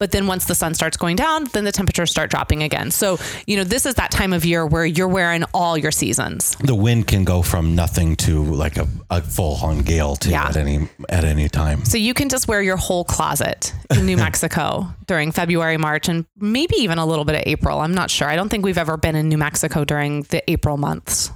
But 0.01 0.11
then 0.11 0.26
once 0.26 0.47
the 0.47 0.55
sun 0.57 0.74
starts 0.74 0.97
going 0.97 1.14
down, 1.14 1.45
then 1.53 1.62
the 1.64 1.70
temperatures 1.70 2.11
start 2.11 2.28
dropping 2.28 2.64
again. 2.64 2.90
So, 2.90 3.18
you 3.47 3.57
know, 3.57 3.62
this 3.62 3.86
is 3.86 3.95
that 3.95 4.11
time 4.11 4.32
of 4.32 4.45
year 4.45 4.66
where 4.66 4.84
you're 4.84 5.07
wearing 5.07 5.45
all 5.55 5.78
your 5.78 5.93
seasons. 5.93 6.57
The 6.57 6.74
wind 6.74 7.07
can 7.07 7.22
go 7.22 7.40
from 7.43 7.76
nothing 7.76 8.16
to 8.16 8.43
like 8.43 8.78
a, 8.78 8.88
a 9.11 9.22
full 9.22 9.57
on 9.62 9.82
gale 9.82 10.16
to 10.16 10.30
Yeah. 10.30 10.49
at 10.49 10.57
any 10.57 10.88
at 11.09 11.22
any 11.24 11.49
time. 11.49 11.84
So 11.84 11.99
you 11.99 12.14
can 12.14 12.28
just 12.28 12.49
wear 12.49 12.61
your 12.62 12.76
whole 12.76 13.05
closet 13.05 13.72
in 13.97 14.05
New 14.07 14.16
Mexico 14.26 14.88
during 15.07 15.30
February, 15.30 15.76
March, 15.76 16.09
and 16.09 16.24
maybe 16.36 16.74
even 16.78 16.99
a 16.99 17.07
little 17.07 17.24
bit 17.24 17.36
of 17.36 17.43
April. 17.47 17.78
I'm 17.80 17.95
not 17.95 18.11
sure. 18.11 18.26
I 18.28 18.34
don't 18.34 18.49
think 18.49 18.64
we've 18.64 18.78
ever 18.78 18.97
been 18.97 19.14
in 19.14 19.28
New 19.28 19.38
Mexico 19.38 19.84
during 19.84 20.22
the 20.24 20.43
April 20.51 20.76
months. 20.78 21.30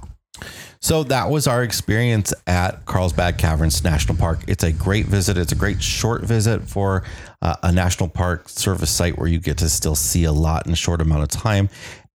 So 0.79 1.03
that 1.05 1.29
was 1.29 1.47
our 1.47 1.63
experience 1.63 2.33
at 2.45 2.85
Carlsbad 2.85 3.37
Caverns 3.37 3.83
National 3.83 4.17
Park. 4.17 4.41
It's 4.47 4.63
a 4.63 4.71
great 4.71 5.05
visit. 5.05 5.37
It's 5.37 5.51
a 5.51 5.55
great 5.55 5.81
short 5.81 6.23
visit 6.23 6.69
for 6.69 7.03
uh, 7.41 7.55
a 7.63 7.71
national 7.71 8.09
park 8.09 8.49
service 8.49 8.91
site 8.91 9.17
where 9.17 9.27
you 9.27 9.39
get 9.39 9.57
to 9.57 9.69
still 9.69 9.95
see 9.95 10.23
a 10.23 10.31
lot 10.31 10.67
in 10.67 10.73
a 10.73 10.75
short 10.75 11.01
amount 11.01 11.23
of 11.23 11.29
time. 11.29 11.69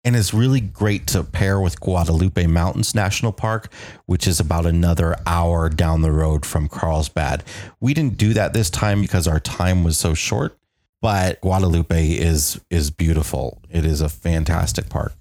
And 0.03 0.16
it's 0.16 0.34
really 0.34 0.62
great 0.62 1.05
to 1.07 1.24
pair 1.24 1.59
with 1.59 1.80
Guadalupe 1.80 2.47
Mountains 2.47 2.95
National 2.95 3.32
Park, 3.32 3.72
which 4.07 4.28
is 4.28 4.39
about 4.39 4.66
another 4.66 5.16
hour 5.28 5.70
down 5.70 6.01
the 6.01 6.12
road 6.12 6.43
from 6.43 6.68
Carlsbad. 6.68 7.43
We 7.80 7.93
didn't 7.93 8.18
do 8.18 8.34
that 8.34 8.53
this 8.53 8.72
time 8.72 9.01
because 9.01 9.28
our 9.28 9.39
time 9.39 9.84
was 9.84 9.99
so 9.99 10.16
short, 10.16 10.57
but 11.01 11.39
Guadalupe 11.41 12.14
is 12.14 12.59
is 12.72 12.89
beautiful. 12.89 13.62
It 13.70 13.86
is 13.86 14.01
a 14.01 14.09
fantastic 14.09 14.89
park 14.89 15.14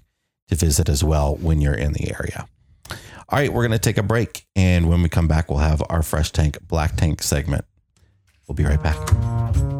to 0.47 0.55
visit 0.55 0.89
as 0.89 1.03
well 1.03 1.35
when 1.35 1.61
you're 1.61 1.75
in 1.75 1.93
the 1.93 2.11
area. 2.11 2.47
All 3.31 3.39
right, 3.39 3.51
we're 3.51 3.61
going 3.61 3.71
to 3.71 3.79
take 3.79 3.97
a 3.97 4.03
break. 4.03 4.45
And 4.57 4.89
when 4.89 5.01
we 5.01 5.07
come 5.07 5.29
back, 5.29 5.49
we'll 5.49 5.59
have 5.59 5.81
our 5.89 6.03
Fresh 6.03 6.31
Tank 6.33 6.57
Black 6.67 6.97
Tank 6.97 7.23
segment. 7.23 7.63
We'll 8.45 8.55
be 8.55 8.65
right 8.65 8.81
back. 8.83 9.70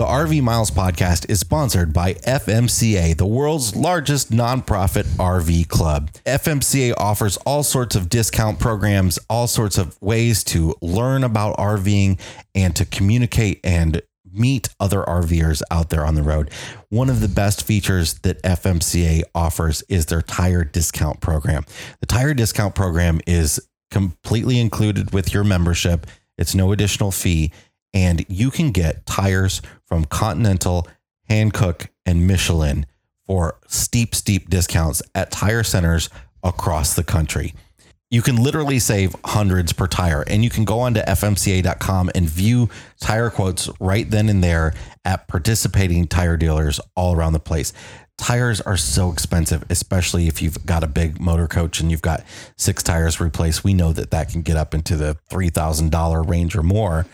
The 0.00 0.06
RV 0.06 0.40
Miles 0.40 0.70
podcast 0.70 1.28
is 1.28 1.40
sponsored 1.40 1.92
by 1.92 2.14
FMCA, 2.14 3.18
the 3.18 3.26
world's 3.26 3.76
largest 3.76 4.30
nonprofit 4.30 5.04
RV 5.18 5.68
club. 5.68 6.10
FMCA 6.24 6.94
offers 6.96 7.36
all 7.44 7.62
sorts 7.62 7.96
of 7.96 8.08
discount 8.08 8.58
programs, 8.58 9.18
all 9.28 9.46
sorts 9.46 9.76
of 9.76 10.00
ways 10.00 10.42
to 10.44 10.74
learn 10.80 11.22
about 11.22 11.58
RVing 11.58 12.18
and 12.54 12.74
to 12.76 12.86
communicate 12.86 13.60
and 13.62 14.00
meet 14.32 14.70
other 14.80 15.02
RVers 15.02 15.60
out 15.70 15.90
there 15.90 16.06
on 16.06 16.14
the 16.14 16.22
road. 16.22 16.50
One 16.88 17.10
of 17.10 17.20
the 17.20 17.28
best 17.28 17.66
features 17.66 18.14
that 18.20 18.42
FMCA 18.42 19.24
offers 19.34 19.82
is 19.90 20.06
their 20.06 20.22
tire 20.22 20.64
discount 20.64 21.20
program. 21.20 21.66
The 22.00 22.06
tire 22.06 22.32
discount 22.32 22.74
program 22.74 23.20
is 23.26 23.60
completely 23.90 24.60
included 24.60 25.12
with 25.12 25.34
your 25.34 25.44
membership. 25.44 26.06
It's 26.38 26.54
no 26.54 26.72
additional 26.72 27.10
fee 27.10 27.52
and 27.92 28.24
you 28.28 28.50
can 28.50 28.70
get 28.70 29.06
tires 29.06 29.62
from 29.86 30.04
Continental, 30.04 30.86
Hankook, 31.28 31.88
and 32.06 32.26
Michelin 32.26 32.86
for 33.26 33.58
steep, 33.66 34.14
steep 34.14 34.50
discounts 34.50 35.02
at 35.14 35.30
tire 35.30 35.62
centers 35.62 36.10
across 36.42 36.94
the 36.94 37.04
country. 37.04 37.54
You 38.12 38.22
can 38.22 38.42
literally 38.42 38.80
save 38.80 39.14
hundreds 39.24 39.72
per 39.72 39.86
tire, 39.86 40.24
and 40.26 40.42
you 40.42 40.50
can 40.50 40.64
go 40.64 40.80
on 40.80 40.94
to 40.94 41.00
fmca.com 41.00 42.10
and 42.12 42.28
view 42.28 42.68
tire 43.00 43.30
quotes 43.30 43.70
right 43.78 44.10
then 44.10 44.28
and 44.28 44.42
there 44.42 44.74
at 45.04 45.28
participating 45.28 46.08
tire 46.08 46.36
dealers 46.36 46.80
all 46.96 47.14
around 47.14 47.34
the 47.34 47.38
place. 47.38 47.72
Tires 48.18 48.60
are 48.60 48.76
so 48.76 49.12
expensive, 49.12 49.64
especially 49.70 50.26
if 50.26 50.42
you've 50.42 50.66
got 50.66 50.82
a 50.82 50.88
big 50.88 51.20
motor 51.20 51.46
coach 51.46 51.80
and 51.80 51.90
you've 51.90 52.02
got 52.02 52.24
six 52.58 52.82
tires 52.82 53.20
replaced. 53.20 53.62
We 53.62 53.74
know 53.74 53.92
that 53.92 54.10
that 54.10 54.30
can 54.30 54.42
get 54.42 54.56
up 54.56 54.74
into 54.74 54.96
the 54.96 55.16
$3,000 55.30 56.28
range 56.28 56.56
or 56.56 56.64
more 56.64 57.06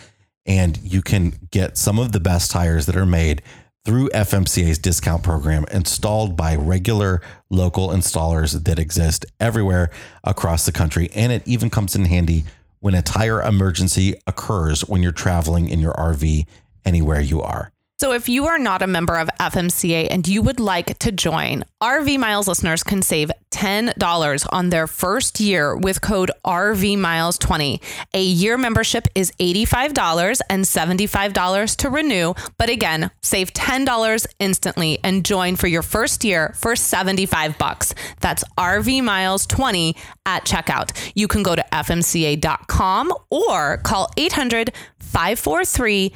and 0.47 0.79
you 0.79 1.03
can 1.03 1.35
get 1.51 1.77
some 1.77 1.99
of 1.99 2.13
the 2.13 2.21
best 2.21 2.51
tires 2.51 2.87
that 2.87 2.97
are 2.97 3.07
made 3.07 3.43
through 3.85 4.09
FMCA's 4.11 4.79
discount 4.79 5.23
program 5.23 5.65
installed 5.71 6.37
by 6.37 6.57
regular 6.57 7.23
local 7.51 7.89
installers 7.91 8.65
that 8.65 8.79
exist 8.79 9.25
everywhere 9.39 9.91
across 10.25 10.67
the 10.67 10.73
country. 10.73 11.09
And 11.15 11.31
it 11.33 11.47
even 11.47 11.71
comes 11.71 11.95
in 11.95 12.05
handy 12.05 12.45
when 12.81 12.95
a 12.95 13.03
tire 13.03 13.41
emergency 13.41 14.15
occurs 14.27 14.83
when 14.83 15.03
you're 15.03 15.13
traveling 15.13 15.69
in 15.69 15.79
your 15.79 15.95
RV 15.95 16.47
anywhere 16.85 17.21
you 17.21 17.43
are. 17.43 17.71
So, 17.99 18.13
if 18.13 18.29
you 18.29 18.45
are 18.45 18.59
not 18.59 18.83
a 18.83 18.87
member 18.87 19.17
of 19.17 19.31
FMCA 19.41 20.09
and 20.11 20.29
you 20.29 20.43
would 20.43 20.61
like 20.61 20.99
to 20.99 21.11
join, 21.11 21.65
RV 21.83 22.19
Miles 22.19 22.47
listeners 22.47 22.83
can 22.83 23.01
save 23.01 23.31
$10 23.51 24.47
on 24.53 24.69
their 24.69 24.87
first 24.87 25.41
year 25.41 25.75
with 25.75 26.03
code 26.03 26.31
RV 26.45 26.99
Miles 26.99 27.39
20 27.39 27.81
A 28.13 28.23
year 28.23 28.59
membership 28.59 29.09
is 29.15 29.33
$85 29.41 30.41
and 30.51 30.67
$75 30.67 31.77
to 31.77 31.89
renew. 31.89 32.35
But 32.59 32.69
again, 32.69 33.11
save 33.23 33.55
$10 33.55 34.27
instantly 34.41 34.99
and 35.03 35.25
join 35.25 35.57
for 35.57 35.67
your 35.67 35.81
first 35.81 36.23
year 36.23 36.53
for 36.55 36.77
75 36.77 37.57
bucks. 37.57 37.95
That's 38.21 38.45
RV 38.59 39.05
Miles 39.05 39.47
20 39.47 39.97
at 40.27 40.45
checkout. 40.45 40.93
You 41.15 41.29
can 41.29 41.43
go 41.43 41.57
to 41.57 41.65
fmca.com 41.73 43.15
or 43.31 43.79
call 43.79 44.13
800 44.19 44.75
543 44.99 46.13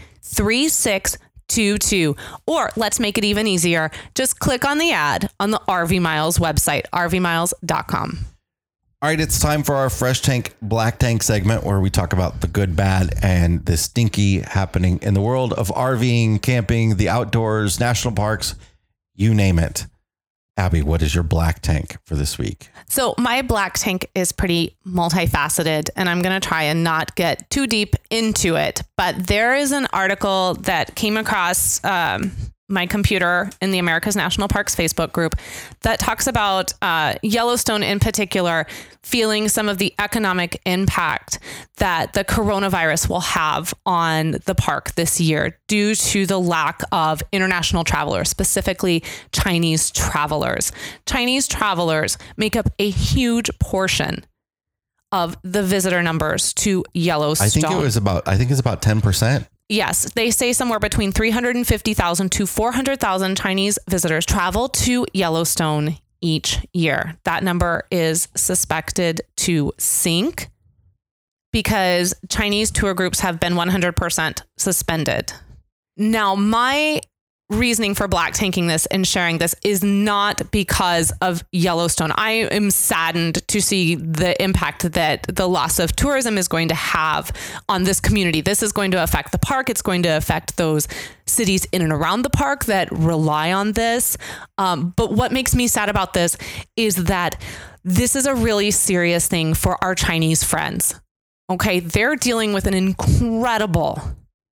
3622. 1.51 2.17
Or 2.47 2.71
let's 2.77 3.01
make 3.01 3.19
it 3.19 3.25
even 3.25 3.47
easier. 3.47 3.91
Just 4.15 4.39
click 4.39 4.65
on 4.65 4.79
the 4.79 4.93
ad 4.93 5.31
on 5.39 5.51
the 5.51 5.61
RV 5.69 6.01
Miles 6.01 6.39
website, 6.39 6.85
rvmiles.com. 6.93 8.19
All 9.03 9.09
right, 9.09 9.19
it's 9.19 9.41
time 9.41 9.63
for 9.63 9.77
our 9.77 9.89
Fresh 9.89 10.21
Tank 10.21 10.55
Black 10.61 10.99
Tank 10.99 11.23
segment 11.23 11.65
where 11.65 11.81
we 11.81 11.89
talk 11.89 12.13
about 12.13 12.43
the 12.43 12.47
good, 12.47 12.77
bad, 12.77 13.15
and 13.23 13.65
the 13.65 13.79
stinky 13.79 14.41
happening 14.41 14.99
in 15.01 15.15
the 15.15 15.23
world 15.23 15.55
of 15.55 15.69
RVing, 15.69 16.43
camping, 16.43 16.97
the 16.97 17.09
outdoors, 17.09 17.81
national 17.81 18.15
parks, 18.15 18.57
you 19.15 19.33
name 19.33 19.59
it. 19.59 19.87
Abby, 20.61 20.83
what 20.83 21.01
is 21.01 21.15
your 21.15 21.25
black 21.25 21.63
tank 21.63 21.97
for 22.05 22.17
this 22.17 22.37
week? 22.37 22.69
So, 22.87 23.15
my 23.17 23.41
black 23.41 23.79
tank 23.79 24.07
is 24.15 24.31
pretty 24.31 24.77
multifaceted, 24.87 25.89
and 25.97 26.07
I'm 26.07 26.21
going 26.21 26.39
to 26.39 26.47
try 26.47 26.65
and 26.65 26.85
not 26.85 27.15
get 27.17 27.49
too 27.49 27.67
deep 27.67 27.97
into 28.11 28.57
it. 28.57 28.83
But 28.99 29.27
there 29.27 29.55
is 29.55 29.73
an 29.73 29.87
article 29.95 30.53
that 30.61 30.97
came 30.97 31.17
across 31.17 31.83
um, 31.83 32.33
my 32.71 32.87
computer 32.87 33.51
in 33.61 33.71
the 33.71 33.79
America's 33.79 34.17
National 34.17 34.49
Parks 34.49 34.75
Facebook 34.75 35.13
group 35.13 35.35
that 35.83 35.99
talks 35.99 36.27
about 36.27 36.73
uh, 36.81 37.15
Yellowstone 37.23 37.83
in 37.83 37.99
particular 37.99 38.67
feeling 39.03 39.49
some 39.49 39.69
of 39.69 39.79
the 39.79 39.95
economic 39.99 40.61
impact 40.67 41.39
that 41.77 42.13
the 42.13 42.25
coronavirus 42.25 43.09
will 43.09 43.21
have 43.21 43.75
on 43.87 44.37
the 44.45 44.55
park 44.55 44.93
this 44.93 45.21
year 45.21 45.59
due 45.69 45.95
to 45.95 46.27
the 46.27 46.39
lack 46.39 46.83
of 46.93 47.23
international 47.33 47.83
travelers, 47.83 48.29
specifically 48.29 49.03
Chinese 49.33 49.91
travelers. 49.91 50.71
Chinese 51.07 51.49
travelers 51.49 52.19
make 52.37 52.57
up 52.57 52.69
a 52.79 52.91
huge 52.91 53.51
portion 53.59 54.25
of 55.13 55.37
the 55.43 55.63
visitor 55.63 56.03
numbers 56.03 56.53
to 56.55 56.85
Yellowstone. 56.95 57.47
I 57.47 57.51
think 57.51 57.71
it 57.71 57.83
was 57.83 57.97
about 57.97 58.29
I 58.29 58.37
think 58.37 58.51
it's 58.51 58.61
about 58.61 58.83
10%. 58.83 59.47
Yes, 59.71 60.13
they 60.15 60.33
say 60.33 60.53
somewhere 60.53 60.81
between 60.81 61.13
350,000 61.13 62.33
to 62.33 62.45
400,000 62.45 63.37
Chinese 63.37 63.79
visitors 63.89 64.27
travel 64.27 64.69
to 64.69 65.07
Yellowstone 65.15 65.97
each 66.21 66.59
year. 66.73 67.17
That 67.23 67.45
number 67.45 67.85
is 67.89 68.27
suspected 68.35 69.21
to 69.37 69.73
sink 69.79 70.49
because 71.53 72.15
Chinese 72.29 72.73
tour 72.73 72.95
groups 72.95 73.21
have 73.21 73.39
been 73.39 73.53
100% 73.55 74.43
suspended. 74.59 75.33
Now, 75.97 76.35
my 76.35 77.01
reasoning 77.51 77.95
for 77.95 78.09
black 78.09 78.33
tanking 78.33 78.69
this 78.69 78.87
and 78.87 79.07
sharing 79.07 79.39
this 79.39 79.55
is 79.65 79.83
not 79.83 80.51
because 80.51 81.11
of 81.21 81.45
Yellowstone. 81.53 82.13
I 82.15 82.49
am 82.51 82.71
saddened 82.71 83.47
to 83.49 83.61
see 83.61 83.97
the 83.97 84.41
impact 84.43 84.93
that 84.93 85.25
the 85.25 85.49
loss 85.49 85.79
of 85.79 85.95
tourism 85.95 86.39
is 86.39 86.49
going 86.49 86.69
to 86.69 86.75
have 86.75 87.33
on 87.69 87.83
this 87.83 88.01
community. 88.01 88.41
This 88.41 88.63
is 88.63 88.73
going 88.73 88.93
to 88.93 89.03
affect 89.03 89.33
the 89.33 89.39
park. 89.39 89.69
It's 89.69 89.83
going 89.83 90.05
to 90.05 90.11
affect 90.11 90.57
those 90.57 90.87
cities 91.27 91.67
in 91.73 91.83
and 91.83 91.93
around 91.93 92.23
the 92.23 92.31
park 92.31 92.67
that 92.67 92.91
rely 92.93 93.53
on 93.53 93.73
this. 93.73 94.17
Um, 94.57 94.95
but 94.97 95.13
what 95.13 95.33
makes 95.33 95.55
me 95.55 95.67
sad 95.67 95.89
about 95.89 96.15
this 96.15 96.37
is 96.77 97.05
that 97.05 97.41
this 97.85 98.15
is 98.15 98.27
a 98.27 98.35
really 98.35 98.71
serious 98.71 99.27
thing 99.27 99.55
for 99.55 99.83
our 99.83 99.95
Chinese 99.95 100.45
friends. 100.45 101.01
Okay, 101.51 101.81
they're 101.81 102.17
dealing 102.17 102.53
with 102.53 102.67
an 102.67 102.75
incredible 102.75 104.01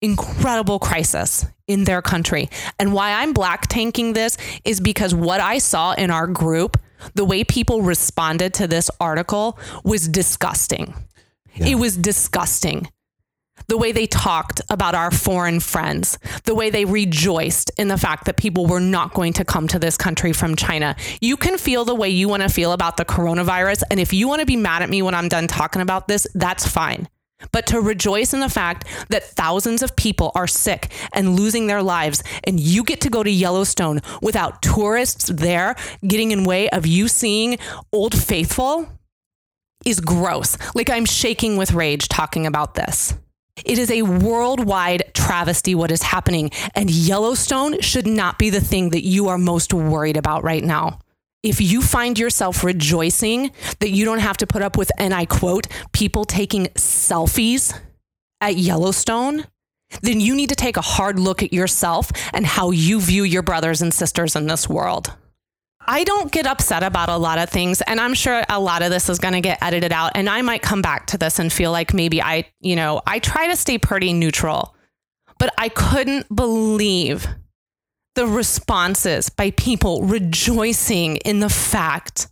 incredible 0.01 0.79
crisis 0.79 1.45
in 1.69 1.85
their 1.85 2.03
country. 2.03 2.51
And 2.79 2.93
why 2.93 3.13
I'm 3.13 3.33
black 3.33 3.69
tanking 3.69 4.15
this 4.15 4.37
is 4.65 4.81
because 4.81 5.15
what 5.15 5.41
I 5.41 5.59
saw 5.59 5.93
in 5.93 6.11
our 6.11 6.27
group, 6.27 6.81
the 7.15 7.25
way 7.25 7.45
people 7.45 7.83
responded 7.83 8.55
to 8.55 8.67
this 8.67 8.91
article 8.99 9.59
was 9.85 10.09
disgusting. 10.09 10.95
Yeah. 11.55 11.69
It 11.69 11.75
was 11.77 11.97
disgusting. 11.97 12.89
The 13.67 13.77
way 13.77 13.93
they 13.93 14.07
talked 14.07 14.63
about 14.71 14.95
our 14.95 15.11
foreign 15.11 15.61
friends, 15.61 16.17
the 16.45 16.55
way 16.55 16.71
they 16.71 16.85
rejoiced 16.85 17.71
in 17.77 17.89
the 17.89 17.99
fact 17.99 18.25
that 18.25 18.37
people 18.37 18.67
were 18.67 18.81
not 18.81 19.13
going 19.13 19.35
to 19.35 19.45
come 19.45 19.69
to 19.69 19.79
this 19.79 19.97
country 19.97 20.33
from 20.33 20.57
China. 20.57 20.97
You 21.21 21.37
can 21.37 21.59
feel 21.59 21.85
the 21.85 21.95
way 21.95 22.09
you 22.09 22.29
want 22.29 22.45
to 22.45 22.49
feel 22.49 22.73
about 22.73 22.97
the 22.97 23.05
coronavirus. 23.05 23.83
And 23.91 24.01
if 24.01 24.13
you 24.13 24.27
want 24.27 24.41
to 24.41 24.47
be 24.47 24.57
mad 24.57 24.83
at 24.83 24.89
me 24.89 25.03
when 25.03 25.15
I'm 25.15 25.29
done 25.29 25.49
talking 25.49 25.83
about 25.83 26.09
this, 26.09 26.27
that's 26.35 26.67
fine 26.67 27.09
but 27.53 27.67
to 27.67 27.81
rejoice 27.81 28.33
in 28.35 28.41
the 28.41 28.49
fact 28.49 28.87
that 29.09 29.25
thousands 29.25 29.83
of 29.83 29.97
people 29.97 30.33
are 30.35 30.47
sick 30.47 30.91
and 31.13 31.39
losing 31.39 31.67
their 31.67 31.83
lives 31.83 32.23
and 32.45 32.59
you 32.61 32.83
get 32.83 33.01
to 33.03 33.11
go 33.11 33.23
to 33.23 33.31
Yellowstone 33.31 34.01
without 34.23 34.63
tourists 34.63 35.29
there 35.29 35.77
getting 36.07 36.31
in 36.31 36.45
way 36.45 36.69
of 36.71 36.87
you 36.87 37.09
seeing 37.09 37.59
old 37.93 38.17
faithful 38.17 38.89
is 39.85 40.01
gross. 40.01 40.57
Like 40.75 40.91
I'm 40.91 41.05
shaking 41.05 41.57
with 41.57 41.73
rage 41.73 42.09
talking 42.09 42.47
about 42.47 42.75
this. 42.75 43.15
It 43.65 43.79
is 43.79 43.91
a 43.91 44.03
worldwide 44.03 45.15
travesty 45.15 45.75
what 45.75 45.91
is 45.91 46.03
happening 46.03 46.51
and 46.75 46.91
Yellowstone 46.91 47.81
should 47.81 48.07
not 48.07 48.39
be 48.39 48.51
the 48.51 48.61
thing 48.61 48.91
that 48.91 49.05
you 49.05 49.29
are 49.29 49.39
most 49.39 49.75
worried 49.75 50.17
about 50.17 50.45
right 50.45 50.63
now 50.63 51.01
if 51.43 51.61
you 51.61 51.83
find 51.83 52.19
yourself 52.19 52.65
rejoicing 52.65 53.51
that 53.81 53.91
you 53.91 54.05
don't 54.05 54.19
have 54.19 54.37
to 54.39 54.47
put 54.47 54.63
up 54.63 54.77
with, 54.77 54.91
and 54.99 55.15
I 55.15 55.25
quote, 55.25 55.69
people 55.93 56.25
taking 56.25 56.67
selfies 56.75 57.79
at 58.41 58.57
Yellowstone, 58.57 59.47
then 60.03 60.21
you 60.21 60.35
need 60.35 60.51
to 60.51 60.55
take 60.55 60.77
a 60.77 60.83
hard 60.83 61.19
look 61.19 61.43
at 61.43 61.53
yourself 61.53 62.11
and 62.35 62.45
how 62.45 62.71
you 62.71 63.01
view 63.01 63.25
your 63.25 63.43
brothers 63.43 63.81
and 63.83 63.93
sisters 63.93 64.37
in 64.37 64.47
this 64.47 64.69
world. 64.69 65.13
I 65.91 66.05
don't 66.05 66.31
get 66.31 66.47
upset 66.47 66.83
about 66.83 67.09
a 67.09 67.17
lot 67.17 67.39
of 67.39 67.49
things, 67.49 67.81
and 67.81 67.99
I'm 67.99 68.13
sure 68.13 68.45
a 68.51 68.61
lot 68.61 68.83
of 68.83 68.91
this 68.91 69.09
is 69.09 69.19
going 69.19 69.33
to 69.33 69.41
get 69.41 69.63
edited 69.63 69.91
out. 69.91 70.13
And 70.17 70.29
I 70.29 70.43
might 70.43 70.61
come 70.61 70.83
back 70.83 71.07
to 71.07 71.19
this 71.19 71.39
and 71.39 71.51
feel 71.51 71.73
like 71.73 71.95
maybe 71.95 72.21
I, 72.21 72.45
you 72.61 72.77
know, 72.77 73.01
I 73.07 73.21
try 73.21 73.47
to 73.47 73.57
stay 73.57 73.79
pretty 73.79 74.13
neutral, 74.13 74.75
but 75.39 75.55
I 75.57 75.71
couldn't 75.71 76.35
believe 76.35 77.27
the 78.19 78.27
responses 78.27 79.29
by 79.29 79.53
people 79.53 80.03
rejoicing 80.03 81.19
in 81.19 81.39
the 81.39 81.49
fact 81.49 82.27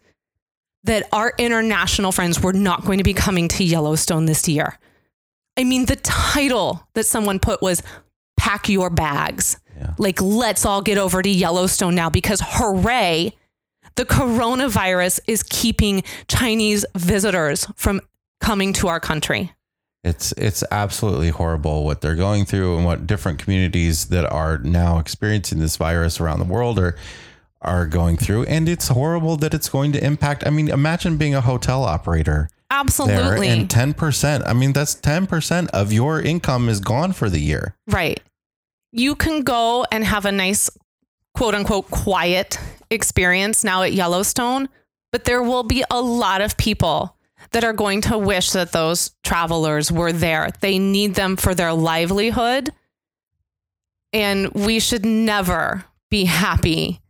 that 0.83 1.07
our 1.13 1.33
international 1.39 2.11
friends 2.11 2.41
were 2.41 2.53
not 2.53 2.85
going 2.85 2.99
to 2.99 3.05
be 3.05 3.15
coming 3.15 3.47
to 3.47 3.63
Yellowstone 3.63 4.27
this 4.27 4.49
year. 4.49 4.81
I 5.57 5.63
mean, 5.63 5.87
the 5.87 5.95
title 5.95 6.89
that 6.95 7.07
someone 7.07 7.39
put 7.39 7.63
was 7.63 7.85
Pack 8.37 8.69
Your 8.69 8.91
Bags. 8.91 9.61
Yeah. 9.79 9.95
Like, 9.97 10.21
let's 10.21 10.67
all 10.67 10.83
get 10.83 10.99
over 10.99 11.23
to 11.23 11.31
Yellowstone 11.31 11.95
now 11.95 12.11
because 12.11 12.43
hooray, 12.45 13.37
the 13.95 14.05
coronavirus 14.05 15.21
is 15.29 15.45
keeping 15.45 16.03
Chinese 16.27 16.85
visitors 16.97 17.69
from 17.77 18.01
coming 18.41 18.73
to 18.73 18.89
our 18.89 18.99
country. 18.99 19.53
It's 20.07 20.33
it's 20.33 20.63
absolutely 20.71 21.31
horrible 21.31 21.85
what 21.85 22.01
they're 22.01 22.15
going 22.15 22.45
through 22.45 22.77
and 22.77 22.87
what 22.87 23.07
different 23.07 23.39
communities 23.41 24.07
that 24.07 24.25
are 24.25 24.59
now 24.59 24.99
experiencing 24.99 25.59
this 25.59 25.77
virus 25.77 26.21
around 26.21 26.39
the 26.39 26.45
world 26.45 26.79
are 26.79 26.97
are 27.61 27.87
going 27.87 28.17
through 28.17 28.45
and 28.45 28.69
it's 28.69 28.89
horrible 28.89 29.37
that 29.39 29.53
it's 29.53 29.69
going 29.69 29.91
to 29.93 30.05
impact 30.05 30.47
I 30.47 30.51
mean 30.51 30.69
imagine 30.69 31.17
being 31.17 31.35
a 31.35 31.41
hotel 31.41 31.83
operator 31.83 32.51
Absolutely. 32.71 33.49
and 33.49 33.69
10%, 33.69 34.43
I 34.47 34.53
mean 34.53 34.73
that's 34.73 34.95
10% 34.97 35.69
of 35.71 35.93
your 35.93 36.21
income 36.21 36.69
is 36.69 36.81
gone 36.81 37.13
for 37.13 37.31
the 37.31 37.41
year. 37.41 37.77
Right. 37.87 38.21
You 38.93 39.15
can 39.15 39.43
go 39.43 39.87
and 39.93 40.05
have 40.05 40.25
a 40.25 40.33
nice 40.33 40.69
quote 41.35 41.55
unquote 41.55 41.91
quiet 41.91 42.59
experience 42.91 43.63
now 43.63 43.83
at 43.83 43.93
Yellowstone, 43.93 44.69
but 45.13 45.25
there 45.25 45.43
will 45.43 45.63
be 45.63 45.85
a 45.91 46.01
lot 46.01 46.41
of 46.41 46.57
people 46.57 47.16
that 47.57 47.65
are 47.65 47.73
going 47.73 48.03
to 48.03 48.19
wish 48.19 48.51
that 48.51 48.73
those 48.73 49.13
travelers 49.25 49.91
were 49.91 50.13
there. 50.13 50.51
They 50.61 50.79
need 50.79 51.15
them 51.15 51.37
for 51.37 51.55
their 51.55 51.73
livelihood. 51.73 52.69
And 54.13 54.53
we 54.53 54.79
should 54.79 55.07
never 55.07 55.87
be 56.11 56.27
happy 56.27 57.01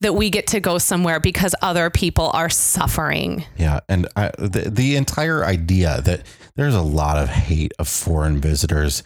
that 0.00 0.12
we 0.12 0.30
get 0.30 0.46
to 0.46 0.60
go 0.60 0.78
somewhere 0.78 1.18
because 1.18 1.56
other 1.60 1.90
people 1.90 2.30
are 2.34 2.48
suffering. 2.48 3.46
Yeah. 3.56 3.80
And 3.88 4.06
I, 4.14 4.30
the, 4.38 4.70
the 4.70 4.94
entire 4.94 5.44
idea 5.44 6.00
that 6.02 6.22
there's 6.54 6.76
a 6.76 6.80
lot 6.80 7.18
of 7.18 7.28
hate 7.28 7.72
of 7.80 7.88
foreign 7.88 8.40
visitors 8.40 9.02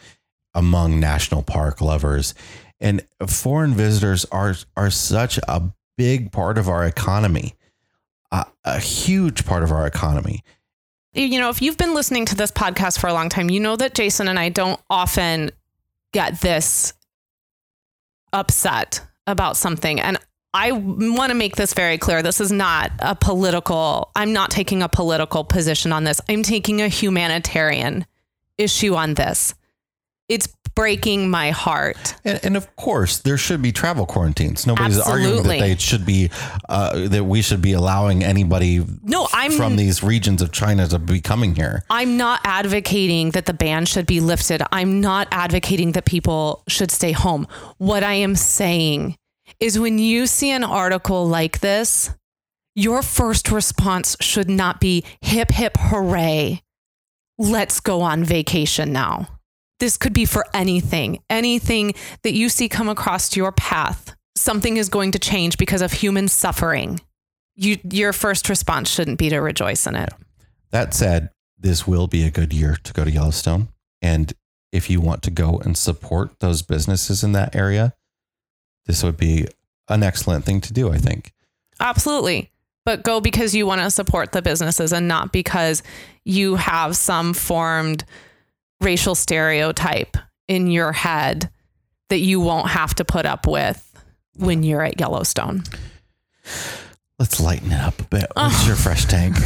among 0.52 1.00
national 1.00 1.44
park 1.44 1.80
lovers. 1.80 2.34
And 2.78 3.06
foreign 3.26 3.72
visitors 3.72 4.26
are, 4.26 4.54
are 4.76 4.90
such 4.90 5.38
a 5.48 5.62
big 5.96 6.30
part 6.30 6.58
of 6.58 6.68
our 6.68 6.84
economy 6.84 7.54
a, 8.30 8.46
a 8.64 8.78
huge 8.78 9.44
part 9.44 9.62
of 9.62 9.72
our 9.72 9.86
economy. 9.86 10.42
You 11.18 11.40
know, 11.40 11.48
if 11.48 11.60
you've 11.60 11.76
been 11.76 11.94
listening 11.94 12.26
to 12.26 12.36
this 12.36 12.52
podcast 12.52 13.00
for 13.00 13.08
a 13.08 13.12
long 13.12 13.28
time, 13.28 13.50
you 13.50 13.58
know 13.58 13.74
that 13.74 13.92
Jason 13.94 14.28
and 14.28 14.38
I 14.38 14.50
don't 14.50 14.80
often 14.88 15.50
get 16.12 16.40
this 16.40 16.92
upset 18.32 19.00
about 19.26 19.56
something. 19.56 20.00
And 20.00 20.16
I 20.54 20.70
want 20.70 21.30
to 21.30 21.34
make 21.34 21.56
this 21.56 21.74
very 21.74 21.98
clear. 21.98 22.22
This 22.22 22.40
is 22.40 22.52
not 22.52 22.92
a 23.00 23.16
political, 23.16 24.12
I'm 24.14 24.32
not 24.32 24.52
taking 24.52 24.80
a 24.80 24.88
political 24.88 25.42
position 25.42 25.92
on 25.92 26.04
this. 26.04 26.20
I'm 26.28 26.44
taking 26.44 26.80
a 26.80 26.88
humanitarian 26.88 28.06
issue 28.56 28.94
on 28.94 29.14
this. 29.14 29.56
It's 30.28 30.46
breaking 30.78 31.28
my 31.28 31.50
heart. 31.50 32.14
And, 32.24 32.38
and, 32.44 32.56
of 32.56 32.76
course, 32.76 33.18
there 33.18 33.36
should 33.36 33.60
be 33.60 33.72
travel 33.72 34.06
quarantines. 34.06 34.64
Nobody's 34.64 34.98
Absolutely. 34.98 35.26
arguing 35.26 35.42
that 35.42 35.60
they 35.60 35.76
should 35.76 36.06
be 36.06 36.30
uh, 36.68 37.08
that 37.08 37.24
we 37.24 37.42
should 37.42 37.60
be 37.60 37.72
allowing 37.72 38.22
anybody 38.22 38.84
no, 39.02 39.26
I'm, 39.32 39.50
from 39.50 39.74
these 39.74 40.04
regions 40.04 40.40
of 40.40 40.52
China 40.52 40.86
to 40.86 41.00
be 41.00 41.20
coming 41.20 41.56
here. 41.56 41.82
I'm 41.90 42.16
not 42.16 42.40
advocating 42.44 43.32
that 43.32 43.46
the 43.46 43.54
ban 43.54 43.86
should 43.86 44.06
be 44.06 44.20
lifted. 44.20 44.62
I'm 44.70 45.00
not 45.00 45.26
advocating 45.32 45.92
that 45.92 46.04
people 46.04 46.62
should 46.68 46.92
stay 46.92 47.10
home. 47.10 47.48
What 47.78 48.04
I 48.04 48.14
am 48.14 48.36
saying 48.36 49.16
is 49.58 49.80
when 49.80 49.98
you 49.98 50.28
see 50.28 50.52
an 50.52 50.62
article 50.62 51.26
like 51.26 51.58
this, 51.58 52.10
your 52.76 53.02
first 53.02 53.50
response 53.50 54.16
should 54.20 54.48
not 54.48 54.80
be 54.80 55.04
hip 55.22 55.50
hip 55.50 55.76
hooray. 55.76 56.62
Let's 57.36 57.80
go 57.80 58.02
on 58.02 58.22
vacation 58.22 58.92
now 58.92 59.37
this 59.80 59.96
could 59.96 60.12
be 60.12 60.24
for 60.24 60.44
anything, 60.52 61.20
anything 61.30 61.94
that 62.22 62.32
you 62.32 62.48
see 62.48 62.68
come 62.68 62.88
across 62.88 63.36
your 63.36 63.52
path. 63.52 64.14
something 64.38 64.76
is 64.76 64.88
going 64.88 65.12
to 65.12 65.18
change 65.18 65.58
because 65.58 65.82
of 65.82 65.92
human 65.92 66.28
suffering, 66.28 67.00
you 67.56 67.76
your 67.90 68.12
first 68.12 68.48
response 68.48 68.88
shouldn't 68.90 69.18
be 69.18 69.28
to 69.28 69.38
rejoice 69.38 69.86
in 69.86 69.94
it. 69.94 70.10
That 70.70 70.94
said, 70.94 71.30
this 71.58 71.86
will 71.86 72.06
be 72.06 72.24
a 72.24 72.30
good 72.30 72.52
year 72.52 72.76
to 72.84 72.92
go 72.92 73.04
to 73.04 73.10
Yellowstone. 73.10 73.68
And 74.00 74.32
if 74.70 74.88
you 74.88 75.00
want 75.00 75.22
to 75.24 75.30
go 75.30 75.58
and 75.58 75.76
support 75.76 76.38
those 76.40 76.62
businesses 76.62 77.24
in 77.24 77.32
that 77.32 77.56
area, 77.56 77.94
this 78.86 79.02
would 79.02 79.16
be 79.16 79.48
an 79.88 80.02
excellent 80.02 80.44
thing 80.44 80.60
to 80.60 80.72
do, 80.72 80.92
I 80.92 80.98
think. 80.98 81.32
Absolutely. 81.80 82.52
But 82.84 83.02
go 83.02 83.20
because 83.20 83.54
you 83.54 83.66
want 83.66 83.80
to 83.80 83.90
support 83.90 84.32
the 84.32 84.42
businesses 84.42 84.92
and 84.92 85.08
not 85.08 85.32
because 85.32 85.82
you 86.24 86.56
have 86.56 86.96
some 86.96 87.34
formed 87.34 88.04
racial 88.80 89.14
stereotype 89.14 90.16
in 90.46 90.68
your 90.68 90.92
head 90.92 91.50
that 92.08 92.18
you 92.18 92.40
won't 92.40 92.68
have 92.68 92.94
to 92.94 93.04
put 93.04 93.26
up 93.26 93.46
with 93.46 93.84
when 94.36 94.62
you're 94.62 94.82
at 94.82 94.98
Yellowstone. 94.98 95.62
Let's 97.18 97.40
lighten 97.40 97.72
it 97.72 97.80
up 97.80 97.98
a 98.00 98.04
bit. 98.04 98.26
What's 98.34 98.66
your 98.66 98.76
fresh 98.76 99.04
tank? 99.06 99.34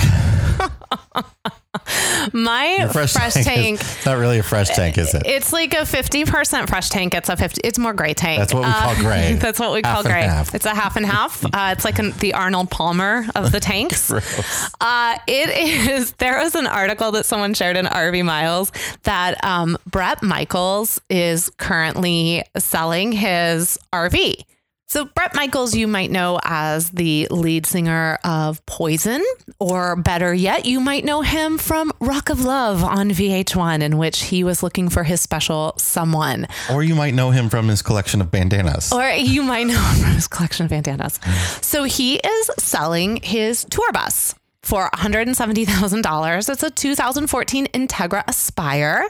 My 2.34 2.76
Your 2.80 2.88
fresh, 2.88 3.14
fresh 3.14 3.32
tank, 3.34 3.74
is- 3.74 3.80
it's 3.80 4.06
not 4.06 4.18
really 4.18 4.38
a 4.38 4.42
fresh 4.42 4.68
tank, 4.68 4.98
is 4.98 5.14
it? 5.14 5.22
it's 5.26 5.52
like 5.52 5.72
a 5.72 5.78
50% 5.78 6.68
fresh 6.68 6.90
tank. 6.90 7.14
It's 7.14 7.28
a 7.28 7.36
50, 7.36 7.62
it's 7.64 7.78
more 7.78 7.94
gray 7.94 8.12
tank. 8.14 8.38
That's 8.38 8.52
what 8.54 8.64
we 8.64 8.70
call 8.72 8.94
gray. 9.02 9.32
That's 9.34 9.58
what 9.58 9.72
we 9.72 9.80
Half 9.82 9.94
call 9.94 10.02
gray. 10.04 10.22
half. 10.22 10.54
It's 10.54 10.66
a 10.66 10.74
half 10.74 10.96
and 10.96 11.06
half. 11.06 11.44
Uh, 11.44 11.70
it's 11.72 11.84
like 11.84 11.98
an, 11.98 12.12
the 12.20 12.34
Arnold 12.34 12.70
Palmer 12.70 13.24
of 13.34 13.50
the 13.52 13.58
tanks. 13.60 14.10
Uh, 14.12 15.18
it 15.26 15.88
is. 15.90 16.12
There 16.12 16.38
was 16.38 16.54
an 16.54 16.66
article 16.66 17.10
that 17.12 17.24
someone 17.26 17.54
shared 17.54 17.76
in 17.76 17.86
RV 17.86 18.22
Miles 18.24 18.70
that 19.04 19.42
um, 19.42 19.76
Bret 19.90 20.22
Michaels 20.22 21.00
is 21.10 21.50
currently 21.56 22.44
selling 22.58 23.12
his 23.12 23.78
RV. 23.92 24.44
So 24.92 25.06
Bret 25.06 25.34
Michaels, 25.34 25.74
you 25.74 25.88
might 25.88 26.10
know 26.10 26.38
as 26.44 26.90
the 26.90 27.26
lead 27.30 27.64
singer 27.64 28.18
of 28.24 28.64
Poison, 28.66 29.24
or 29.58 29.96
better 29.96 30.34
yet, 30.34 30.66
you 30.66 30.80
might 30.80 31.02
know 31.02 31.22
him 31.22 31.56
from 31.56 31.92
Rock 31.98 32.28
of 32.28 32.44
Love 32.44 32.84
on 32.84 33.08
VH1, 33.08 33.80
in 33.80 33.96
which 33.96 34.24
he 34.24 34.44
was 34.44 34.62
looking 34.62 34.90
for 34.90 35.02
his 35.02 35.22
special 35.22 35.72
someone. 35.78 36.46
Or 36.70 36.82
you 36.82 36.94
might 36.94 37.14
know 37.14 37.30
him 37.30 37.48
from 37.48 37.68
his 37.68 37.80
collection 37.80 38.20
of 38.20 38.30
bandanas. 38.30 38.92
Or 38.92 39.08
you 39.08 39.42
might 39.42 39.66
know 39.66 39.80
him 39.80 40.02
from 40.02 40.12
his 40.12 40.28
collection 40.28 40.66
of 40.66 40.70
bandanas. 40.70 41.18
So 41.62 41.84
he 41.84 42.16
is 42.16 42.50
selling 42.58 43.16
his 43.16 43.64
tour 43.70 43.92
bus 43.92 44.34
for 44.62 44.88
$170,000. 44.90 46.48
It's 46.48 46.62
a 46.62 46.70
2014 46.70 47.66
Entegra 47.66 48.22
Aspire, 48.28 49.08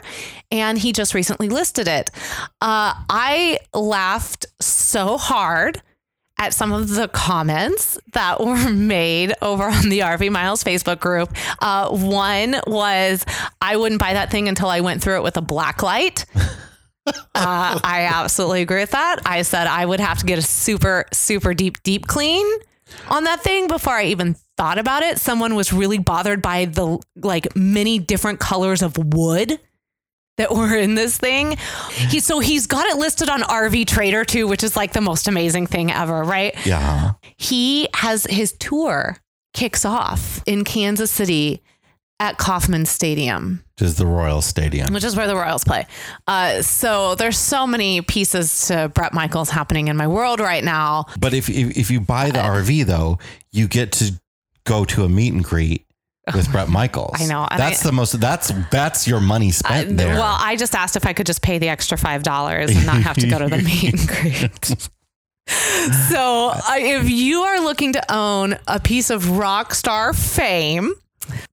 and 0.51 0.79
he 0.79 0.93
just 0.93 1.15
recently 1.15 1.49
listed 1.49 1.89
it. 1.89 2.11
Uh, 2.61 2.95
I 3.09 3.59
laughed 3.75 4.47
so 4.61 5.19
hard 5.19 5.83
at 6.39 6.55
some 6.55 6.73
of 6.73 6.89
the 6.89 7.07
comments 7.09 7.99
that 8.15 8.41
were 8.41 8.71
made 8.73 9.33
over 9.43 9.65
on 9.65 9.89
the 9.89 10.01
RV 10.01 10.31
Miles 10.31 10.65
Facebook 10.65 10.99
group. 11.01 11.33
Uh, 11.61 11.91
one 11.91 12.57
was, 12.67 13.25
I 13.61 13.77
wouldn't 13.77 14.01
buy 14.01 14.15
that 14.15 14.31
thing 14.31 14.49
until 14.49 14.69
I 14.69 14.81
went 14.81 15.03
through 15.03 15.17
it 15.17 15.23
with 15.23 15.37
a 15.37 15.43
black 15.43 15.83
light. 15.83 16.27
Uh, 17.35 17.81
I 17.83 18.09
absolutely 18.13 18.63
agree 18.63 18.79
with 18.79 18.93
that. 18.93 19.23
I 19.27 19.43
said 19.43 19.67
I 19.67 19.85
would 19.85 19.99
have 19.99 20.19
to 20.19 20.25
get 20.25 20.39
a 20.39 20.43
super, 20.43 21.07
super 21.13 21.53
deep, 21.53 21.83
deep 21.83 22.07
clean 22.07 22.47
on 23.09 23.25
that 23.25 23.43
thing 23.43 23.67
before 23.67 23.95
I 23.95 24.05
even 24.05 24.37
thought 24.57 24.79
about 24.79 25.03
it. 25.03 25.19
Someone 25.19 25.55
was 25.55 25.73
really 25.73 25.99
bothered 25.99 26.43
by 26.43 26.67
the 26.67 26.99
like 27.17 27.55
many 27.57 27.99
different 27.99 28.41
colors 28.41 28.83
of 28.83 28.97
wood 28.99 29.59
that 30.39 30.51
were 30.55 30.75
in 30.77 30.95
this 30.95 31.19
thing. 31.19 31.57
He 31.91 32.21
so 32.21 32.39
he's 32.41 32.67
got 32.67 32.87
it 32.87 32.97
listed 32.97 33.29
on 33.29 33.43
RV 33.43 33.87
Trader 33.87 34.25
too, 34.25 34.47
which 34.49 34.63
is 34.65 34.77
like 34.77 34.93
the 34.93 35.01
most 35.01 35.29
amazing 35.29 35.67
thing 35.67 35.91
ever, 35.91 36.23
right? 36.23 36.55
yeah. 36.67 37.13
He 37.37 37.89
has 37.95 38.25
his 38.25 38.53
tour 38.53 39.19
kicks 39.55 39.85
off 39.85 40.43
in 40.47 40.65
Kansas 40.65 41.11
City 41.11 41.63
at 42.21 42.39
Kauffman 42.39 42.87
Stadium 42.87 43.65
Which 43.75 43.83
is 43.89 43.97
the 43.97 44.07
Royal 44.07 44.41
Stadium. 44.41 44.95
which 44.95 45.03
is 45.03 45.17
where 45.17 45.27
the 45.27 45.35
Royals 45.35 45.65
play. 45.65 45.87
Uh, 46.29 46.63
so 46.63 47.17
there's 47.17 47.37
so 47.37 47.67
many 47.67 48.01
pieces 48.01 48.69
to 48.69 48.91
Bret 48.95 49.13
Michaels 49.13 49.51
happening 49.51 49.89
in 49.89 49.97
my 49.97 50.07
world 50.07 50.39
right 50.39 50.63
now. 50.63 51.07
But 51.19 51.35
if, 51.35 51.51
if 51.51 51.77
if 51.77 51.91
you 51.91 52.01
buy 52.01 52.31
the 52.31 52.39
RV 52.39 52.87
though, 52.87 53.19
you 53.51 53.67
get 53.67 53.91
to 53.93 54.13
go 54.65 54.85
to 54.87 55.05
a 55.05 55.09
meet 55.09 55.33
and 55.33 55.43
greet 55.45 55.87
with 56.35 56.51
Bret 56.53 56.69
Michaels. 56.69 57.17
I 57.21 57.27
know, 57.27 57.47
and 57.51 57.59
That's 57.59 57.85
I- 57.85 57.89
the 57.89 57.93
most. 57.93 58.21
That's 58.21 58.53
that's 58.71 59.09
your 59.09 59.21
money 59.21 59.51
spent 59.51 59.97
there. 59.97 60.15
Well, 60.15 60.37
I 60.39 60.57
just 60.57 60.75
asked 60.75 60.97
if 60.97 61.07
I 61.07 61.13
could 61.13 61.27
just 61.27 61.43
pay 61.43 61.59
the 61.59 61.69
extra 61.69 61.99
five 61.99 62.23
dollars 62.23 62.71
and 62.75 62.87
not 62.87 63.03
have 63.03 63.17
to 63.17 63.27
go 63.29 63.39
to 63.39 63.49
the 63.49 63.59
meet 63.59 63.93
and 63.93 64.09
greet. 64.09 64.89
so, 66.09 66.51
uh, 66.55 66.61
if 66.77 67.11
you 67.11 67.43
are 67.43 67.61
looking 67.61 67.93
to 67.95 68.15
own 68.15 68.57
a 68.69 68.79
piece 68.81 69.11
of 69.11 69.37
rock 69.37 69.75
star 69.75 70.13
fame, 70.13 70.93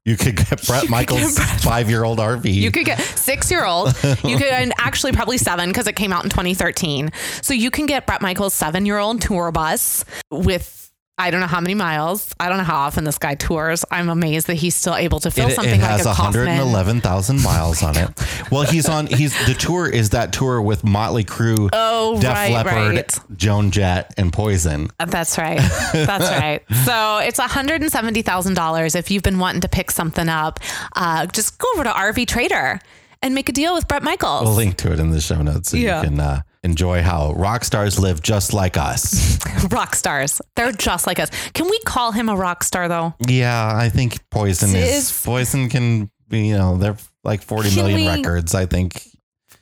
you 0.05 0.15
could 0.15 0.35
get 0.35 0.47
Bret 0.67 0.81
could 0.81 0.89
Michaels' 0.91 1.37
five 1.63 1.89
year 1.89 2.03
old 2.03 2.19
RV. 2.19 2.53
You 2.53 2.71
could 2.71 2.85
get 2.85 2.99
six 2.99 3.49
year 3.49 3.65
old. 3.65 3.87
You 4.23 4.37
could, 4.37 4.43
and 4.47 4.71
actually 4.79 5.11
probably 5.13 5.37
seven 5.39 5.69
because 5.69 5.87
it 5.87 5.95
came 5.95 6.13
out 6.13 6.23
in 6.23 6.29
2013. 6.29 7.11
So 7.41 7.53
you 7.53 7.71
can 7.71 7.85
get 7.87 8.05
Bret 8.05 8.21
Michaels' 8.21 8.53
seven 8.53 8.85
year 8.85 8.99
old 8.99 9.21
tour 9.21 9.51
bus 9.51 10.05
with. 10.31 10.88
I 11.19 11.31
don't 11.31 11.41
know 11.41 11.47
how 11.47 11.59
many 11.59 11.75
miles. 11.75 12.33
I 12.39 12.47
don't 12.49 12.57
know 12.57 12.63
how 12.63 12.77
often 12.77 13.03
this 13.03 13.17
guy 13.17 13.35
tours. 13.35 13.83
I'm 13.91 14.07
amazed 14.09 14.47
that 14.47 14.53
he's 14.55 14.73
still 14.73 14.95
able 14.95 15.19
to 15.19 15.29
fill 15.29 15.49
it, 15.49 15.55
something 15.55 15.75
it 15.79 15.81
like 15.83 15.91
has 15.91 16.01
a 16.05 16.13
Kauffman. 16.13 16.45
111,000 16.47 17.43
miles 17.43 17.83
on 17.83 17.97
it. 17.97 18.09
Well, 18.51 18.63
he's 18.63 18.87
on. 18.87 19.07
He's 19.07 19.33
the 19.45 19.53
tour 19.53 19.87
is 19.89 20.11
that 20.11 20.31
tour 20.33 20.61
with 20.61 20.83
Motley 20.83 21.25
Crue, 21.25 21.69
Oh, 21.73 22.19
Def 22.21 22.33
right, 22.33 22.51
Leppard, 22.53 22.95
right. 22.95 23.19
Joan 23.35 23.69
Jett, 23.71 24.13
and 24.17 24.31
Poison. 24.33 24.89
That's 24.97 25.37
right. 25.37 25.59
That's 25.93 26.29
right. 26.39 26.61
So 26.85 27.17
it's 27.17 27.39
$170,000 27.39 28.95
if 28.95 29.11
you've 29.11 29.23
been 29.23 29.39
wanting 29.39 29.61
to 29.61 29.69
pick 29.69 29.91
something 29.91 30.29
up. 30.29 30.59
Uh, 30.95 31.25
just 31.27 31.57
go 31.57 31.67
over 31.73 31.83
to 31.83 31.89
RV 31.91 32.27
Trader 32.27 32.79
and 33.21 33.35
make 33.35 33.49
a 33.49 33.51
deal 33.51 33.73
with 33.75 33.87
Bret 33.87 34.03
Michaels. 34.03 34.43
We'll 34.45 34.55
link 34.55 34.77
to 34.77 34.93
it 34.93 34.99
in 34.99 35.11
the 35.11 35.21
show 35.21 35.41
notes 35.41 35.71
so 35.71 35.77
Yeah. 35.77 36.01
you 36.01 36.09
can 36.09 36.19
uh, 36.19 36.41
enjoy 36.63 37.01
how 37.01 37.33
rock 37.33 37.63
stars 37.63 37.97
live 37.99 38.21
just 38.21 38.53
like 38.53 38.77
us. 38.77 39.37
rock 39.71 39.95
stars. 39.95 40.41
They're 40.55 40.71
just 40.71 41.07
like 41.07 41.19
us. 41.19 41.29
Can 41.53 41.65
we 41.69 41.79
call 41.85 42.11
him 42.11 42.29
a 42.29 42.35
rock 42.35 42.63
star 42.63 42.87
though? 42.87 43.13
yeah, 43.27 43.71
I 43.75 43.89
think 43.89 44.19
Poison 44.29 44.69
is, 44.75 45.09
Is- 45.11 45.23
Poison 45.25 45.69
can 45.69 46.09
be. 46.27 46.47
You 46.47 46.57
know, 46.57 46.77
they're 46.77 46.97
like 47.23 47.41
forty 47.41 47.73
million 47.75 47.99
we- 48.01 48.07
records. 48.07 48.53
I 48.55 48.65
think 48.65 49.07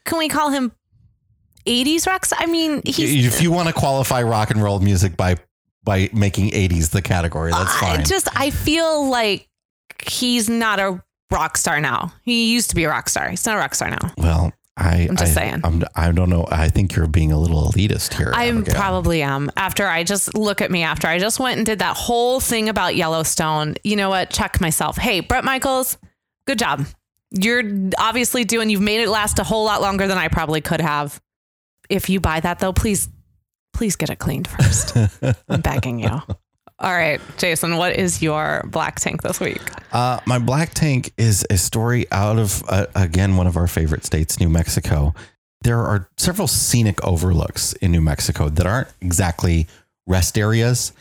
Can 0.06 0.18
we 0.20 0.28
call 0.30 0.50
him 0.52 0.72
80s 1.66 2.08
rock 2.08 2.26
star? 2.26 2.40
I 2.42 2.46
mean, 2.46 2.82
he's 2.86 3.26
if 3.26 3.42
you 3.42 3.52
want 3.52 3.68
to 3.68 3.74
qualify 3.74 4.22
rock 4.24 4.52
and 4.52 4.62
roll 4.62 4.80
music 4.80 5.18
by 5.18 5.36
by 5.84 6.10
making 6.14 6.52
80s 6.52 6.90
the 6.92 7.02
category, 7.02 7.52
that's 7.52 7.76
fine. 7.78 8.00
I 8.02 8.04
just 8.04 8.28
I 8.40 8.50
feel 8.50 9.10
like 9.10 9.48
he's 10.06 10.50
not 10.50 10.80
a 10.80 11.02
rock 11.32 11.58
star 11.58 11.80
now. 11.82 12.14
He 12.24 12.54
used 12.54 12.70
to 12.70 12.76
be 12.76 12.84
a 12.86 12.90
rock 12.90 13.10
star. 13.10 13.30
He's 13.30 13.46
not 13.46 13.56
a 13.56 13.60
rock 13.60 13.76
star 13.76 13.90
now. 13.90 14.12
well, 14.18 14.54
I, 14.78 15.08
I'm 15.10 15.18
just 15.18 15.36
I, 15.36 15.42
saying. 15.42 15.62
I'm, 15.64 15.84
I 15.96 16.12
don't 16.12 16.30
know. 16.30 16.48
I 16.52 16.70
think 16.70 16.96
you're 16.96 17.08
being 17.08 17.32
a 17.32 17.40
little 17.40 17.72
elitist 17.72 18.14
here. 18.14 18.32
I 18.34 18.50
Abigail. 18.50 18.76
probably 18.76 19.24
am. 19.24 19.50
After 19.58 19.88
I 19.88 20.04
just 20.04 20.36
look 20.38 20.62
at 20.62 20.70
me 20.70 20.84
after 20.84 21.08
I 21.08 21.18
just 21.18 21.40
went 21.40 21.58
and 21.58 21.66
did 21.66 21.80
that 21.80 21.98
whole 21.98 22.40
thing 22.40 22.70
about 22.70 22.96
Yellowstone. 22.96 23.76
You 23.84 23.96
know 23.96 24.10
what? 24.10 24.30
Check 24.30 24.62
myself. 24.62 24.96
Hey, 24.98 25.22
Bret 25.22 25.44
Michaels, 25.44 25.98
good 26.46 26.60
job. 26.60 26.86
You're 27.32 27.64
obviously 27.98 28.44
doing. 28.44 28.70
You've 28.70 28.82
made 28.82 29.02
it 29.02 29.10
last 29.10 29.40
a 29.40 29.44
whole 29.44 29.66
lot 29.66 29.82
longer 29.82 30.08
than 30.08 30.18
I 30.18 30.28
probably 30.28 30.62
could 30.62 30.82
have. 30.82 31.20
If 31.90 32.10
you 32.10 32.20
buy 32.20 32.40
that 32.40 32.60
though, 32.60 32.74
please, 32.74 33.10
please 33.74 33.96
get 33.96 34.12
it 34.12 34.20
cleaned 34.20 34.48
first. 34.48 34.96
I'm 35.50 35.62
begging 35.62 36.00
you. 36.00 36.22
All 36.80 36.92
right, 36.92 37.20
Jason, 37.38 37.78
what 37.78 37.96
is 37.96 38.22
your 38.22 38.64
black 38.68 39.00
tank 39.00 39.24
this 39.24 39.40
week? 39.40 39.62
Uh, 39.92 40.20
my 40.28 40.38
black 40.38 40.76
tank 40.76 41.12
is 41.18 41.44
a 41.50 41.58
story 41.58 42.06
out 42.12 42.38
of 42.38 42.64
uh, 42.68 42.86
again 42.94 43.36
one 43.36 43.48
of 43.48 43.58
our 43.58 43.66
favorite 43.66 44.06
states, 44.06 44.40
New 44.40 44.50
Mexico. 44.50 45.16
There 45.62 45.80
are 45.80 46.08
several 46.18 46.48
scenic 46.48 47.04
overlooks 47.04 47.74
in 47.74 47.92
New 47.92 48.02
Mexico 48.02 48.50
that 48.50 48.68
aren't 48.68 48.90
exactly 49.02 49.66
rest 50.06 50.38
areas. 50.38 50.94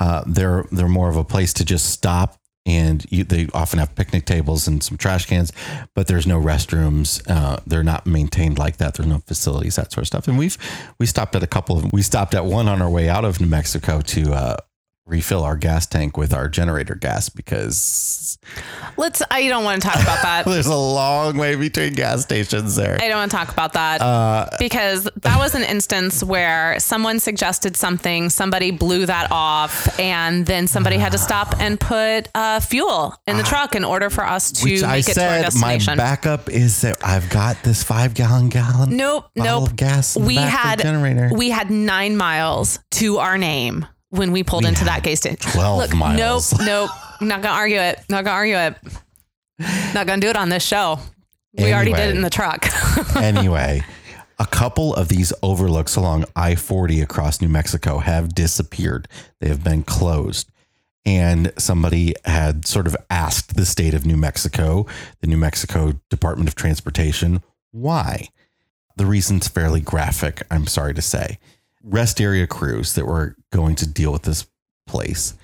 Uh, 0.00 0.24
they're 0.26 0.64
they're 0.72 0.88
more 0.88 1.08
of 1.08 1.14
a 1.14 1.22
place 1.22 1.52
to 1.54 1.64
just 1.64 1.90
stop, 1.90 2.36
and 2.66 3.06
you, 3.08 3.22
they 3.22 3.46
often 3.54 3.78
have 3.78 3.94
picnic 3.94 4.24
tables 4.24 4.66
and 4.66 4.82
some 4.82 4.96
trash 4.96 5.26
cans, 5.26 5.52
but 5.94 6.08
there's 6.08 6.26
no 6.26 6.40
restrooms. 6.40 7.22
Uh, 7.30 7.60
they're 7.68 7.84
not 7.84 8.04
maintained 8.04 8.58
like 8.58 8.78
that. 8.78 8.94
There's 8.94 9.08
no 9.08 9.18
facilities, 9.18 9.76
that 9.76 9.92
sort 9.92 10.02
of 10.02 10.06
stuff. 10.08 10.26
And 10.26 10.36
we've 10.36 10.58
we 10.98 11.06
stopped 11.06 11.36
at 11.36 11.44
a 11.44 11.46
couple 11.46 11.78
of 11.78 11.92
we 11.92 12.02
stopped 12.02 12.34
at 12.34 12.44
one 12.44 12.66
on 12.66 12.82
our 12.82 12.90
way 12.90 13.08
out 13.08 13.24
of 13.24 13.40
New 13.40 13.46
Mexico 13.46 14.00
to 14.00 14.32
uh, 14.32 14.56
refill 15.06 15.42
our 15.42 15.56
gas 15.56 15.86
tank 15.86 16.16
with 16.16 16.32
our 16.32 16.48
generator 16.48 16.94
gas 16.94 17.28
because 17.28 18.38
Let's. 18.96 19.22
I 19.30 19.48
don't 19.48 19.64
want 19.64 19.82
to 19.82 19.88
talk 19.88 20.00
about 20.00 20.22
that. 20.22 20.44
there's 20.46 20.66
a 20.66 20.74
long 20.76 21.36
way 21.36 21.56
between 21.56 21.94
gas 21.94 22.22
stations 22.22 22.76
there. 22.76 22.96
I 23.00 23.08
don't 23.08 23.18
want 23.18 23.30
to 23.30 23.36
talk 23.36 23.52
about 23.52 23.72
that 23.72 24.00
Uh, 24.00 24.48
because 24.58 25.08
that 25.22 25.38
was 25.38 25.54
an 25.54 25.62
instance 25.64 26.22
where 26.22 26.78
someone 26.78 27.18
suggested 27.18 27.76
something, 27.76 28.30
somebody 28.30 28.70
blew 28.70 29.06
that 29.06 29.28
off, 29.30 29.98
and 29.98 30.46
then 30.46 30.66
somebody 30.66 30.96
had 30.96 31.12
to 31.12 31.18
stop 31.18 31.58
and 31.60 31.78
put 31.80 32.28
uh, 32.34 32.60
fuel 32.60 33.14
in 33.26 33.36
the 33.36 33.42
truck 33.42 33.74
in 33.74 33.84
order 33.84 34.10
for 34.10 34.24
us 34.24 34.52
to 34.52 34.64
Which 34.64 34.82
make 34.82 34.90
I 34.90 34.96
it 34.98 35.04
to 35.04 35.26
our 35.44 35.50
said, 35.50 35.60
my 35.60 35.96
backup 35.96 36.48
is 36.50 36.82
that 36.82 36.98
I've 37.04 37.28
got 37.30 37.62
this 37.62 37.82
five 37.82 38.14
gallon 38.14 38.48
gallon 38.48 38.96
nope, 38.96 39.26
nope. 39.34 39.70
of 39.70 39.76
gas. 39.76 40.16
we 40.16 40.36
had 40.36 40.80
generator. 40.80 41.30
we 41.32 41.50
had 41.50 41.70
nine 41.70 42.16
miles 42.16 42.78
to 42.92 43.18
our 43.18 43.38
name 43.38 43.86
when 44.10 44.32
we 44.32 44.42
pulled 44.42 44.64
into 44.64 44.84
that 44.84 45.02
gas 45.02 45.18
station. 45.18 45.36
12 45.36 45.78
Look, 45.78 45.94
miles. 45.94 46.52
Nope, 46.58 46.60
nope. 46.66 46.90
Not 47.20 47.42
gonna 47.42 47.54
argue 47.54 47.78
it. 47.78 48.04
Not 48.08 48.24
gonna 48.24 48.36
argue 48.36 48.56
it. 48.56 48.76
Not 49.94 50.06
gonna 50.06 50.20
do 50.20 50.28
it 50.28 50.36
on 50.36 50.48
this 50.48 50.64
show. 50.64 50.98
We 51.54 51.72
already 51.72 51.92
did 51.92 52.10
it 52.10 52.16
in 52.16 52.22
the 52.22 52.30
truck. 52.30 52.66
anyway, 53.16 53.82
a 54.38 54.46
couple 54.46 54.94
of 54.94 55.08
these 55.08 55.32
overlooks 55.42 55.96
along 55.96 56.24
I 56.36 56.54
40 56.54 57.00
across 57.00 57.40
New 57.40 57.48
Mexico 57.48 57.98
have 57.98 58.34
disappeared. 58.34 59.08
They 59.40 59.48
have 59.48 59.64
been 59.64 59.82
closed. 59.82 60.50
And 61.06 61.52
somebody 61.58 62.14
had 62.24 62.66
sort 62.66 62.86
of 62.86 62.96
asked 63.08 63.56
the 63.56 63.66
state 63.66 63.94
of 63.94 64.06
New 64.06 64.16
Mexico, 64.16 64.86
the 65.20 65.26
New 65.26 65.38
Mexico 65.38 65.94
Department 66.10 66.48
of 66.48 66.54
Transportation, 66.54 67.42
why? 67.72 68.28
The 68.96 69.06
reason's 69.06 69.48
fairly 69.48 69.80
graphic, 69.80 70.42
I'm 70.50 70.66
sorry 70.66 70.94
to 70.94 71.02
say. 71.02 71.38
Rest 71.82 72.20
area 72.20 72.46
crews 72.46 72.94
that 72.94 73.06
were 73.06 73.36
going 73.52 73.74
to 73.76 73.86
deal 73.88 74.12
with 74.12 74.22
this 74.22 74.46
place 74.86 75.34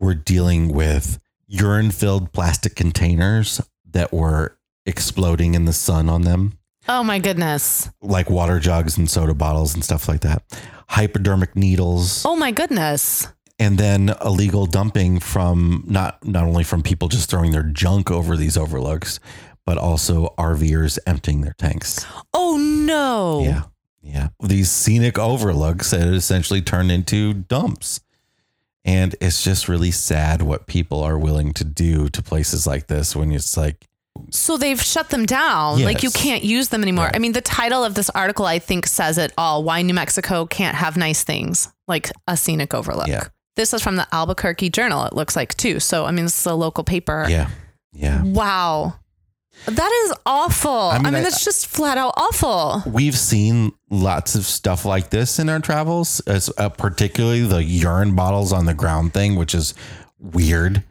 were 0.00 0.14
dealing 0.14 0.72
with 0.72 1.18
urine 1.46 1.90
filled 1.90 2.32
plastic 2.32 2.74
containers 2.74 3.60
that 3.90 4.12
were 4.12 4.56
exploding 4.86 5.54
in 5.54 5.64
the 5.64 5.72
sun 5.72 6.08
on 6.08 6.22
them 6.22 6.52
oh 6.88 7.02
my 7.02 7.18
goodness. 7.18 7.88
like 8.02 8.28
water 8.28 8.60
jugs 8.60 8.98
and 8.98 9.08
soda 9.08 9.32
bottles 9.34 9.74
and 9.74 9.82
stuff 9.84 10.08
like 10.08 10.20
that. 10.20 10.42
Hypodermic 10.88 11.56
needles, 11.56 12.24
Oh 12.26 12.36
my 12.36 12.50
goodness. 12.50 13.26
and 13.58 13.78
then 13.78 14.14
illegal 14.24 14.66
dumping 14.66 15.18
from 15.18 15.82
not 15.86 16.22
not 16.26 16.44
only 16.44 16.62
from 16.64 16.82
people 16.82 17.08
just 17.08 17.30
throwing 17.30 17.52
their 17.52 17.62
junk 17.62 18.10
over 18.10 18.36
these 18.36 18.56
overlooks, 18.58 19.18
but 19.64 19.78
also 19.78 20.34
RVers 20.38 20.98
emptying 21.06 21.40
their 21.40 21.54
tanks. 21.58 22.04
Oh 22.34 22.56
no. 22.58 23.42
Yeah, 23.44 23.62
yeah. 24.04 24.28
These 24.42 24.70
scenic 24.70 25.18
overlooks 25.18 25.90
that 25.90 26.06
essentially 26.06 26.60
turned 26.62 26.92
into 26.92 27.32
dumps, 27.34 28.00
and 28.84 29.16
it's 29.20 29.42
just 29.42 29.66
really 29.68 29.90
sad 29.90 30.42
what 30.42 30.66
people 30.66 31.02
are 31.02 31.18
willing 31.18 31.52
to 31.54 31.64
do 31.64 32.08
to 32.10 32.22
places 32.22 32.66
like 32.66 32.86
this 32.86 33.16
when 33.16 33.32
it's 33.32 33.56
like 33.56 33.86
So 34.30 34.56
they've 34.56 34.80
shut 34.80 35.10
them 35.10 35.26
down. 35.26 35.82
Like 35.82 36.02
you 36.02 36.10
can't 36.10 36.44
use 36.44 36.68
them 36.68 36.82
anymore. 36.82 37.06
Right. 37.06 37.16
I 37.16 37.18
mean, 37.18 37.32
the 37.32 37.40
title 37.40 37.82
of 37.82 37.94
this 37.94 38.10
article, 38.10 38.46
I 38.46 38.58
think, 38.58 38.86
says 38.86 39.18
it 39.18 39.32
all 39.38 39.64
why 39.64 39.82
New 39.82 39.94
Mexico 39.94 40.46
can't 40.46 40.76
have 40.76 40.96
nice 40.96 41.24
things 41.24 41.72
like 41.88 42.10
a 42.28 42.36
scenic 42.36 42.74
overlook. 42.74 43.08
Yeah. 43.08 43.24
This 43.56 43.72
is 43.72 43.82
from 43.82 43.96
the 43.96 44.06
Albuquerque 44.12 44.70
Journal, 44.70 45.04
it 45.04 45.12
looks 45.12 45.36
like, 45.36 45.54
too. 45.56 45.78
So, 45.78 46.04
I 46.04 46.10
mean, 46.10 46.24
this 46.24 46.38
is 46.38 46.46
a 46.46 46.54
local 46.54 46.82
paper. 46.82 47.26
yeah, 47.28 47.50
yeah. 47.92 48.22
Wow. 48.24 48.94
That 49.66 49.90
is 50.04 50.14
awful. 50.26 50.70
I 50.70 50.94
mean, 50.98 51.04
mean, 51.04 51.14
I- 51.16 51.20
that's 51.22 51.44
just 51.44 51.66
flat 51.66 51.96
out 51.98 52.12
awful. 52.16 52.82
we've 52.86 53.16
seen 53.16 53.72
lots 53.90 54.34
of 54.34 54.44
stuff 54.44 54.84
like 54.84 55.10
this 55.10 55.38
in 55.38 55.48
our 55.48 55.60
travels, 55.60 56.20
as 56.26 56.50
uh, 56.58 56.68
particularly 56.68 57.42
the 57.42 57.62
urine 57.62 58.14
bottles 58.14 58.52
on 58.52 58.66
the 58.66 58.74
ground 58.74 59.14
thing, 59.14 59.36
which 59.36 59.54
is 59.54 59.72
weird. 60.18 60.82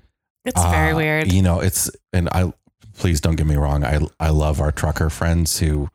It's 0.45 0.61
very 0.61 0.91
Uh, 0.93 0.97
weird. 0.97 1.32
You 1.32 1.41
know, 1.41 1.59
it's 1.59 1.89
and 2.11 2.28
I 2.30 2.51
please 2.97 3.22
don't 3.22 3.36
get 3.36 3.47
me 3.47 3.55
wrong. 3.55 3.84
I 3.84 3.99
I 4.20 4.30
love 4.30 4.59
our 4.59 4.72
trucker 4.72 5.09
friends 5.09 5.59
who 5.59 5.89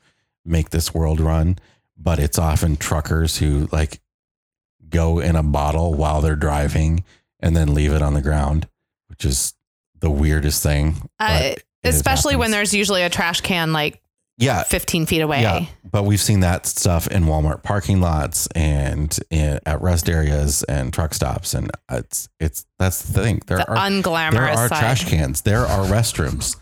make 0.44 0.70
this 0.70 0.94
world 0.94 1.20
run, 1.20 1.58
but 1.96 2.18
it's 2.18 2.38
often 2.38 2.76
truckers 2.76 3.38
who 3.38 3.68
like 3.72 4.00
go 4.88 5.18
in 5.18 5.36
a 5.36 5.42
bottle 5.42 5.94
while 5.94 6.20
they're 6.20 6.36
driving 6.36 7.04
and 7.40 7.54
then 7.56 7.74
leave 7.74 7.92
it 7.92 8.00
on 8.02 8.14
the 8.14 8.22
ground, 8.22 8.68
which 9.08 9.24
is 9.24 9.52
the 10.00 10.10
weirdest 10.10 10.62
thing. 10.62 10.96
Uh, 11.20 11.28
but 11.28 11.42
it 11.42 11.64
Especially 11.88 12.36
when 12.36 12.50
there's 12.50 12.72
usually 12.74 13.02
a 13.02 13.10
trash 13.10 13.40
can 13.40 13.72
like 13.72 14.00
yeah 14.36 14.62
15 14.62 15.06
feet 15.06 15.20
away. 15.20 15.42
Yeah, 15.42 15.66
but 15.90 16.04
we've 16.04 16.20
seen 16.20 16.40
that 16.40 16.64
stuff 16.66 17.08
in 17.08 17.24
Walmart 17.24 17.62
parking 17.62 18.00
lots 18.00 18.46
and 18.54 19.16
in, 19.30 19.58
at 19.66 19.80
rest 19.82 20.08
areas 20.08 20.62
and 20.64 20.92
truck 20.92 21.14
stops, 21.14 21.54
and 21.54 21.70
it's 21.90 22.28
it's 22.38 22.64
that's 22.78 23.02
the 23.02 23.20
thing. 23.20 23.40
There 23.46 23.58
The 23.58 23.70
are 23.70 23.76
unglamorous 23.76 24.32
there 24.32 24.42
are 24.44 24.68
side. 24.68 24.78
trash 24.80 25.04
cans. 25.08 25.42
There 25.42 25.64
are 25.66 25.84
restrooms. 25.86 26.56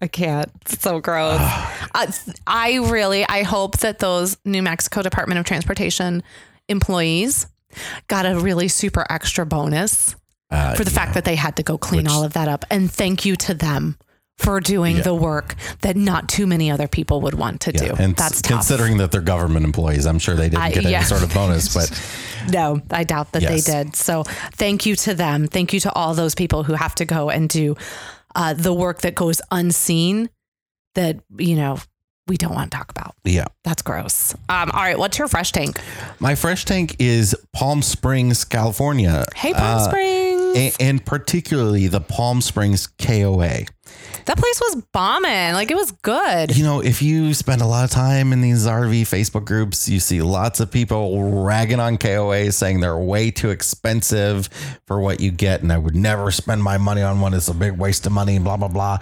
I 0.00 0.08
can't. 0.08 0.50
It's 0.62 0.80
so 0.82 0.98
gross. 1.00 1.38
uh, 1.40 2.06
I 2.44 2.74
really, 2.90 3.24
I 3.28 3.44
hope 3.44 3.78
that 3.78 4.00
those 4.00 4.36
New 4.44 4.60
Mexico 4.60 5.00
Department 5.00 5.38
of 5.38 5.46
Transportation 5.46 6.24
employees 6.68 7.46
got 8.08 8.26
a 8.26 8.36
really 8.38 8.66
super 8.66 9.06
extra 9.10 9.46
bonus 9.46 10.16
Uh, 10.50 10.74
for 10.74 10.82
the 10.84 10.90
fact 10.90 11.14
that 11.14 11.24
they 11.24 11.36
had 11.36 11.54
to 11.56 11.62
go 11.62 11.78
clean 11.78 12.02
Which- 12.02 12.12
all 12.12 12.24
of 12.24 12.32
that 12.32 12.48
up. 12.48 12.64
And 12.68 12.90
thank 12.90 13.24
you 13.24 13.36
to 13.36 13.54
them 13.54 13.96
for 14.42 14.60
doing 14.60 14.96
Yeah. 14.96 15.02
the 15.02 15.14
work 15.14 15.54
that 15.80 15.96
not 15.96 16.28
too 16.28 16.46
many 16.46 16.70
other 16.70 16.88
people 16.88 17.20
would 17.22 17.34
want 17.34 17.60
to 17.62 17.72
yeah, 17.72 17.88
do. 17.88 17.94
and 17.98 18.16
That's 18.16 18.36
s- 18.36 18.42
considering 18.42 18.96
that 18.98 19.10
they're 19.12 19.20
government 19.20 19.64
employees, 19.64 20.04
I'm 20.06 20.18
sure 20.18 20.34
they 20.34 20.48
didn't 20.48 20.62
I- 20.62 20.70
get 20.70 20.78
any 20.84 20.90
yeah. 20.92 21.04
sort 21.04 21.22
of 21.22 21.32
bonus. 21.32 21.72
But 21.74 21.90
No, 22.52 22.80
I 22.90 23.04
doubt 23.04 23.32
that 23.32 23.42
Yes. 23.42 23.64
they 23.64 23.72
did. 23.84 23.94
So 23.96 24.24
thank 24.54 24.84
you 24.86 24.96
to 24.96 25.14
them. 25.14 25.46
Thank 25.46 25.72
you 25.72 25.80
to 25.80 25.92
all 25.92 26.14
those 26.14 26.34
people 26.34 26.64
who 26.64 26.74
have 26.74 26.94
to 26.96 27.04
go 27.04 27.30
and 27.30 27.48
do 27.48 27.76
uh, 28.34 28.54
the 28.54 28.72
work 28.72 29.02
that 29.02 29.14
goes 29.14 29.40
unseen 29.50 30.28
that, 30.94 31.20
you 31.38 31.54
know, 31.54 31.78
we 32.28 32.36
don't 32.36 32.54
want 32.54 32.70
to 32.70 32.76
talk 32.78 32.90
about. 32.90 33.14
yeah, 33.24 33.44
That's 33.64 33.82
gross. 33.82 34.32
Um, 34.48 34.70
all 34.72 34.80
right, 34.82 34.98
what's 34.98 35.18
your 35.18 35.26
fresh 35.28 35.50
tank? 35.52 35.78
my 36.20 36.34
fresh 36.36 36.64
tank 36.64 36.96
is 36.98 37.34
Palm 37.52 37.82
Springs, 37.82 38.44
California. 38.44 39.24
Hey, 39.34 39.52
Palm 39.52 39.78
Uh, 39.78 39.88
Springs. 39.88 40.56
a- 40.56 40.72
and 40.80 41.04
particularly 41.04 41.88
the 41.88 42.00
Palm 42.00 42.40
Springs 42.40 42.86
KOA. 42.86 43.64
That 44.26 44.38
place 44.38 44.60
was 44.60 44.82
bombing. 44.92 45.52
Like 45.54 45.70
it 45.70 45.76
was 45.76 45.90
good. 45.90 46.56
You 46.56 46.64
know, 46.64 46.80
if 46.80 47.02
you 47.02 47.34
spend 47.34 47.60
a 47.60 47.66
lot 47.66 47.84
of 47.84 47.90
time 47.90 48.32
in 48.32 48.40
these 48.40 48.66
RV 48.66 49.02
Facebook 49.02 49.44
groups, 49.44 49.88
you 49.88 50.00
see 50.00 50.22
lots 50.22 50.60
of 50.60 50.70
people 50.70 51.42
ragging 51.44 51.80
on 51.80 51.98
KOA 51.98 52.52
saying 52.52 52.80
they're 52.80 52.96
way 52.96 53.30
too 53.30 53.50
expensive 53.50 54.48
for 54.86 55.00
what 55.00 55.20
you 55.20 55.30
get. 55.30 55.62
And 55.62 55.72
I 55.72 55.78
would 55.78 55.96
never 55.96 56.30
spend 56.30 56.62
my 56.62 56.78
money 56.78 57.02
on 57.02 57.20
one. 57.20 57.34
It's 57.34 57.48
a 57.48 57.54
big 57.54 57.78
waste 57.78 58.06
of 58.06 58.12
money, 58.12 58.38
blah, 58.38 58.56
blah, 58.56 58.68
blah. 58.68 58.98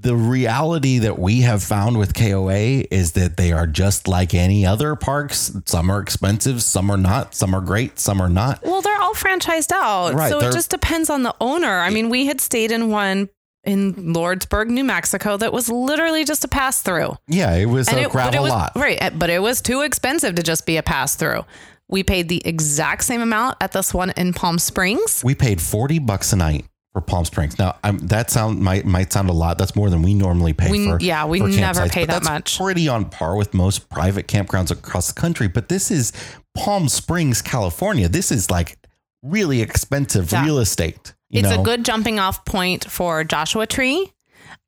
The 0.00 0.14
reality 0.14 0.98
that 0.98 1.18
we 1.18 1.40
have 1.40 1.60
found 1.60 1.98
with 1.98 2.14
KOA 2.14 2.84
is 2.90 3.12
that 3.12 3.36
they 3.36 3.50
are 3.50 3.66
just 3.66 4.06
like 4.06 4.32
any 4.32 4.64
other 4.64 4.94
parks. 4.94 5.52
Some 5.66 5.90
are 5.90 6.00
expensive, 6.00 6.62
some 6.62 6.88
are 6.90 6.96
not, 6.96 7.34
some 7.34 7.52
are 7.52 7.60
great, 7.60 7.98
some 7.98 8.20
are 8.20 8.28
not. 8.28 8.62
Well, 8.62 8.80
they're 8.80 9.00
all 9.00 9.14
franchised 9.14 9.72
out. 9.72 10.14
Right, 10.14 10.30
so 10.30 10.38
it 10.38 10.52
just 10.52 10.70
depends 10.70 11.10
on 11.10 11.24
the 11.24 11.34
owner. 11.40 11.80
I 11.80 11.90
mean, 11.90 12.10
we 12.10 12.26
had 12.26 12.40
stayed 12.40 12.70
in 12.70 12.90
one 12.90 13.28
in 13.64 13.94
Lordsburg, 14.14 14.68
New 14.68 14.84
Mexico 14.84 15.36
that 15.36 15.52
was 15.52 15.68
literally 15.68 16.24
just 16.24 16.44
a 16.44 16.48
pass 16.48 16.80
through. 16.82 17.16
Yeah, 17.26 17.54
it 17.54 17.66
was 17.66 17.88
a 17.92 18.00
it, 18.02 18.10
gravel 18.10 18.34
it 18.40 18.42
was, 18.42 18.50
lot. 18.50 18.72
Right. 18.76 19.00
uh, 19.02 19.10
But 19.10 19.30
it 19.30 19.40
was 19.42 19.60
too 19.60 19.82
expensive 19.82 20.34
to 20.36 20.42
just 20.42 20.64
be 20.66 20.76
a 20.76 20.82
pass 20.82 21.16
through. 21.16 21.44
We 21.88 22.02
paid 22.02 22.28
the 22.28 22.40
exact 22.46 23.04
same 23.04 23.20
amount 23.20 23.56
at 23.60 23.72
this 23.72 23.92
one 23.94 24.10
in 24.10 24.32
Palm 24.34 24.58
Springs. 24.58 25.22
We 25.24 25.34
paid 25.34 25.60
40 25.60 25.98
bucks 26.00 26.32
a 26.32 26.36
night 26.36 26.66
for 26.92 27.00
Palm 27.00 27.24
Springs. 27.24 27.58
Now, 27.58 27.76
um, 27.82 27.98
that 28.08 28.30
sound 28.30 28.60
might 28.60 28.84
might 28.84 29.12
sound 29.12 29.28
a 29.30 29.32
lot. 29.32 29.56
That's 29.58 29.74
more 29.74 29.88
than 29.90 30.02
we 30.02 30.14
normally 30.14 30.52
pay 30.52 30.70
We- 30.70 30.86
for. 30.86 30.98
yeah, 31.00 31.24
we 31.26 31.40
for 31.40 31.48
never 31.48 31.88
pay 31.88 32.04
that 32.04 32.12
that's 32.22 32.28
much. 32.28 32.58
Pretty 32.58 32.88
on 32.88 33.06
par 33.06 33.36
with 33.36 33.54
most 33.54 33.88
private 33.88 34.28
campgrounds 34.28 34.70
across 34.70 35.08
the 35.12 35.18
country. 35.18 35.48
But 35.48 35.68
this 35.68 35.90
is 35.90 36.12
Palm 36.54 36.88
Springs, 36.88 37.40
California. 37.42 38.08
This 38.08 38.30
is 38.30 38.50
like 38.50 38.76
really 39.22 39.60
expensive 39.62 40.30
Yeah. 40.30 40.44
real 40.44 40.58
estate. 40.58 41.14
It's 41.30 41.48
know? 41.48 41.60
a 41.60 41.64
good 41.64 41.84
jumping 41.84 42.18
off 42.18 42.44
point 42.44 42.84
for 42.84 43.24
Joshua 43.24 43.66
Tree. 43.66 44.12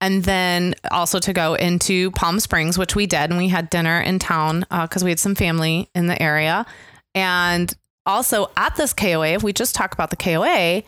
And 0.02 0.24
then 0.24 0.74
also 0.90 1.18
to 1.18 1.32
go 1.32 1.54
into 1.54 2.10
Palm 2.12 2.40
Springs, 2.40 2.78
which 2.78 2.96
we 2.96 3.06
did, 3.06 3.30
and 3.30 3.36
we 3.36 3.48
had 3.48 3.68
dinner 3.68 4.00
in 4.00 4.18
town 4.18 4.64
because 4.70 5.04
we 5.04 5.10
had 5.10 5.18
some 5.18 5.34
family 5.34 5.90
in 5.94 6.06
the 6.06 6.20
area. 6.20 6.64
And 7.14 7.72
also 8.06 8.50
at 8.56 8.76
this 8.76 8.92
KOA, 8.92 9.28
if 9.28 9.42
we 9.42 9.52
just 9.52 9.74
talk 9.74 9.92
about 9.92 10.10
the 10.10 10.16
KOA, 10.16 10.82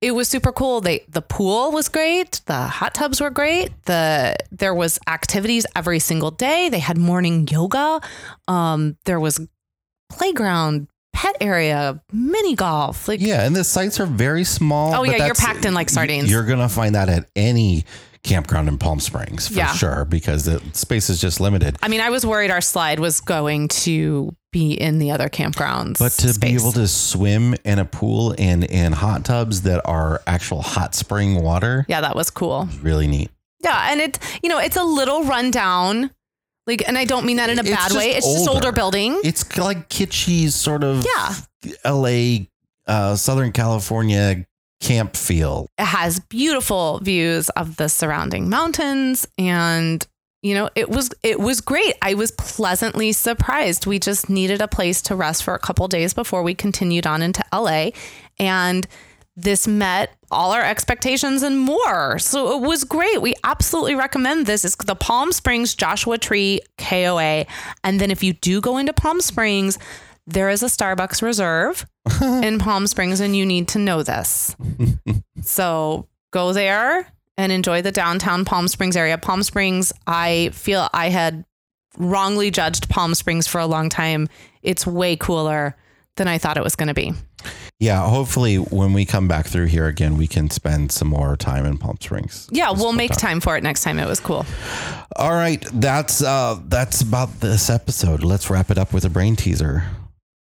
it 0.00 0.12
was 0.12 0.28
super 0.28 0.52
cool. 0.52 0.80
They 0.80 1.04
the 1.08 1.22
pool 1.22 1.72
was 1.72 1.88
great, 1.88 2.40
the 2.46 2.62
hot 2.62 2.94
tubs 2.94 3.20
were 3.20 3.30
great. 3.30 3.70
The 3.84 4.36
there 4.50 4.74
was 4.74 4.98
activities 5.06 5.66
every 5.76 5.98
single 5.98 6.30
day. 6.30 6.68
They 6.68 6.78
had 6.78 6.96
morning 6.96 7.46
yoga. 7.48 8.00
Um, 8.48 8.96
there 9.04 9.20
was 9.20 9.46
playground, 10.08 10.88
pet 11.12 11.36
area, 11.40 12.00
mini 12.12 12.54
golf. 12.54 13.08
Like 13.08 13.20
Yeah, 13.20 13.44
and 13.44 13.54
the 13.54 13.64
sites 13.64 14.00
are 14.00 14.06
very 14.06 14.44
small. 14.44 14.94
Oh, 14.94 15.02
yeah, 15.04 15.26
you're 15.26 15.34
packed 15.34 15.64
in 15.64 15.74
like 15.74 15.88
sardines. 15.90 16.30
You're 16.30 16.44
gonna 16.46 16.68
find 16.68 16.94
that 16.94 17.08
at 17.08 17.28
any 17.36 17.84
campground 18.22 18.68
in 18.68 18.76
Palm 18.76 19.00
Springs 19.00 19.48
for 19.48 19.54
Yeah. 19.54 19.72
sure 19.72 20.04
because 20.04 20.44
the 20.44 20.60
space 20.74 21.08
is 21.08 21.20
just 21.20 21.40
limited. 21.40 21.76
I 21.82 21.88
mean, 21.88 22.00
I 22.02 22.10
was 22.10 22.26
worried 22.26 22.50
our 22.50 22.60
slide 22.60 23.00
was 23.00 23.20
going 23.20 23.68
to 23.68 24.34
be 24.52 24.72
in 24.72 24.98
the 24.98 25.10
other 25.10 25.28
campgrounds. 25.30 25.98
But 25.98 26.12
to 26.12 26.38
be 26.38 26.54
able 26.54 26.72
to 26.72 26.86
swim 26.86 27.54
in 27.64 27.78
a 27.78 27.84
pool 27.86 28.34
and 28.36 28.64
in 28.64 28.92
hot 28.92 29.24
tubs 29.24 29.62
that 29.62 29.80
are 29.86 30.20
actual 30.26 30.60
hot 30.60 30.94
spring 30.94 31.42
water, 31.42 31.86
yeah, 31.88 32.02
that 32.02 32.14
was 32.14 32.28
cool. 32.30 32.68
really 32.82 33.06
neat. 33.06 33.30
Yeah, 33.62 33.90
and 33.90 34.00
it 34.00 34.18
you 34.42 34.48
know 34.50 34.58
it's 34.58 34.76
a 34.76 34.84
little 34.84 35.24
rundown, 35.24 36.10
like, 36.70 36.88
and 36.88 36.96
I 36.98 37.04
don't 37.04 37.26
mean 37.26 37.36
that 37.38 37.50
in 37.50 37.58
a 37.58 37.62
It's 37.62 37.70
bad 37.70 37.88
just 37.88 37.96
way. 37.96 38.10
It's 38.12 38.26
just 38.26 38.48
older 38.48 38.66
older. 38.68 38.72
building. 38.72 39.20
It's 39.24 39.56
like 39.58 39.88
kitschy 39.88 40.50
sort 40.50 40.84
of 40.84 41.04
Yeah. 41.04 41.34
LA, 41.84 42.46
uh, 42.86 43.16
Southern 43.16 43.52
California 43.52 44.46
camp 44.80 45.14
feel. 45.16 45.66
It 45.78 45.84
has 45.84 46.20
beautiful 46.20 47.00
views 47.02 47.48
of 47.50 47.76
the 47.76 47.88
surrounding 47.88 48.48
mountains 48.48 49.26
and 49.36 50.06
you 50.42 50.54
know 50.54 50.70
it 50.74 50.88
was 50.88 51.10
it 51.22 51.38
was 51.38 51.60
great 51.60 51.92
i 52.00 52.14
was 52.14 52.30
pleasantly 52.30 53.12
surprised 53.12 53.84
we 53.84 53.98
just 53.98 54.30
needed 54.30 54.62
a 54.62 54.68
place 54.68 55.02
to 55.02 55.14
rest 55.14 55.42
for 55.44 55.54
a 55.54 55.58
couple 55.58 55.86
days 55.86 56.14
before 56.14 56.42
we 56.42 56.54
continued 56.54 57.06
on 57.06 57.20
into 57.20 57.44
la 57.52 57.90
and 58.38 58.86
this 59.36 59.68
met 59.68 60.16
all 60.30 60.52
our 60.52 60.62
expectations 60.62 61.42
and 61.42 61.58
more 61.58 62.18
so 62.18 62.56
it 62.56 62.66
was 62.66 62.84
great 62.84 63.20
we 63.20 63.34
absolutely 63.44 63.94
recommend 63.94 64.46
this 64.46 64.64
it's 64.64 64.76
the 64.76 64.94
palm 64.94 65.32
springs 65.32 65.74
joshua 65.74 66.18
tree 66.18 66.60
koa 66.78 67.44
and 67.84 68.00
then 68.00 68.10
if 68.10 68.22
you 68.22 68.32
do 68.34 68.60
go 68.60 68.76
into 68.76 68.92
palm 68.92 69.20
springs 69.20 69.78
there 70.26 70.48
is 70.48 70.62
a 70.62 70.66
starbucks 70.66 71.22
reserve 71.22 71.86
in 72.42 72.58
palm 72.58 72.86
springs 72.86 73.20
and 73.20 73.36
you 73.36 73.44
need 73.44 73.66
to 73.68 73.78
know 73.78 74.02
this 74.02 74.54
so 75.42 76.06
go 76.30 76.52
there 76.52 77.06
and 77.40 77.52
enjoy 77.52 77.80
the 77.82 77.92
downtown 77.92 78.44
Palm 78.44 78.68
Springs 78.68 78.96
area. 78.96 79.16
Palm 79.16 79.42
Springs, 79.42 79.92
I 80.06 80.50
feel 80.52 80.88
I 80.92 81.08
had 81.08 81.44
wrongly 81.96 82.50
judged 82.50 82.88
Palm 82.88 83.14
Springs 83.14 83.46
for 83.46 83.58
a 83.60 83.66
long 83.66 83.88
time. 83.88 84.28
It's 84.62 84.86
way 84.86 85.16
cooler 85.16 85.76
than 86.16 86.28
I 86.28 86.38
thought 86.38 86.58
it 86.58 86.64
was 86.64 86.76
going 86.76 86.88
to 86.88 86.94
be. 86.94 87.12
Yeah, 87.80 88.06
hopefully 88.06 88.56
when 88.56 88.92
we 88.92 89.06
come 89.06 89.26
back 89.26 89.46
through 89.46 89.66
here 89.66 89.86
again, 89.86 90.18
we 90.18 90.26
can 90.26 90.50
spend 90.50 90.92
some 90.92 91.08
more 91.08 91.34
time 91.34 91.64
in 91.64 91.78
Palm 91.78 91.96
Springs. 91.98 92.46
Yeah, 92.52 92.72
we'll 92.72 92.92
make 92.92 93.12
time. 93.12 93.18
time 93.18 93.40
for 93.40 93.56
it 93.56 93.62
next 93.62 93.84
time. 93.84 93.98
It 93.98 94.06
was 94.06 94.20
cool. 94.20 94.44
All 95.16 95.32
right, 95.32 95.64
that's 95.72 96.22
uh 96.22 96.60
that's 96.68 97.00
about 97.00 97.40
this 97.40 97.70
episode. 97.70 98.22
Let's 98.22 98.50
wrap 98.50 98.70
it 98.70 98.76
up 98.76 98.92
with 98.92 99.06
a 99.06 99.10
brain 99.10 99.34
teaser. 99.34 99.84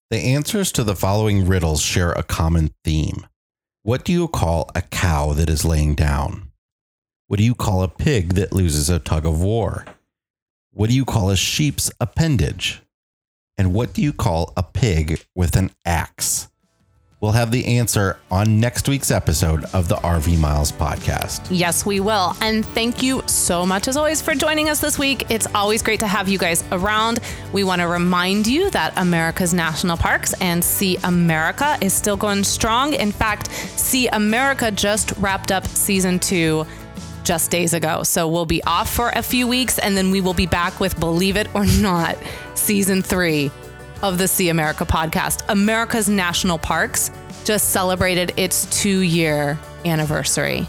The 0.09 0.17
answers 0.17 0.73
to 0.73 0.83
the 0.83 0.97
following 0.97 1.47
riddles 1.47 1.83
share 1.83 2.13
a 2.13 2.23
common 2.23 2.71
theme. 2.85 3.27
What 3.83 4.05
do 4.05 4.13
you 4.13 4.29
call 4.29 4.71
a 4.75 4.81
cow 4.81 5.35
that 5.35 5.51
is 5.51 5.63
laying 5.63 5.95
down? 5.95 6.51
What 7.27 7.37
do 7.37 7.45
you 7.45 7.55
call 7.55 7.83
a 7.83 7.89
pig 7.89 8.33
that 8.35 8.53
loses 8.55 8.89
a 8.89 8.99
tug 8.99 9.27
of 9.27 9.43
war? 9.43 9.85
What 10.71 10.89
do 10.89 10.97
you 10.97 11.05
call 11.05 11.29
a 11.29 11.37
sheep's 11.37 11.91
appendage? 12.01 12.81
And 13.59 13.75
what 13.75 13.93
do 13.93 14.01
you 14.01 14.15
call 14.15 14.55
a 14.57 14.63
pig 14.63 15.23
with 15.35 15.55
an 15.57 15.71
axe? 15.85 16.49
We'll 17.21 17.33
have 17.33 17.51
the 17.51 17.79
answer 17.79 18.19
on 18.31 18.61
next 18.61 18.91
week's 18.91 19.11
episode 19.11 19.65
of 19.73 19.89
the 19.89 19.97
RV 19.97 20.39
Miles 20.39 20.71
podcast. 20.71 21.47
Yes, 21.51 21.87
we 21.87 21.99
will. 21.99 22.37
And 22.43 22.63
thank 22.63 23.03
you 23.03 23.23
so 23.25 23.65
much, 23.65 23.89
as 23.89 23.97
always, 23.97 24.21
for 24.21 24.35
joining 24.35 24.69
us 24.69 24.81
this 24.81 24.99
week. 24.99 25.31
It's 25.31 25.47
always 25.55 25.83
great 25.83 26.01
to 26.01 26.07
have 26.07 26.29
you 26.29 26.37
guys 26.37 26.63
around. 26.73 27.21
We 27.55 27.65
want 27.65 27.81
to 27.81 27.89
remind 27.89 28.47
you 28.47 28.69
that 28.71 28.93
America's 28.99 29.55
National 29.55 29.97
Parks 29.97 30.35
and 30.43 30.63
See 30.63 30.99
America 31.05 31.79
is 31.81 31.95
still 31.95 32.19
going 32.19 32.45
strong. 32.45 32.93
In 32.93 33.13
fact, 33.13 33.51
See 33.51 34.09
America 34.09 34.71
just 34.71 35.13
wrapped 35.13 35.51
up 35.51 35.67
season 35.67 36.19
two 36.19 36.67
just 37.25 37.51
days 37.51 37.73
ago. 37.73 38.03
So 38.03 38.29
we'll 38.29 38.45
be 38.45 38.63
off 38.65 38.93
for 38.93 39.09
a 39.09 39.23
few 39.23 39.49
weeks 39.49 39.79
and 39.79 39.97
then 39.97 40.11
we 40.11 40.21
will 40.21 40.35
be 40.35 40.47
back 40.47 40.81
with 40.81 41.01
Believe 41.01 41.39
It 41.39 41.49
or 41.55 41.65
Not, 41.65 42.19
season 42.55 43.01
three 43.03 43.51
of 44.03 44.19
the 44.19 44.29
See 44.29 44.49
America 44.49 44.85
podcast. 44.85 45.43
America's 45.49 46.09
National 46.09 46.59
Parks 46.59 47.11
just 47.45 47.71
celebrated 47.71 48.33
its 48.37 48.67
two 48.67 49.01
year 49.01 49.59
anniversary. 49.85 50.67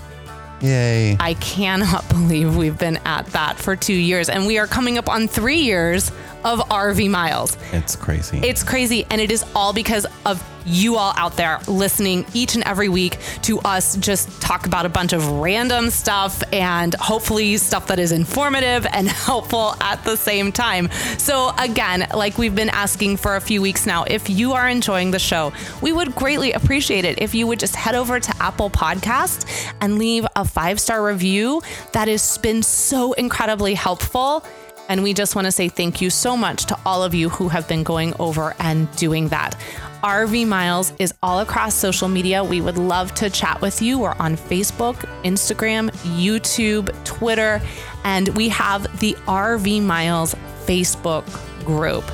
Yay. 0.61 1.17
I 1.19 1.36
cannot 1.36 2.07
believe 2.09 2.55
we've 2.55 2.78
been 2.78 2.97
at 3.05 3.25
that 3.28 3.57
for 3.57 3.75
two 3.75 3.93
years 3.93 4.30
and 4.30 4.47
we 4.47 4.57
are 4.57 4.67
coming 4.67 4.97
up 4.97 5.09
on 5.09 5.28
three 5.28 5.59
years 5.59 6.11
of 6.44 6.60
RV 6.70 7.10
miles. 7.10 7.58
It's 7.72 7.96
crazy. 7.96 8.40
It's 8.40 8.64
crazy. 8.64 9.06
And 9.10 9.22
it 9.22 9.32
is 9.32 9.44
all 9.56 9.74
because 9.74 10.06
of 10.26 10.44
you 10.68 10.98
all 10.98 11.14
out 11.16 11.38
there 11.38 11.60
listening 11.68 12.26
each 12.34 12.56
and 12.56 12.64
every 12.66 12.90
week 12.90 13.18
to 13.42 13.60
us 13.60 13.96
just 13.98 14.42
talk 14.42 14.66
about 14.66 14.86
a 14.86 14.90
bunch 14.90 15.14
of 15.14 15.28
random 15.30 15.90
stuff 15.90 16.44
and 16.52 16.94
hopefully 16.96 17.58
stuff 17.58 17.88
that 17.88 18.00
is 18.00 18.12
informative 18.12 18.86
and 18.92 19.08
helpful 19.28 19.76
at 19.82 20.04
the 20.04 20.16
same 20.16 20.52
time. 20.52 20.90
So, 21.18 21.54
again, 21.58 22.08
like 22.14 22.38
we've 22.38 22.56
been 22.56 22.70
asking 22.70 23.18
for 23.18 23.36
a 23.36 23.42
few 23.42 23.62
weeks 23.62 23.86
now, 23.86 24.04
if 24.04 24.30
you 24.30 24.54
are 24.54 24.68
enjoying 24.68 25.12
the 25.12 25.20
show, 25.20 25.54
we 25.82 25.94
would 25.94 26.14
greatly 26.16 26.52
appreciate 26.52 27.06
it 27.06 27.22
if 27.22 27.34
you 27.34 27.48
would 27.48 27.60
just 27.60 27.76
head 27.76 27.96
over 27.96 28.20
to 28.20 28.34
Apple 28.40 28.70
Podcast 28.70 29.74
and 29.82 29.98
leave 29.98 30.26
a 30.36 30.44
five 30.44 30.80
star 30.80 31.06
review. 31.06 31.62
That 31.94 32.08
has 32.08 32.38
been 32.40 32.62
so 32.62 33.14
incredibly 33.14 33.74
helpful. 33.74 34.44
And 34.90 35.04
we 35.04 35.14
just 35.14 35.36
want 35.36 35.46
to 35.46 35.52
say 35.52 35.68
thank 35.68 36.02
you 36.02 36.10
so 36.10 36.38
much 36.38 36.66
to 36.66 36.78
all 36.86 37.04
of 37.04 37.14
you 37.14 37.30
who 37.30 37.50
have 37.50 37.68
been 37.68 37.84
going 37.84 38.14
over 38.20 38.56
and 38.60 38.90
doing 38.96 39.28
that. 39.30 39.58
RV 40.04 40.48
Miles 40.48 40.94
is 41.00 41.14
all 41.22 41.40
across 41.40 41.76
social 41.76 42.08
media. 42.08 42.44
We 42.44 42.62
would 42.62 42.78
love 42.78 43.14
to 43.16 43.30
chat 43.30 43.62
with 43.62 43.82
you. 43.82 44.00
We're 44.00 44.16
on 44.20 44.38
Facebook, 44.38 44.96
Instagram, 45.24 45.90
YouTube, 46.20 46.94
Twitter, 47.04 47.62
and 48.04 48.30
we 48.30 48.48
have 48.50 49.00
the 49.00 49.14
RV 49.26 49.82
Miles 49.82 50.36
Facebook 50.66 51.26
group. 51.66 52.06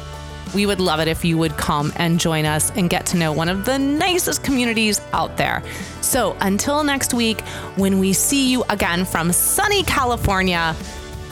We 0.56 0.66
would 0.66 0.80
love 0.80 1.00
it 1.00 1.08
if 1.08 1.26
you 1.26 1.38
would 1.40 1.58
come 1.58 1.92
and 1.96 2.20
join 2.20 2.46
us 2.46 2.72
and 2.72 2.90
get 2.90 3.06
to 3.08 3.18
know 3.18 3.34
one 3.34 3.50
of 3.50 3.66
the 3.66 3.78
nicest 3.78 4.44
communities 4.44 5.02
out 5.12 5.36
there. 5.36 5.64
So 6.02 6.38
until 6.42 6.84
next 6.84 7.14
week, 7.14 7.42
when 7.76 8.00
we 8.00 8.14
see 8.14 8.50
you 8.50 8.64
again 8.70 9.04
from 9.04 9.32
sunny 9.32 9.84
California, 9.84 10.76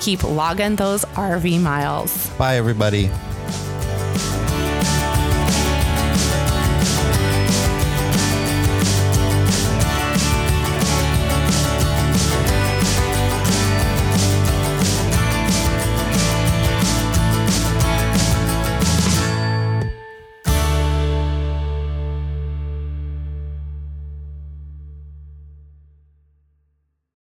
keep 0.01 0.23
logging 0.23 0.75
those 0.75 1.05
RV 1.15 1.61
miles. 1.61 2.29
Bye, 2.31 2.57
everybody. 2.57 3.09